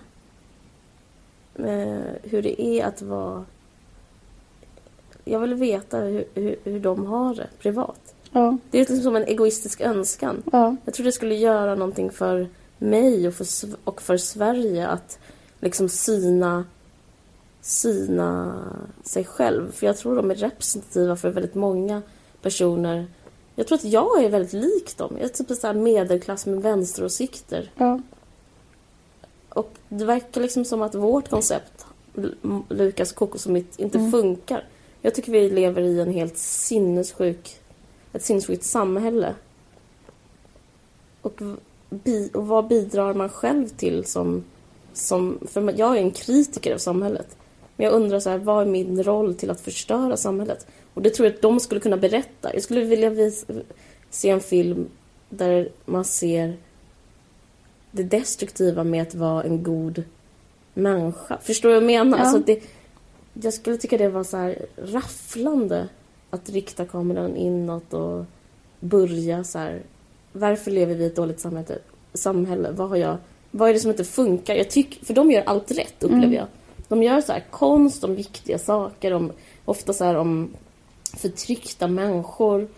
eh, 1.59 2.13
hur 2.23 2.43
det 2.43 2.63
är 2.63 2.85
att 2.87 3.03
vara... 3.03 3.45
Jag 5.31 5.41
vill 5.41 5.55
veta 5.55 5.99
hur, 5.99 6.25
hur, 6.35 6.57
hur 6.65 6.81
de 6.81 7.07
har 7.07 7.35
det 7.35 7.47
privat. 7.59 8.15
Ja, 8.33 8.57
Det 8.71 8.79
är 8.79 8.81
liksom 8.81 9.01
som 9.01 9.17
en 9.17 9.25
egoistisk 9.25 9.81
önskan. 9.81 10.43
ja, 10.53 10.77
Jag 10.85 10.95
tror 10.95 11.05
det 11.05 11.13
skulle 11.13 11.35
göra 11.35 11.75
någonting 11.75 12.11
för 12.11 12.49
mig 12.79 13.29
och 13.29 13.35
för, 13.35 13.47
och 13.85 14.03
för 14.03 14.17
Sverige 14.17 14.89
att 14.89 15.19
liksom 15.61 15.89
syna, 15.89 16.65
syna 17.61 18.55
sig 19.03 19.25
själv. 19.25 19.73
För 19.73 19.87
jag 19.87 19.97
tror 19.97 20.17
de 20.17 20.31
är 20.31 20.35
representativa 20.35 21.17
för 21.17 21.31
väldigt 21.31 21.55
många 21.55 22.03
personer. 22.43 23.07
Jag 23.55 23.67
tror 23.67 23.79
att 23.79 23.85
jag 23.85 24.25
är 24.25 24.29
väldigt 24.29 24.53
lik 24.53 24.97
dem. 24.97 25.13
Jag 25.17 25.25
är 25.25 25.29
typ 25.29 25.51
en 25.51 25.57
sån 25.57 25.69
här 25.69 25.75
medelklass 25.83 26.47
med 26.47 26.63
vänsteråsikter. 26.63 27.71
ja. 27.77 28.01
Och 29.49 29.73
det 29.89 30.05
verkar 30.05 30.41
liksom 30.41 30.65
som 30.65 30.83
att 30.83 30.95
vårt 30.95 31.29
koncept, 31.31 31.87
Lukas 32.69 33.13
kokos 33.13 33.47
och 33.47 33.53
mitt, 33.53 33.79
inte 33.79 33.99
Mm. 33.99 34.11
funkar. 34.13 34.65
Jag 35.09 35.15
tycker 35.15 35.33
vi 35.33 35.51
lever 35.51 35.83
i 35.83 36.01
en 36.01 36.13
helt 36.13 36.39
sinnessjuk, 36.39 37.61
ett 38.13 38.25
sinnessjukt 38.25 38.65
samhälle. 38.65 39.35
Och, 41.23 41.41
bi, 41.91 42.31
och 42.35 42.47
vad 42.47 42.69
bidrar 42.69 43.15
man 43.15 43.29
själv 43.29 43.69
till 43.69 44.05
som, 44.05 44.45
som... 44.93 45.39
För 45.47 45.79
jag 45.79 45.97
är 45.97 46.01
en 46.01 46.11
kritiker 46.11 46.75
av 46.75 46.79
samhället. 46.79 47.37
Men 47.77 47.85
jag 47.85 47.95
undrar 47.95 48.21
så 48.21 48.31
här, 48.31 48.39
vad 48.39 48.63
är 48.63 48.71
min 48.71 49.03
roll 49.03 49.35
till 49.35 49.51
att 49.51 49.61
förstöra 49.61 50.17
samhället? 50.17 50.67
Och 50.95 51.03
det 51.03 51.11
tror 51.11 51.27
jag 51.27 51.35
att 51.35 51.43
de 51.43 51.61
skulle 51.61 51.81
kunna 51.81 51.97
berätta. 51.97 52.55
Jag 52.55 52.63
skulle 52.63 52.85
vilja 52.85 53.11
vis, 53.11 53.47
se 54.11 54.31
en 54.31 54.41
film 54.41 54.89
där 55.29 55.69
man 55.85 56.05
ser 56.05 56.57
det 57.91 58.03
destruktiva 58.03 58.85
med 58.85 59.03
att 59.03 59.15
vara 59.15 59.43
en 59.43 59.63
god 59.63 60.03
människa. 60.75 61.39
Förstår 61.43 61.69
du 61.69 61.75
vad 61.75 61.83
jag 61.83 61.87
menar? 61.87 62.19
Ja. 62.19 62.25
Alltså 62.25 62.39
det, 62.39 62.63
jag 63.43 63.55
skulle 63.55 63.77
tycka 63.77 63.99
det 63.99 64.09
var 64.09 64.25
så 64.25 64.37
här 64.37 64.67
rafflande 64.77 65.89
att 66.31 66.51
rikta 66.51 66.85
kameran 66.85 67.37
inåt 67.37 67.95
och 67.95 68.25
börja 68.81 69.45
så 69.45 69.59
här. 69.59 69.83
Varför 70.33 70.71
lever 70.71 70.95
vi 70.95 71.05
i 71.05 71.07
ett 71.07 71.17
dåligt 71.17 71.41
samhälle? 71.41 71.79
samhälle? 72.15 72.71
Vad, 72.71 72.89
har 72.89 72.97
jag, 72.97 73.17
vad 73.51 73.69
är 73.69 73.73
det 73.73 73.81
som 73.81 73.91
inte 73.91 74.05
funkar? 74.05 74.55
Jag 74.55 74.71
tycker, 74.71 75.05
för 75.05 75.15
de 75.15 75.31
gör 75.31 75.43
allt 75.47 75.71
rätt, 75.71 76.03
upplever 76.03 76.25
Mm. 76.25 76.35
jag. 76.35 76.47
De 76.89 77.03
gör 77.03 77.21
så 77.21 77.33
här 77.33 77.45
konst 77.51 78.05
om 78.05 78.15
viktiga 78.15 78.59
saker, 78.59 79.13
om, 79.13 79.33
ofta 79.65 79.93
så 79.93 80.05
här 80.05 80.15
om 80.15 80.51
förtryckta 81.17 81.89
människor, 81.89 82.69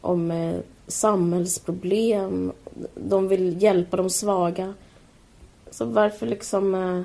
om 0.00 0.30
eh, 0.30 0.56
samhällsproblem. 0.86 2.52
De 2.94 3.28
vill 3.28 3.62
hjälpa 3.62 3.96
de 3.96 4.10
svaga. 4.10 4.74
Så 5.70 5.84
varför 5.84 6.26
liksom... 6.26 6.74
Eh, 6.74 7.02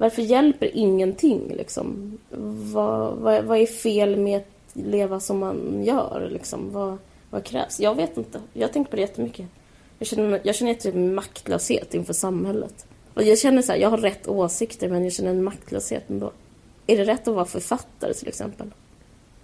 varför 0.00 0.22
hjälper 0.22 0.76
ingenting 0.76 1.54
liksom? 1.56 2.18
Vad, 2.72 3.16
vad, 3.16 3.44
vad 3.44 3.58
är 3.58 3.66
fel 3.66 4.16
med 4.16 4.36
att 4.36 4.76
leva 4.76 5.20
som 5.20 5.38
man 5.38 5.84
gör 5.84 6.28
liksom? 6.32 6.72
Vad, 6.72 6.98
vad 7.30 7.44
krävs? 7.44 7.80
Jag 7.80 7.94
vet 7.94 8.16
inte. 8.16 8.40
Jag 8.52 8.72
tänkt 8.72 8.90
på 8.90 8.96
det 8.96 9.02
jättemycket. 9.02 9.46
Jag 9.98 10.08
känner, 10.08 10.40
jag 10.42 10.54
känner 10.54 10.74
typ 10.74 10.94
maktlöshet 10.94 11.94
inför 11.94 12.12
samhället. 12.12 12.86
Och 13.14 13.22
jag 13.22 13.38
känner 13.38 13.62
så 13.62 13.72
här, 13.72 13.78
jag 13.78 13.90
har 13.90 13.98
rätt 13.98 14.28
åsikter 14.28 14.88
men 14.88 15.04
jag 15.04 15.12
känner 15.12 15.30
en 15.30 15.44
maktlöshet 15.44 16.10
ändå. 16.10 16.32
Är 16.86 16.96
det 16.96 17.04
rätt 17.04 17.28
att 17.28 17.34
vara 17.34 17.44
författare 17.44 18.14
till 18.14 18.28
exempel? 18.28 18.70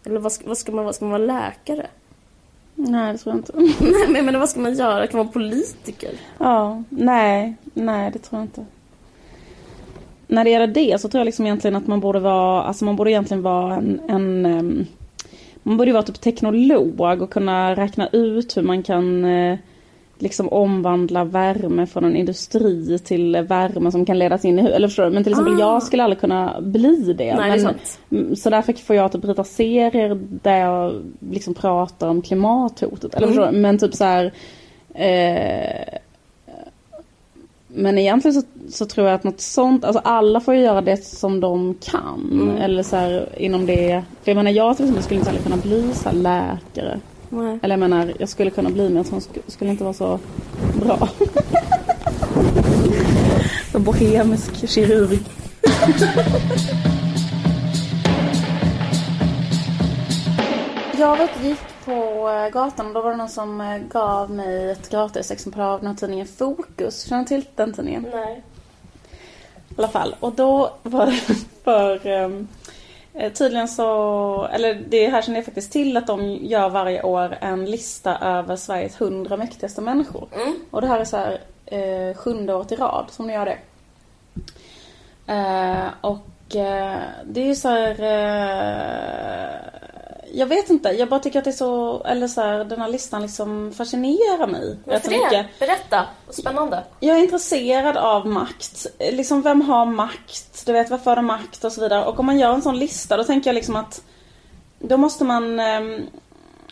Eller 0.04 0.20
vad 0.20 0.32
ska, 0.32 0.48
vad 0.48 0.58
ska 0.58 0.72
man 0.72 0.84
vara? 0.84 0.92
Ska 0.92 1.04
man 1.04 1.12
vara 1.12 1.40
läkare? 1.40 1.86
Nej, 2.74 3.12
det 3.12 3.18
tror 3.18 3.34
jag 3.34 3.40
inte. 3.40 3.84
Nej, 4.12 4.22
men 4.22 4.40
vad 4.40 4.48
ska 4.48 4.60
man 4.60 4.74
göra? 4.74 5.06
Kan 5.06 5.18
man 5.18 5.26
vara 5.26 5.32
politiker? 5.32 6.10
Ja, 6.38 6.82
nej, 6.88 7.56
nej 7.74 8.10
det 8.10 8.18
tror 8.18 8.40
jag 8.40 8.44
inte. 8.44 8.66
När 10.28 10.44
det 10.44 10.50
gäller 10.50 10.66
det 10.66 11.00
så 11.00 11.08
tror 11.08 11.20
jag 11.20 11.24
liksom 11.24 11.46
egentligen 11.46 11.76
att 11.76 11.86
man 11.86 12.00
borde 12.00 12.20
vara, 12.20 12.62
alltså 12.62 12.84
man 12.84 12.96
borde 12.96 13.10
egentligen 13.10 13.42
vara 13.42 13.74
en, 13.74 14.00
en 14.08 14.86
man 15.62 15.76
borde 15.76 15.92
vara 15.92 16.02
typ 16.02 16.20
teknolog 16.20 17.22
och 17.22 17.30
kunna 17.30 17.74
räkna 17.76 18.08
ut 18.12 18.56
hur 18.56 18.62
man 18.62 18.82
kan 18.82 19.24
eh, 19.24 19.58
liksom 20.18 20.48
omvandla 20.48 21.24
värme 21.24 21.86
från 21.86 22.04
en 22.04 22.16
industri 22.16 22.98
till 22.98 23.36
värme 23.36 23.90
som 23.92 24.04
kan 24.06 24.18
ledas 24.18 24.44
in 24.44 24.58
i 24.58 24.62
Eller 24.62 24.88
förstår 24.88 25.04
du? 25.04 25.10
Men 25.10 25.24
till 25.24 25.32
exempel 25.32 25.54
Ah. 25.54 25.60
jag 25.60 25.82
skulle 25.82 26.02
aldrig 26.02 26.20
kunna 26.20 26.60
bli 26.60 27.12
det. 27.18 27.36
Nej, 27.36 27.58
det 27.58 27.64
men. 28.10 28.20
Mm, 28.20 28.36
Så 28.36 28.50
därför 28.50 28.72
får 28.72 28.96
jag 28.96 29.12
typ 29.12 29.24
rita 29.24 29.44
serier 29.44 30.18
där 30.42 30.56
jag 30.58 31.02
liksom 31.30 31.54
pratar 31.54 32.08
om 32.08 32.22
klimathotet. 32.22 33.14
Eller 33.14 33.26
Mm. 33.26 33.36
förstår 33.36 33.52
du? 33.52 33.58
Men 33.58 33.78
typ 33.78 33.94
så 33.94 34.04
här. 34.04 34.32
Eh, 34.94 35.98
men 37.78 37.98
egentligen 37.98 38.42
så, 38.42 38.48
så, 38.68 38.86
tror 38.86 39.06
jag 39.06 39.14
att 39.14 39.24
något 39.24 39.40
sånt, 39.40 39.84
alltså 39.84 40.00
alla 40.04 40.40
får 40.40 40.54
ju 40.54 40.60
göra 40.60 40.80
det 40.80 41.04
som 41.04 41.40
de 41.40 41.74
kan. 41.74 42.28
Mm. 42.32 42.56
Eller 42.56 42.82
så 42.82 42.96
här, 42.96 43.28
inom 43.36 43.66
det, 43.66 44.02
för 44.22 44.30
jag 44.30 44.36
menar 44.36 44.50
jag 44.50 44.76
till 44.76 44.84
exempel 44.84 45.04
skulle 45.04 45.20
inte 45.20 45.30
heller 45.30 45.42
kunna 45.42 45.56
bli 45.56 45.90
så 45.94 46.12
läkare. 46.12 47.00
Nej. 47.28 47.58
Eller 47.62 47.72
jag 47.72 47.80
menar 47.80 48.12
jag 48.18 48.28
skulle 48.28 48.50
kunna 48.50 48.70
bli 48.70 48.88
men 48.88 49.04
jag 49.10 49.22
skulle 49.46 49.70
inte 49.70 49.84
vara 49.84 49.94
så 49.94 50.18
bra. 50.80 51.08
så 53.72 53.78
bohemisk 53.78 54.68
kirurg. 54.68 55.20
jag 60.98 61.16
vet, 61.16 61.44
gick 61.44 61.75
på 61.86 62.28
eh, 62.28 62.48
gatan 62.48 62.86
och 62.86 62.94
då 62.94 63.00
var 63.00 63.10
det 63.10 63.16
någon 63.16 63.28
som 63.28 63.60
eh, 63.60 63.78
gav 63.78 64.30
mig 64.30 64.70
ett 64.70 64.90
gratisexemplar 64.90 65.64
av 65.64 65.80
den 65.80 65.88
här 65.88 65.96
tidningen 65.96 66.26
Fokus. 66.26 67.02
Känner 67.02 67.22
du 67.22 67.28
till 67.28 67.44
den 67.54 67.72
tidningen? 67.72 68.06
Nej. 68.12 68.42
I 69.68 69.74
alla 69.78 69.88
fall. 69.88 70.14
Och 70.20 70.32
då 70.32 70.72
var 70.82 71.06
det 71.06 71.12
för... 71.64 72.06
Um, 72.06 72.48
tydligen 73.34 73.68
så... 73.68 74.48
Eller 74.52 74.74
det 74.74 75.08
här 75.08 75.22
känner 75.22 75.38
jag 75.38 75.44
faktiskt 75.44 75.72
till 75.72 75.96
att 75.96 76.06
de 76.06 76.34
gör 76.34 76.68
varje 76.68 77.02
år 77.02 77.38
en 77.40 77.70
lista 77.70 78.18
över 78.18 78.56
Sveriges 78.56 79.00
100 79.00 79.36
mäktigaste 79.36 79.80
människor. 79.80 80.28
Mm. 80.32 80.54
Och 80.70 80.80
det 80.80 80.86
här 80.86 81.00
är 81.00 81.04
så 81.04 81.16
här 81.16 81.40
eh, 81.66 82.16
sjunde 82.16 82.54
året 82.54 82.72
i 82.72 82.76
rad 82.76 83.06
som 83.10 83.26
de 83.26 83.32
gör 83.32 83.44
det. 83.44 83.58
Eh, 85.32 85.88
och 86.00 86.56
eh, 86.56 87.00
det 87.24 87.40
är 87.40 87.46
ju 87.46 87.54
så 87.54 87.68
här... 87.68 88.02
Eh, 88.02 89.76
jag 90.32 90.46
vet 90.46 90.70
inte, 90.70 90.88
jag 90.88 91.08
bara 91.08 91.20
tycker 91.20 91.38
att 91.38 91.44
det 91.44 91.50
är 91.50 91.52
så... 91.52 92.02
Eller 92.04 92.28
så 92.28 92.40
här, 92.40 92.64
den 92.64 92.80
här 92.80 92.88
listan 92.88 93.22
liksom 93.22 93.72
fascinerar 93.76 94.46
mig 94.46 94.76
Varför 94.84 95.10
det? 95.10 95.16
mycket. 95.16 95.58
Berätta. 95.58 96.06
Spännande. 96.30 96.84
Jag 97.00 97.16
är 97.16 97.20
intresserad 97.20 97.96
av 97.96 98.26
makt. 98.26 98.86
Liksom 98.98 99.42
vem 99.42 99.60
har 99.60 99.86
makt? 99.86 100.66
Du 100.66 100.72
vet, 100.72 100.90
varför 100.90 101.10
har 101.10 101.16
de 101.16 101.26
makt 101.26 101.64
och 101.64 101.72
så 101.72 101.80
vidare. 101.80 102.04
Och 102.04 102.20
om 102.20 102.26
man 102.26 102.38
gör 102.38 102.54
en 102.54 102.62
sån 102.62 102.78
lista 102.78 103.16
då 103.16 103.24
tänker 103.24 103.48
jag 103.48 103.54
liksom 103.54 103.76
att 103.76 104.02
då 104.78 104.96
måste 104.96 105.24
man 105.24 105.60
ehm, 105.60 106.06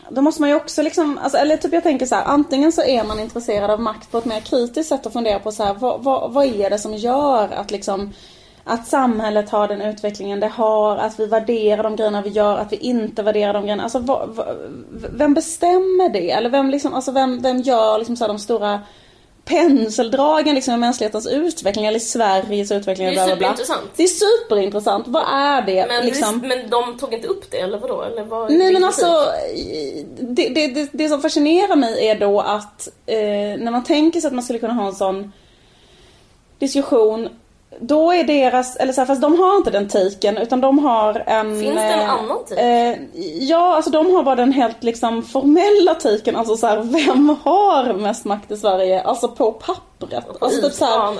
då 0.09 0.21
måste 0.21 0.41
man 0.41 0.49
ju 0.49 0.55
också 0.55 0.81
liksom, 0.81 1.17
alltså, 1.17 1.37
eller 1.37 1.57
typ 1.57 1.73
jag 1.73 1.83
tänker 1.83 2.05
så 2.05 2.15
här, 2.15 2.23
antingen 2.23 2.71
så 2.71 2.83
är 2.83 3.03
man 3.03 3.19
intresserad 3.19 3.71
av 3.71 3.79
makt 3.79 4.11
på 4.11 4.17
ett 4.17 4.25
mer 4.25 4.39
kritiskt 4.39 4.89
sätt 4.89 5.05
och 5.05 5.13
funderar 5.13 5.39
på 5.39 5.51
så 5.51 5.63
här, 5.63 5.73
vad, 5.73 6.03
vad, 6.03 6.31
vad 6.31 6.45
är 6.45 6.69
det 6.69 6.79
som 6.79 6.93
gör 6.93 7.49
att 7.49 7.71
liksom 7.71 8.13
att 8.67 8.87
samhället 8.87 9.49
har 9.49 9.67
den 9.67 9.81
utvecklingen 9.81 10.39
det 10.39 10.47
har, 10.47 10.97
att 10.97 11.19
vi 11.19 11.25
värderar 11.25 11.83
de 11.83 11.95
grejerna 11.95 12.21
vi 12.21 12.29
gör, 12.29 12.57
att 12.57 12.71
vi 12.71 12.77
inte 12.77 13.23
värderar 13.23 13.53
de 13.53 13.63
grejerna. 13.63 13.83
Alltså 13.83 13.99
vad, 13.99 14.29
vad, 14.29 14.47
vem 15.11 15.33
bestämmer 15.33 16.09
det? 16.09 16.31
Eller 16.31 16.49
vem 16.49 16.69
liksom, 16.69 16.93
alltså 16.93 17.11
vem, 17.11 17.41
vem 17.41 17.61
gör 17.61 17.97
liksom 17.97 18.15
så 18.15 18.23
här 18.23 18.27
de 18.27 18.39
stora 18.39 18.79
penseldragen 19.45 20.55
liksom 20.55 20.73
i 20.73 20.77
mänsklighetens 20.77 21.27
utveckling 21.27 21.85
eller 21.85 21.97
i 21.97 21.99
Sveriges 21.99 22.71
utveckling. 22.71 23.07
Det 23.07 23.15
är 23.15 23.27
superintressant. 23.27 23.89
Det 23.95 24.03
är 24.03 24.07
superintressant. 24.07 25.07
Vad 25.07 25.23
är 25.33 25.61
det? 25.61 25.85
Men, 25.87 26.05
liksom? 26.05 26.37
men 26.37 26.69
de 26.69 26.97
tog 26.97 27.13
inte 27.13 27.27
upp 27.27 27.51
det, 27.51 27.57
eller 27.57 27.77
vadå? 27.77 28.01
Eller 28.01 28.23
vad, 28.23 28.51
Nej 28.51 28.73
men 28.73 28.83
alltså, 28.83 29.25
kritik? 29.49 30.07
det, 30.19 30.49
det, 30.49 30.67
det, 30.67 30.89
det 30.91 31.09
som 31.09 31.21
fascinerar 31.21 31.75
mig 31.75 32.07
är 32.07 32.19
då 32.19 32.41
att 32.41 32.87
eh, 33.05 33.17
när 33.57 33.71
man 33.71 33.83
tänker 33.83 34.21
sig 34.21 34.27
att 34.27 34.33
man 34.33 34.43
skulle 34.43 34.59
kunna 34.59 34.73
ha 34.73 34.87
en 34.87 34.95
sån 34.95 35.31
diskussion 36.59 37.29
då 37.79 38.13
är 38.13 38.23
deras, 38.23 38.75
eller 38.75 38.93
så 38.93 39.01
här, 39.01 39.05
fast 39.05 39.21
de 39.21 39.39
har 39.39 39.57
inte 39.57 39.71
den 39.71 39.87
tiken 39.87 40.37
utan 40.37 40.61
de 40.61 40.79
har 40.79 41.23
en... 41.27 41.59
Finns 41.59 41.75
det 41.75 41.81
en 41.81 41.99
eh, 41.99 42.13
annan 42.13 42.45
tik? 42.45 42.57
Eh, 42.59 42.95
ja, 43.39 43.75
alltså 43.75 43.91
de 43.91 44.15
har 44.15 44.23
bara 44.23 44.35
den 44.35 44.51
helt 44.51 44.83
liksom 44.83 45.23
formella 45.23 45.95
tiken, 45.95 46.35
alltså 46.35 46.57
så 46.57 46.67
här, 46.67 46.77
vem 46.77 47.35
har 47.43 47.93
mest 47.93 48.25
makt 48.25 48.51
i 48.51 48.57
Sverige? 48.57 49.01
Alltså 49.01 49.27
på 49.27 49.51
pappret. 49.51 50.39
På 50.39 50.45
Alltså 50.45 50.61
typ 50.61 50.73
så 50.73 50.85
här. 50.85 50.95
Ja 50.95 51.13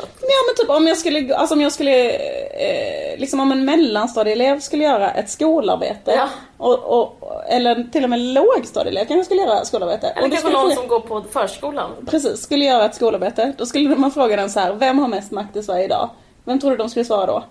men 0.47 0.55
typ 0.57 0.69
om 0.69 0.87
jag 0.87 0.97
skulle, 0.97 1.35
alltså 1.35 1.55
om 1.55 1.61
jag 1.61 1.71
skulle, 1.71 2.09
eh, 2.09 3.19
liksom 3.19 3.39
om 3.39 3.51
en 3.51 3.65
mellanstadieelev 3.65 4.59
skulle 4.59 4.83
göra 4.83 5.11
ett 5.11 5.29
skolarbete. 5.29 6.13
Ja. 6.17 6.27
Och, 6.57 6.99
och, 6.99 7.19
eller 7.49 7.83
till 7.91 8.03
och 8.03 8.09
med 8.09 8.19
lågstadieelev 8.19 9.05
kanske 9.05 9.25
skulle 9.25 9.41
göra 9.41 9.65
skolarbete. 9.65 10.07
Eller 10.07 10.23
och 10.23 10.29
då 10.29 10.35
kanske 10.35 10.47
skulle 10.49 10.57
någon 10.63 10.69
få- 10.71 10.75
som 10.75 10.87
går 10.87 10.99
på 10.99 11.23
förskolan. 11.31 11.89
Precis, 12.07 12.41
skulle 12.41 12.65
göra 12.65 12.85
ett 12.85 12.95
skolarbete. 12.95 13.53
Då 13.57 13.65
skulle 13.65 13.95
man 13.95 14.11
fråga 14.11 14.35
den 14.35 14.49
så 14.49 14.59
här, 14.59 14.73
vem 14.73 14.99
har 14.99 15.07
mest 15.07 15.31
makt 15.31 15.55
i 15.55 15.63
Sverige 15.63 15.85
idag? 15.85 16.09
Vem 16.45 16.59
tror 16.59 16.71
du 16.71 16.77
de 16.77 16.89
skulle 16.89 17.05
svara 17.05 17.25
då? 17.25 17.43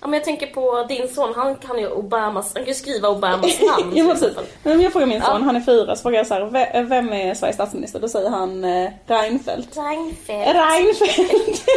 Ja, 0.00 0.06
men 0.06 0.12
jag 0.18 0.24
tänker 0.24 0.46
på 0.46 0.84
din 0.88 1.08
son, 1.08 1.32
han 1.36 1.56
kan 1.56 1.78
ju 1.78 1.88
Obamas, 1.88 2.54
han 2.54 2.62
kan 2.64 2.68
ju 2.68 2.74
skriva 2.74 3.08
Obamas 3.08 3.60
namn 3.80 3.92
ja, 3.96 4.04
precis. 4.10 4.32
Men 4.62 4.72
om 4.72 4.80
jag 4.80 4.92
frågar 4.92 5.06
min 5.06 5.18
Ja. 5.18 5.24
son, 5.26 5.42
han 5.42 5.56
är 5.56 5.60
fyra, 5.60 5.96
så 5.96 6.02
frågar 6.02 6.16
jag 6.18 6.26
så 6.26 6.34
här, 6.34 6.44
"Ve- 6.44 6.82
vem 6.82 7.12
är 7.12 7.34
Sveriges 7.34 7.54
statsminister? 7.56 8.00
Då 8.00 8.08
säger 8.08 8.30
han 8.30 8.64
eh, 8.64 8.90
Reinfeldt. 9.06 9.76
Reinfeldt. 9.76 10.54
Reinfeldt! 10.56 11.62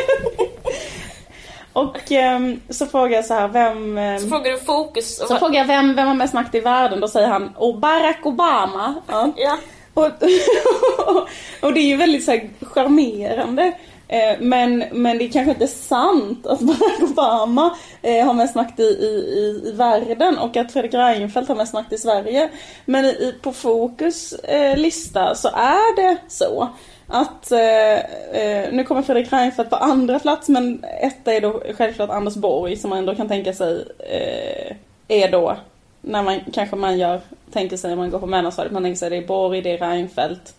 Och 1.73 2.11
ehm, 2.11 2.61
så 2.69 2.85
frågar 2.85 3.15
jag 3.15 3.25
så 3.25 3.33
här, 3.33 3.47
vem... 3.47 3.97
ehm, 3.97 4.19
Så 4.19 4.27
frågar 4.27 4.51
du 4.51 4.57
fokus. 4.59 5.17
så 5.17 5.35
frågar 5.37 5.59
jag 5.59 5.65
vem, 5.67 5.95
vem 5.95 6.07
har 6.07 6.15
mest 6.15 6.33
makt 6.33 6.55
i 6.55 6.59
världen? 6.59 6.99
Då 6.99 7.07
säger 7.07 7.27
han, 7.27 7.53
och 7.57 7.77
Barack 7.79 8.19
Obama. 8.25 8.95
Ja. 9.07 9.31
Ja. 9.37 9.57
Och, 9.93 10.05
och 11.61 11.73
det 11.73 11.79
är 11.79 11.85
ju 11.87 11.95
väldigt 11.97 12.25
så 12.25 12.31
här 12.31 12.49
charmerande. 12.61 13.73
Eh, 14.13 14.39
men, 14.39 14.83
men 14.91 15.17
det 15.17 15.23
är 15.23 15.29
kanske 15.29 15.51
inte 15.51 15.67
sant 15.67 16.47
att 16.47 16.59
Barack 16.61 17.01
Obama 17.01 17.75
eh, 18.01 18.25
har 18.25 18.33
mest 18.33 18.55
makt 18.55 18.79
i, 18.79 18.83
i, 18.83 19.05
i, 19.05 19.69
i 19.69 19.71
världen 19.71 20.37
och 20.37 20.57
att 20.57 20.71
Fredrik 20.71 20.93
Reinfeldt 20.93 21.49
har 21.49 21.55
mest 21.55 21.73
makt 21.73 21.93
i 21.93 21.97
Sverige. 21.97 22.49
Men 22.85 23.05
i, 23.05 23.35
på 23.41 23.51
Fokus 23.53 24.33
eh, 24.33 24.77
lista 24.77 25.35
så 25.35 25.47
är 25.47 25.95
det 25.95 26.17
så. 26.27 26.69
Att, 27.07 27.51
eh, 27.51 27.97
eh, 28.41 28.73
nu 28.73 28.83
kommer 28.83 29.01
Fredrik 29.01 29.33
Reinfeldt 29.33 29.69
på 29.69 29.75
andra 29.75 30.19
plats 30.19 30.49
men 30.49 30.83
etta 31.01 31.33
är 31.33 31.41
då 31.41 31.63
självklart 31.77 32.09
Anders 32.09 32.35
Borg 32.35 32.75
som 32.75 32.89
man 32.89 32.99
ändå 32.99 33.15
kan 33.15 33.27
tänka 33.27 33.53
sig 33.53 33.85
eh, 33.99 34.75
är 35.07 35.31
då 35.31 35.57
när 36.01 36.23
man 36.23 36.39
kanske 36.53 36.75
man 36.75 36.97
gör, 36.97 37.21
tänker 37.51 37.77
sig 37.77 37.89
när 37.89 37.97
man 37.97 38.09
går 38.09 38.19
på 38.19 38.27
mellanstadiet, 38.27 38.73
man 38.73 38.83
tänker 38.83 38.99
sig 38.99 39.09
det 39.09 39.17
är 39.17 39.27
Borg, 39.27 39.61
det 39.61 39.71
är 39.71 39.77
Reinfeldt. 39.77 40.55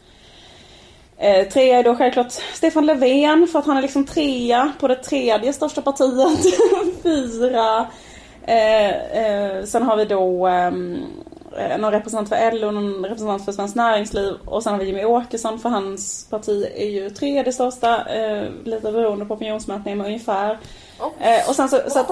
Eh, 1.18 1.48
trea 1.48 1.78
är 1.78 1.82
då 1.82 1.96
självklart 1.96 2.32
Stefan 2.32 2.86
Löfven 2.86 3.48
för 3.52 3.58
att 3.58 3.66
han 3.66 3.76
är 3.76 3.82
liksom 3.82 4.06
trea 4.06 4.72
på 4.80 4.88
det 4.88 4.94
tredje 4.94 5.52
största 5.52 5.82
partiet. 5.82 6.54
Fyra. 7.02 7.86
Eh, 8.46 8.90
eh, 8.90 9.64
sen 9.64 9.82
har 9.82 9.96
vi 9.96 10.04
då 10.04 10.48
eh, 10.48 10.72
någon 11.78 11.90
representant 11.90 12.28
för 12.28 12.52
LO, 12.52 12.70
någon 12.70 13.04
representant 13.04 13.44
för 13.44 13.52
Svenskt 13.52 13.76
Näringsliv 13.76 14.34
och 14.44 14.62
sen 14.62 14.72
har 14.72 14.80
vi 14.80 14.86
Jimmy 14.86 15.04
Åkesson 15.04 15.58
för 15.58 15.68
hans 15.68 16.26
parti 16.30 16.66
är 16.76 16.88
ju 16.88 17.10
tredje 17.10 17.52
största, 17.52 18.06
eh, 18.06 18.48
lite 18.64 18.92
beroende 18.92 19.24
på 19.24 19.34
opinionsmätningen 19.34 19.98
men 19.98 20.06
ungefär. 20.06 20.58
Oh. 21.00 21.28
Eh, 21.28 21.48
och 21.48 21.56
sen 21.56 21.68
så, 21.68 21.80
så 21.88 21.98
att, 22.00 22.10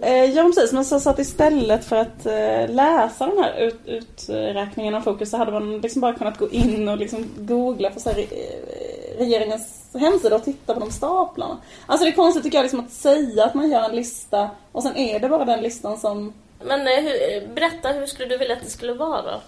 eh, 0.00 0.24
ja 0.24 0.42
precis, 0.42 0.72
men 0.72 0.84
så, 0.84 1.00
så 1.00 1.10
att 1.10 1.18
istället 1.18 1.84
för 1.84 1.96
att 1.96 2.26
eh, 2.26 2.74
läsa 2.74 3.26
den 3.26 3.38
här 3.38 3.58
ut, 3.58 3.80
uträkningen 3.86 4.94
av 4.94 5.00
fokus 5.00 5.30
så 5.30 5.36
hade 5.36 5.52
man 5.52 5.80
liksom 5.80 6.00
bara 6.00 6.14
kunnat 6.14 6.38
gå 6.38 6.50
in 6.50 6.88
och 6.88 6.98
liksom 6.98 7.30
googla 7.36 7.90
på 7.90 8.00
så 8.00 8.10
här, 8.10 8.18
eh, 8.18 9.18
regeringens 9.18 9.84
hemsida 9.94 10.36
och 10.36 10.44
titta 10.44 10.74
på 10.74 10.80
de 10.80 10.90
staplarna. 10.90 11.56
Alltså 11.86 12.04
det 12.04 12.10
är 12.10 12.16
konstigt 12.16 12.42
tycker 12.42 12.58
jag 12.58 12.62
liksom 12.62 12.80
att 12.80 12.90
säga 12.90 13.44
att 13.44 13.54
man 13.54 13.70
gör 13.70 13.82
en 13.82 13.96
lista 13.96 14.50
och 14.72 14.82
sen 14.82 14.96
är 14.96 15.20
det 15.20 15.28
bara 15.28 15.44
den 15.44 15.62
listan 15.62 15.98
som 15.98 16.32
Men 16.64 16.80
eh, 16.88 16.94
hur, 17.02 17.32
eh, 17.42 17.48
berätta, 17.54 17.88
hur 17.88 18.06
skulle 18.06 18.28
du 18.28 18.36
vilja 18.36 18.56
att 18.56 18.62
det 18.64 18.70
skulle 18.70 18.92
vara? 18.92 19.40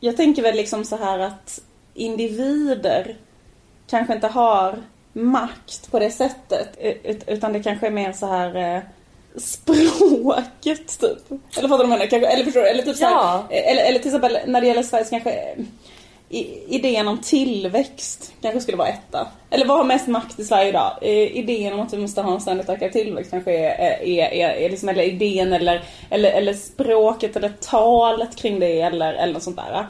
Jag 0.00 0.16
tänker 0.16 0.42
väl 0.42 0.56
liksom 0.56 0.84
så 0.84 0.96
här 0.96 1.18
att 1.18 1.60
individer 1.94 3.16
kanske 3.90 4.14
inte 4.14 4.26
har 4.26 4.82
makt 5.12 5.90
på 5.90 5.98
det 5.98 6.10
sättet. 6.10 6.68
ut- 7.04 7.24
Utan 7.28 7.52
det 7.52 7.62
kanske 7.62 7.86
är 7.86 7.90
mer 7.90 8.12
så 8.12 8.26
här 8.26 8.74
eh, 8.76 8.82
språket 9.36 10.98
typ. 11.00 11.30
Eller 11.30 11.40
fattar 11.48 11.62
du 11.62 11.68
vad 11.68 11.80
jag 11.80 11.88
menar? 11.88 12.32
Eller 12.32 12.44
förstår 12.44 12.60
du? 12.60 12.68
Eller 12.68 12.82
typ 12.82 12.96
så 12.96 13.02
Ja. 13.04 13.46
här, 13.50 13.58
eller, 13.62 13.82
eller 13.84 13.98
till 13.98 14.08
exempel 14.08 14.38
när 14.46 14.60
det 14.60 14.66
gäller 14.66 14.82
Sverige 14.82 15.04
så 15.04 15.10
kanske 15.10 15.56
idén 16.68 17.08
om 17.08 17.18
tillväxt 17.18 18.32
kanske 18.42 18.60
skulle 18.60 18.76
vara 18.76 18.88
etta. 18.88 19.28
Eller 19.50 19.66
vad 19.66 19.76
har 19.76 19.84
mest 19.84 20.06
makt 20.06 20.40
i 20.40 20.44
Sverige 20.44 20.68
idag? 20.68 20.98
Idén 21.32 21.72
om 21.72 21.80
att 21.80 21.92
vi 21.92 21.98
måste 21.98 22.22
ha 22.22 22.34
en 22.34 22.40
ständigt 22.40 22.68
ökad 22.68 22.92
tillväxt 22.92 23.30
kanske 23.30 23.52
är, 23.52 24.02
är, 24.02 24.32
är, 24.32 24.48
är 24.48 24.70
liksom, 24.70 24.88
eller 24.88 25.02
idén 25.02 25.52
eller, 25.52 25.82
eller, 26.10 26.30
eller 26.30 26.52
språket 26.52 27.36
eller 27.36 27.52
talet 27.60 28.36
kring 28.36 28.60
det 28.60 28.80
eller, 28.80 29.14
eller 29.14 29.32
något 29.32 29.42
sånt 29.42 29.56
där. 29.56 29.86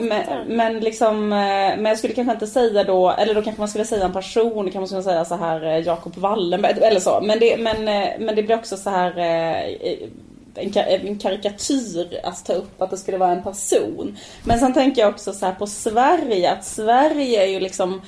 Men, 0.00 0.22
men 0.46 0.80
liksom, 0.80 1.32
eh, 1.32 1.38
men 1.76 1.84
jag 1.84 1.98
skulle 1.98 2.14
kanske 2.14 2.32
inte 2.32 2.46
säga 2.46 2.84
då, 2.84 3.10
eller 3.10 3.34
då 3.34 3.42
kanske 3.42 3.60
man 3.60 3.68
skulle 3.68 3.84
säga 3.84 4.04
en 4.04 4.12
person, 4.12 4.64
kanske 4.64 4.78
man 4.78 4.88
skulle 4.88 5.02
säga 5.02 5.24
så 5.24 5.36
här 5.36 5.64
eh, 5.64 5.78
Jakob 5.78 6.16
Wallenberg 6.16 6.78
eller 6.82 7.00
så. 7.00 7.20
Men 7.22 7.38
det, 7.38 7.56
men, 7.56 7.88
eh, 7.88 8.08
men 8.18 8.36
det 8.36 8.42
blir 8.42 8.56
också 8.56 8.76
så 8.76 8.90
här 8.90 9.18
en, 10.58 11.06
en 11.06 11.18
karikatyr 11.18 12.20
att 12.22 12.44
ta 12.44 12.52
upp 12.52 12.82
att 12.82 12.90
det 12.90 12.96
skulle 12.96 13.18
vara 13.18 13.32
en 13.32 13.42
person. 13.42 14.16
Men 14.44 14.58
sen 14.58 14.74
tänker 14.74 15.02
jag 15.02 15.10
också 15.10 15.32
så 15.32 15.46
här 15.46 15.54
på 15.54 15.66
Sverige, 15.66 16.52
att 16.52 16.64
Sverige 16.64 17.42
är 17.42 17.46
ju 17.46 17.60
liksom 17.60 18.00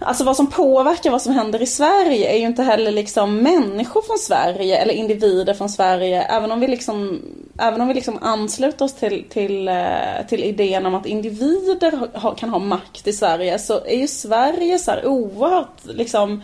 Alltså 0.00 0.24
vad 0.24 0.36
som 0.36 0.46
påverkar 0.46 1.10
vad 1.10 1.22
som 1.22 1.32
händer 1.32 1.62
i 1.62 1.66
Sverige 1.66 2.32
är 2.32 2.38
ju 2.38 2.46
inte 2.46 2.62
heller 2.62 2.92
liksom 2.92 3.36
människor 3.36 4.02
från 4.02 4.18
Sverige 4.18 4.78
eller 4.78 4.94
individer 4.94 5.54
från 5.54 5.68
Sverige. 5.68 6.22
Även 6.22 6.52
om 6.52 6.60
vi 6.60 6.66
liksom, 6.66 7.22
även 7.58 7.80
om 7.80 7.88
vi 7.88 7.94
liksom 7.94 8.18
ansluter 8.22 8.84
oss 8.84 8.94
till, 8.94 9.24
till, 9.28 9.68
eh, 9.68 10.26
till 10.28 10.44
idén 10.44 10.86
om 10.86 10.94
att 10.94 11.06
individer 11.06 12.08
kan 12.36 12.50
ha 12.50 12.58
makt 12.58 13.06
i 13.06 13.12
Sverige 13.12 13.58
så 13.58 13.84
är 13.84 13.96
ju 13.96 14.08
Sverige 14.08 14.78
så 14.78 14.90
här 14.90 15.06
oerhört 15.06 15.84
liksom 15.84 16.42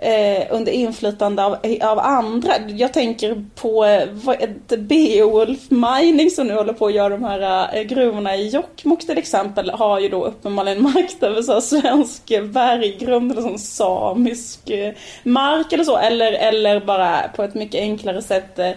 eh, 0.00 0.46
under 0.50 0.72
inflytande 0.72 1.44
av, 1.44 1.56
av 1.82 1.98
andra. 1.98 2.52
Jag 2.68 2.92
tänker 2.92 3.44
på 3.54 3.84
eh, 3.84 4.78
Beowulf 4.78 5.70
Mining 5.70 6.30
som 6.30 6.46
nu 6.46 6.54
håller 6.54 6.72
på 6.72 6.86
att 6.86 6.94
göra 6.94 7.08
de 7.08 7.24
här 7.24 7.76
eh, 7.76 7.82
gruvorna 7.82 8.36
i 8.36 8.48
Jokkmokk 8.48 9.06
till 9.06 9.18
exempel 9.18 9.70
har 9.70 10.00
ju 10.00 10.08
då 10.08 10.24
uppenbarligen 10.24 10.82
makt 10.94 11.22
över 11.22 11.42
så 11.42 11.52
här 11.52 11.60
svensk 11.60 12.26
berggrund 12.42 13.32
eller 13.32 13.42
sån 13.42 13.58
samisk 13.58 14.70
eh, 14.70 14.94
mark 15.22 15.72
eller 15.72 15.84
så. 15.84 15.96
Eller, 15.96 16.32
eller 16.32 16.80
bara 16.80 17.28
på 17.36 17.42
ett 17.42 17.54
mycket 17.54 17.80
enklare 17.80 18.22
sätt 18.22 18.58
eh, 18.58 18.70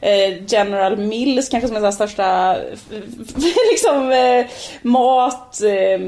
eh 0.00 0.44
General 0.46 0.96
Mills 0.96 1.48
kanske 1.48 1.68
som 1.68 1.76
är 1.76 1.80
den 1.80 1.92
största 1.92 2.56
liksom 3.70 4.10
eh, 4.10 4.46
mat 4.82 5.62
eh, 5.62 6.00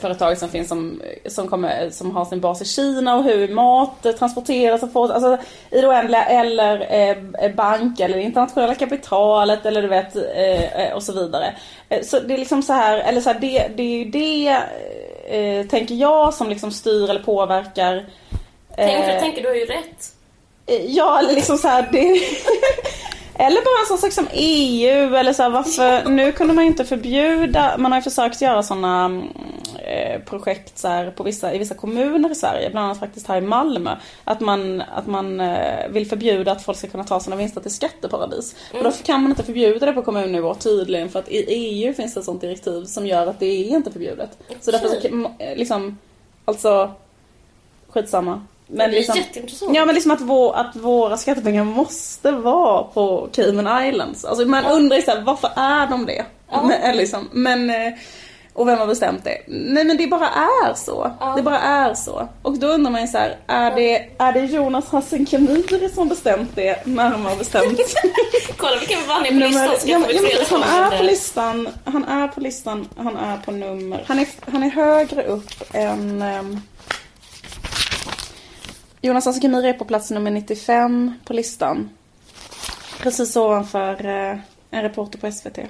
företag 0.00 0.38
som 0.38 0.48
finns 0.48 0.68
som, 0.68 1.02
som, 1.26 1.48
kommer, 1.48 1.90
som 1.90 2.16
har 2.16 2.24
sin 2.24 2.40
bas 2.40 2.62
i 2.62 2.64
Kina 2.64 3.16
och 3.16 3.24
hur 3.24 3.48
mat 3.48 4.02
transporteras 4.18 4.82
och 4.82 4.92
får, 4.92 5.12
alltså, 5.12 5.38
i 5.70 5.80
det 5.80 5.88
oändliga 5.88 6.24
eller 6.24 6.86
eh, 6.90 7.54
bank 7.54 8.00
eller 8.00 8.18
internationella 8.18 8.74
kapitalet 8.74 9.66
eller 9.66 9.82
du 9.82 9.88
vet 9.88 10.16
eh, 10.16 10.92
och 10.94 11.02
så 11.02 11.12
vidare. 11.12 11.54
Eh, 11.88 12.02
så 12.02 12.20
det 12.20 12.34
är 12.34 12.38
liksom 12.38 12.62
så 12.62 12.72
här, 12.72 12.98
eller 12.98 13.20
så 13.20 13.30
här, 13.30 13.40
det, 13.40 13.68
det 13.76 13.82
är 13.82 13.98
ju 13.98 14.04
det 14.04 14.58
eh, 15.28 15.66
tänker 15.66 15.94
jag 15.94 16.34
som 16.34 16.48
liksom 16.48 16.72
styr 16.72 17.10
eller 17.10 17.22
påverkar. 17.22 18.06
Tänker, 18.76 19.14
eh, 19.14 19.20
tänker 19.20 19.42
du 19.42 19.48
har 19.48 19.54
ju 19.54 19.66
rätt. 19.66 20.12
Ja, 20.86 21.18
eller 21.18 21.34
liksom 21.34 21.58
så 21.58 21.68
här, 21.68 21.88
det 21.92 22.20
Eller 23.38 23.64
bara 23.64 23.80
en 23.80 23.86
sån 23.86 23.98
sak 23.98 24.12
som 24.12 24.28
EU 24.32 25.14
eller 25.14 25.32
så 25.32 25.42
här, 25.42 25.50
varför, 25.50 26.10
nu 26.10 26.32
kunde 26.32 26.54
man 26.54 26.64
ju 26.64 26.70
inte 26.70 26.84
förbjuda, 26.84 27.78
man 27.78 27.92
har 27.92 27.98
ju 27.98 28.02
försökt 28.02 28.40
göra 28.40 28.62
sådana 28.62 29.22
eh, 29.78 30.20
projekt 30.20 30.78
så 30.78 30.88
här, 30.88 31.10
på 31.10 31.22
vissa, 31.22 31.54
i 31.54 31.58
vissa 31.58 31.74
kommuner 31.74 32.30
i 32.30 32.34
Sverige, 32.34 32.70
bland 32.70 32.84
annat 32.84 32.98
faktiskt 32.98 33.26
här 33.26 33.38
i 33.38 33.40
Malmö. 33.40 33.96
Att 34.24 34.40
man, 34.40 34.80
att 34.80 35.06
man 35.06 35.40
eh, 35.40 35.88
vill 35.88 36.06
förbjuda 36.06 36.52
att 36.52 36.62
folk 36.62 36.78
ska 36.78 36.86
kunna 36.86 37.04
ta 37.04 37.20
sina 37.20 37.36
vinster 37.36 37.60
till 37.60 37.74
skatteparadis. 37.74 38.56
Mm. 38.70 38.86
Och 38.86 38.92
då 38.92 38.98
kan 39.04 39.22
man 39.22 39.30
inte 39.32 39.44
förbjuda 39.44 39.86
det 39.86 39.92
på 39.92 40.02
kommunnivå 40.02 40.54
tydligen 40.54 41.08
för 41.08 41.18
att 41.18 41.28
i 41.28 41.44
EU 41.48 41.94
finns 41.94 42.14
det 42.14 42.20
ett 42.20 42.26
sånt 42.26 42.40
direktiv 42.40 42.84
som 42.84 43.06
gör 43.06 43.26
att 43.26 43.40
det 43.40 43.46
är 43.46 43.64
inte 43.64 43.92
förbjudet. 43.92 44.30
Okay. 44.46 44.56
Så 44.60 44.70
därför 44.70 44.88
så, 44.88 45.30
liksom, 45.56 45.98
alltså, 46.44 46.90
skitsamma. 47.88 48.42
Men 48.66 48.90
det 48.90 48.96
är 48.96 48.98
liksom, 48.98 49.16
jätteintressant. 49.16 49.76
Ja 49.76 49.84
men 49.84 49.94
liksom 49.94 50.10
att, 50.10 50.20
vår, 50.20 50.56
att 50.56 50.76
våra 50.76 51.16
skattepengar 51.16 51.64
måste 51.64 52.30
vara 52.30 52.82
på 52.82 53.28
Cayman 53.32 53.86
Islands. 53.86 54.24
Alltså 54.24 54.46
man 54.46 54.64
ja. 54.64 54.70
undrar 54.70 55.00
såhär, 55.00 55.20
varför 55.20 55.50
är 55.56 55.86
de 55.86 56.06
det? 56.06 56.24
Ja. 56.50 56.62
Men, 56.68 56.96
liksom, 56.96 57.28
men, 57.32 57.70
eh, 57.70 57.92
och 58.52 58.68
vem 58.68 58.78
har 58.78 58.86
bestämt 58.86 59.24
det? 59.24 59.38
Nej 59.46 59.84
men 59.84 59.96
det 59.96 60.06
bara 60.06 60.28
är 60.28 60.74
så. 60.74 61.10
Ja. 61.20 61.34
Det 61.36 61.42
bara 61.42 61.60
är 61.60 61.94
så. 61.94 62.28
Och 62.42 62.58
då 62.58 62.66
undrar 62.66 62.90
man 62.92 63.00
ju 63.00 63.06
såhär, 63.06 63.36
är 63.46 63.70
det, 63.70 64.08
är 64.18 64.32
det 64.32 64.40
Jonas 64.40 64.88
Hassan 64.90 65.26
Khemiri 65.26 65.88
som 65.88 66.08
bestämt 66.08 66.50
det 66.54 66.86
när 66.86 67.10
de 67.10 67.24
har 67.24 67.36
bestämt? 67.36 67.80
Kolla 68.56 68.78
vilken 68.78 68.98
han 69.08 69.26
är 69.26 69.28
på 69.28 69.34
listan 69.34 69.68
så 69.78 69.88
ja, 69.88 70.00
ja, 70.50 70.58
Han 70.64 70.92
är 70.92 70.98
på 70.98 71.02
listan, 71.02 71.68
han 71.84 72.04
är 72.04 72.28
på 72.28 72.40
listan, 72.40 72.88
han 72.96 73.16
är 73.16 73.36
på 73.36 73.52
nummer. 73.52 74.04
Han 74.06 74.18
är, 74.18 74.28
han 74.50 74.62
är 74.62 74.70
högre 74.70 75.22
upp 75.22 75.50
än 75.72 76.22
um, 76.22 76.60
Jonas 79.06 79.26
Asakemiri 79.26 79.68
är 79.68 79.72
på 79.72 79.84
plats 79.84 80.10
nummer 80.10 80.30
95 80.30 81.12
på 81.24 81.32
listan. 81.32 81.90
Precis 82.98 83.36
ovanför 83.36 84.06
eh, 84.06 84.38
en 84.70 84.82
reporter 84.82 85.18
på 85.18 85.32
SVT. 85.32 85.56
Nej 85.56 85.68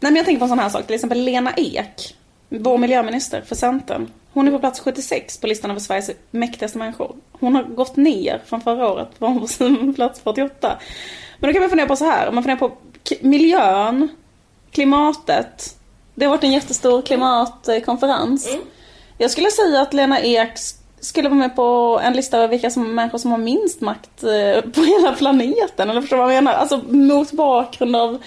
men 0.00 0.16
jag 0.16 0.24
tänker 0.24 0.38
på 0.38 0.44
en 0.44 0.48
sån 0.48 0.58
här 0.58 0.68
sak. 0.68 0.86
Till 0.86 0.94
exempel 0.94 1.24
Lena 1.24 1.52
Ek. 1.56 2.16
Vår 2.48 2.78
miljöminister 2.78 3.40
för 3.40 3.54
Centern. 3.54 4.10
Hon 4.32 4.48
är 4.48 4.52
på 4.52 4.58
plats 4.58 4.80
76 4.80 5.38
på 5.38 5.46
listan 5.46 5.70
över 5.70 5.80
Sveriges 5.80 6.10
mäktigaste 6.30 6.78
människor. 6.78 7.16
Hon 7.32 7.54
har 7.54 7.62
gått 7.62 7.96
ner 7.96 8.42
från 8.46 8.60
förra 8.60 8.88
året. 8.88 9.08
Var 9.18 9.28
hon 9.28 9.86
på 9.86 9.92
plats 9.94 10.20
48. 10.20 10.78
Men 11.38 11.48
då 11.48 11.52
kan 11.52 11.60
man 11.60 11.70
fundera 11.70 11.88
på 11.88 11.96
så 11.96 12.04
här. 12.04 12.28
Om 12.28 12.34
man 12.34 12.44
funderar 12.44 12.58
på 12.58 12.72
miljön, 13.20 14.08
klimatet. 14.70 15.78
Det 16.14 16.24
har 16.24 16.30
varit 16.30 16.44
en 16.44 16.52
jättestor 16.52 17.02
klimatkonferens. 17.02 18.48
Mm. 18.48 18.60
Jag 19.18 19.30
skulle 19.30 19.50
säga 19.50 19.80
att 19.80 19.94
Lena 19.94 20.20
Eks 20.20 20.83
skulle 21.04 21.28
vara 21.28 21.38
med 21.38 21.56
på 21.56 22.00
en 22.02 22.12
lista 22.12 22.38
över 22.38 22.48
vilka 22.48 22.70
som, 22.70 22.94
människor 22.94 23.18
som 23.18 23.30
har 23.30 23.38
minst 23.38 23.80
makt 23.80 24.22
eh, 24.22 24.60
på 24.70 24.80
hela 24.80 25.12
planeten. 25.12 25.90
Eller 25.90 26.00
förstår 26.00 26.16
du 26.16 26.22
vad 26.22 26.36
jag 26.36 26.44
menar? 26.44 26.58
Alltså 26.58 26.80
mot 26.88 27.32
bakgrund 27.32 27.96
av 27.96 28.22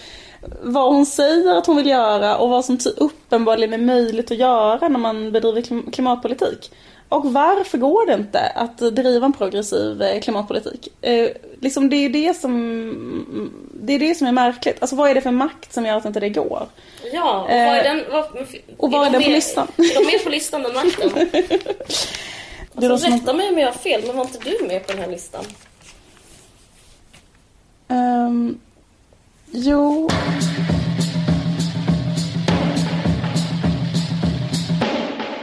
vad 0.61 0.93
hon 0.93 1.05
säger 1.05 1.55
att 1.55 1.65
hon 1.65 1.77
vill 1.77 1.87
göra 1.87 2.37
och 2.37 2.49
vad 2.49 2.65
som 2.65 2.77
uppenbarligen 2.97 3.73
är 3.73 3.77
möjligt 3.77 4.31
att 4.31 4.37
göra 4.37 4.87
när 4.87 4.99
man 4.99 5.31
bedriver 5.31 5.91
klimatpolitik. 5.91 6.71
Och 7.09 7.33
varför 7.33 7.77
går 7.77 8.05
det 8.05 8.13
inte 8.13 8.39
att 8.39 8.77
driva 8.77 9.25
en 9.25 9.33
progressiv 9.33 10.01
eh, 10.01 10.21
klimatpolitik? 10.21 10.87
Eh, 11.01 11.29
liksom 11.61 11.89
det 11.89 11.95
är 11.95 12.09
det 12.09 12.33
som 12.33 13.61
det 13.73 13.93
är 13.93 13.99
det 13.99 14.15
som 14.15 14.27
är 14.27 14.31
märkligt. 14.31 14.77
Alltså 14.79 14.95
vad 14.95 15.09
är 15.09 15.15
det 15.15 15.21
för 15.21 15.31
makt 15.31 15.73
som 15.73 15.85
gör 15.85 15.97
att 15.97 16.05
inte 16.05 16.19
det 16.19 16.29
går? 16.29 16.67
Ja, 17.13 17.41
och 17.41 17.49
vad 17.49 17.57
är 17.57 17.83
den, 17.83 18.03
vad, 18.11 18.25
och 18.77 18.91
vad 18.91 19.01
är, 19.01 19.07
är 19.07 19.11
den 19.11 19.23
på 19.23 19.29
listan? 19.29 19.67
Är 19.77 19.99
de 19.99 20.05
med 20.05 20.23
på 20.23 20.29
listan, 20.29 20.63
den 20.63 20.73
makten? 20.73 21.11
Alltså, 22.85 23.07
rätta 23.07 23.33
mig 23.33 23.49
om 23.49 23.57
jag 23.57 23.67
har 23.67 23.73
fel, 23.73 24.03
men 24.07 24.15
var 24.15 24.23
inte 24.23 24.39
du 24.39 24.67
med 24.67 24.87
på 24.87 24.93
den 24.93 25.01
här 25.01 25.09
listan? 25.09 25.45
Um, 27.87 28.59
jo. 29.51 30.09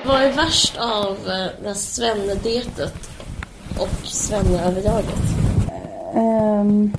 Vad 0.07 0.23
är 0.23 0.33
värst 0.33 0.77
av 0.77 1.17
eh, 1.29 1.47
det 1.63 1.75
här 1.75 2.95
och 3.79 4.07
svenneöverjaget? 4.07 5.23
Um, 6.15 6.97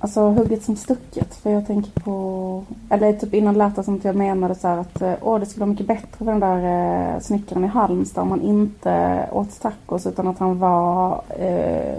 Alltså 0.00 0.20
hugget 0.20 0.62
som 0.62 0.76
stucket. 0.76 1.34
För 1.34 1.50
jag 1.50 1.66
tänker 1.66 2.00
på... 2.00 2.64
Eller 2.90 3.12
typ 3.12 3.34
innan 3.34 3.58
lät 3.58 3.76
det 3.76 3.82
som 3.82 3.96
att 3.96 4.04
jag 4.04 4.16
menade 4.16 4.54
så 4.54 4.68
att 4.68 5.02
eh, 5.02 5.14
åh, 5.22 5.40
det 5.40 5.46
skulle 5.46 5.60
vara 5.60 5.70
mycket 5.70 5.86
bättre 5.86 6.18
för 6.18 6.24
den 6.24 6.40
där 6.40 7.14
eh, 7.14 7.20
snickaren 7.20 7.64
i 7.64 7.66
Halmstad 7.68 8.22
om 8.22 8.30
han 8.30 8.42
inte 8.42 9.28
åt 9.32 9.60
tacos 9.60 10.06
utan 10.06 10.26
att 10.28 10.38
han 10.38 10.58
var 10.58 11.22
eh, 11.28 11.98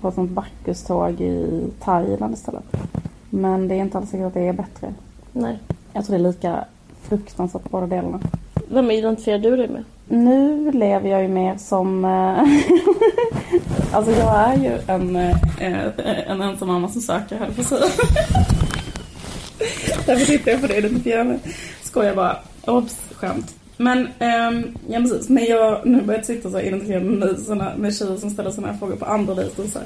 på 0.00 0.08
ett 0.08 0.14
sånt 0.14 0.30
backuståg 0.30 1.20
i 1.20 1.64
Thailand 1.80 2.34
istället. 2.34 2.64
Men 3.30 3.68
det 3.68 3.74
är 3.74 3.80
inte 3.80 3.98
alls 3.98 4.10
säkert 4.10 4.26
att 4.26 4.34
det 4.34 4.48
är 4.48 4.52
bättre. 4.52 4.94
Nej. 5.32 5.58
Jag 5.92 6.04
tror 6.04 6.18
det 6.18 6.22
är 6.22 6.28
lika 6.28 6.64
fruktansvärt 7.02 7.70
båda 7.70 7.86
delarna. 7.86 8.20
Vem 8.68 8.90
identifierar 8.90 9.38
du 9.38 9.56
dig 9.56 9.68
med? 9.68 9.84
Nu 10.08 10.72
lever 10.72 11.08
jag 11.10 11.22
ju 11.22 11.28
mer 11.28 11.56
som... 11.56 12.04
Eh, 12.04 12.38
alltså 13.96 14.12
jag 14.12 14.34
är 14.34 14.56
ju 14.56 14.78
en, 14.86 15.16
eh, 15.16 15.36
en 16.30 16.40
ensam 16.42 16.68
mamma 16.68 16.88
som 16.88 17.00
söker, 17.00 17.36
höll 17.36 17.52
på 17.52 17.60
att 17.60 17.66
säga. 17.66 17.84
Därför 20.06 20.26
tittar 20.26 20.52
jag 20.52 20.60
på 20.60 20.66
det 20.66 20.76
identifierar 20.76 21.24
mig. 21.24 21.38
Skojar 21.82 22.14
bara. 22.14 22.36
Obs, 22.66 22.96
skämt. 23.14 23.54
Men, 23.76 23.98
um, 23.98 24.78
ja 24.88 25.00
precis. 25.00 25.28
Men 25.28 25.44
jag 25.44 25.86
nu 25.86 26.02
börjat 26.02 26.26
sitta 26.26 26.48
och 26.48 26.62
identifiera 26.62 27.00
mig 27.00 27.34
med, 27.48 27.78
med 27.78 27.96
tjejer 27.96 28.16
som 28.16 28.30
ställer 28.30 28.50
sådana 28.50 28.72
här 28.72 28.78
frågor 28.78 28.96
på 28.96 29.04
andra 29.04 29.34
dejter. 29.34 29.64
Så 29.66 29.78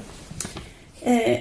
eh, 1.00 1.38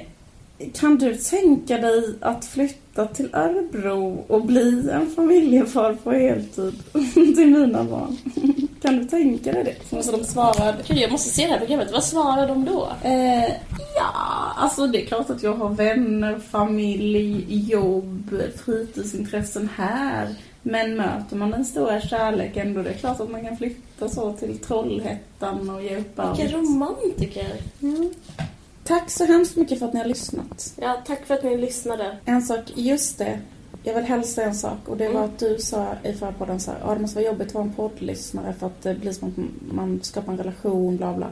kan 0.73 0.97
du 0.97 1.15
tänka 1.15 1.77
dig 1.77 2.15
att 2.21 2.45
flytta 2.45 2.88
till 3.05 3.29
Örebro 3.33 4.25
och 4.27 4.45
bli 4.45 4.89
en 4.91 5.09
familjefar 5.09 5.93
på 6.03 6.11
heltid 6.11 6.73
till 7.13 7.47
mina 7.47 7.83
barn? 7.83 8.17
Kan 8.81 8.97
du 8.97 9.05
tänka 9.05 9.51
dig 9.51 9.63
det? 9.63 10.03
Så 10.03 10.11
de 10.11 10.23
svarade... 10.23 10.77
Gud, 10.87 10.97
jag 10.97 11.11
måste 11.11 11.29
se 11.29 11.45
det 11.45 11.51
här 11.51 11.59
programmet. 11.59 11.91
Vad 11.91 12.03
svarar 12.03 12.47
de 12.47 12.65
då? 12.65 12.89
Eh, 13.03 13.51
ja, 13.95 14.13
alltså 14.57 14.87
det 14.87 15.03
är 15.03 15.05
klart 15.05 15.29
att 15.29 15.43
jag 15.43 15.53
har 15.53 15.69
vänner, 15.69 16.39
familj, 16.39 17.45
jobb, 17.71 18.33
fritidsintressen 18.65 19.69
här. 19.75 20.35
Men 20.61 20.95
möter 20.95 21.35
man 21.35 21.51
den 21.51 21.65
stora 21.65 22.01
kärleken 22.01 22.73
då 22.73 22.79
är 22.79 22.83
det 22.83 22.93
klart 22.93 23.19
att 23.19 23.31
man 23.31 23.45
kan 23.45 23.57
flytta 23.57 24.09
så 24.09 24.33
till 24.33 24.57
Trollhättan 24.57 25.69
och 25.69 25.83
ge 25.83 25.97
upp 25.97 26.19
allt. 26.19 26.39
Vilka 26.39 26.57
romantiker. 26.57 27.53
Mm. 27.81 28.09
Tack 28.89 29.09
så 29.09 29.25
hemskt 29.25 29.55
mycket 29.55 29.79
för 29.79 29.85
att 29.85 29.93
ni 29.93 29.99
har 29.99 30.07
lyssnat. 30.07 30.73
Ja, 30.75 31.01
tack 31.05 31.25
för 31.25 31.33
att 31.33 31.43
ni 31.43 31.57
lyssnade. 31.57 32.17
En 32.25 32.41
sak, 32.41 32.59
just 32.75 33.17
det. 33.17 33.39
Jag 33.83 33.93
vill 33.93 34.03
hälsa 34.03 34.43
en 34.43 34.55
sak 34.55 34.77
och 34.87 34.97
det 34.97 35.07
var 35.09 35.19
mm. 35.19 35.23
att 35.23 35.39
du 35.39 35.57
sa 35.59 35.87
i 36.03 36.13
förra 36.13 36.31
podden 36.31 36.59
så 36.59 36.71
här, 36.71 36.79
ja 36.83 36.93
det 36.93 36.99
måste 36.99 37.15
vara 37.15 37.25
jobbigt 37.25 37.47
att 37.47 37.53
vara 37.53 37.63
en 37.63 37.73
poddlyssnare 37.73 38.53
för 38.59 38.67
att 38.67 38.81
det 38.81 38.95
blir 38.95 39.11
som 39.11 39.27
att 39.27 39.73
man 39.73 39.99
skapar 40.03 40.31
en 40.31 40.37
relation, 40.37 40.97
bla 40.97 41.13
bla. 41.13 41.27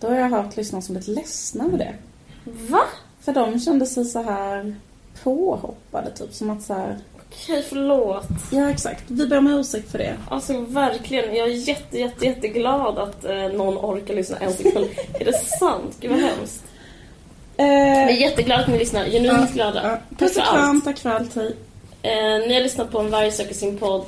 Då 0.00 0.08
har 0.08 0.14
jag 0.14 0.30
hört 0.30 0.56
lyssnare 0.56 0.82
som 0.82 0.92
blivit 0.92 1.08
ledsna 1.08 1.68
med 1.68 1.78
det. 1.78 1.94
Va? 2.44 2.82
För 3.20 3.32
de 3.32 3.60
kände 3.60 3.86
sig 3.86 4.04
så 4.04 4.22
här 4.22 4.74
påhoppade 5.22 6.10
typ, 6.10 6.34
som 6.34 6.50
att 6.50 6.62
så 6.62 6.74
här... 6.74 6.98
Okej, 7.16 7.64
förlåt. 7.68 8.28
Ja, 8.52 8.70
exakt. 8.70 9.04
Vi 9.06 9.26
ber 9.26 9.38
om 9.38 9.46
ursäkt 9.46 9.90
för 9.90 9.98
det. 9.98 10.16
Alltså 10.28 10.60
verkligen, 10.60 11.34
jag 11.34 11.48
är 11.48 11.68
jätte, 11.68 11.98
jätte, 11.98 12.26
jätteglad 12.26 12.98
att 12.98 13.24
eh, 13.24 13.48
någon 13.48 13.78
orkar 13.78 14.14
lyssna 14.14 14.38
ens 14.40 14.60
ikväll. 14.60 14.88
är 15.20 15.24
det 15.24 15.32
sant? 15.32 15.96
Gud 16.00 16.10
vad 16.10 16.20
hemskt. 16.20 16.64
Eh, 17.60 18.06
Vi 18.06 18.16
är 18.16 18.30
jätteglada 18.30 18.62
att 18.62 18.68
ni 18.68 18.78
lyssnar. 18.78 19.04
Genuint 19.04 19.48
ja, 19.48 19.54
glada. 19.54 19.82
Ja. 19.90 20.16
Puss 20.16 20.36
och 20.36 20.42
kram, 20.42 20.80
tack 20.80 20.98
för 20.98 21.10
allt. 21.10 21.34
Hej. 21.34 21.56
Eh, 22.02 22.48
ni 22.48 22.54
har 22.54 22.60
lyssnat 22.60 22.92
på 22.92 22.98
En 22.98 23.10
varg 23.10 23.30
söker 23.30 23.54
sin 23.54 23.78
podd. 23.78 24.06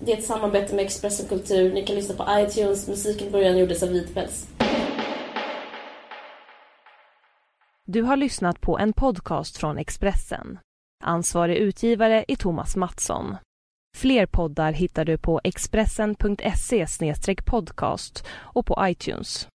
Det 0.00 0.12
är 0.12 0.16
ett 0.18 0.24
samarbete 0.24 0.74
med 0.74 0.84
Expressen 0.84 1.28
Kultur. 1.28 1.72
Ni 1.72 1.82
kan 1.86 1.96
lyssna 1.96 2.14
på 2.14 2.40
iTunes. 2.40 2.88
Musiken 2.88 3.32
början 3.32 3.58
gjordes 3.58 3.82
av 3.82 3.88
Vitpäls. 3.88 4.46
Du 7.86 8.02
har 8.02 8.16
lyssnat 8.16 8.60
på 8.60 8.78
en 8.78 8.92
podcast 8.92 9.56
från 9.56 9.78
Expressen. 9.78 10.58
Ansvarig 11.04 11.56
utgivare 11.56 12.24
är 12.28 12.36
Thomas 12.36 12.76
Mattsson. 12.76 13.36
Fler 13.96 14.26
poddar 14.26 14.72
hittar 14.72 15.04
du 15.04 15.18
på 15.18 15.40
expressen.se 15.44 16.86
podcast 17.44 18.26
och 18.30 18.66
på 18.66 18.78
iTunes. 18.88 19.48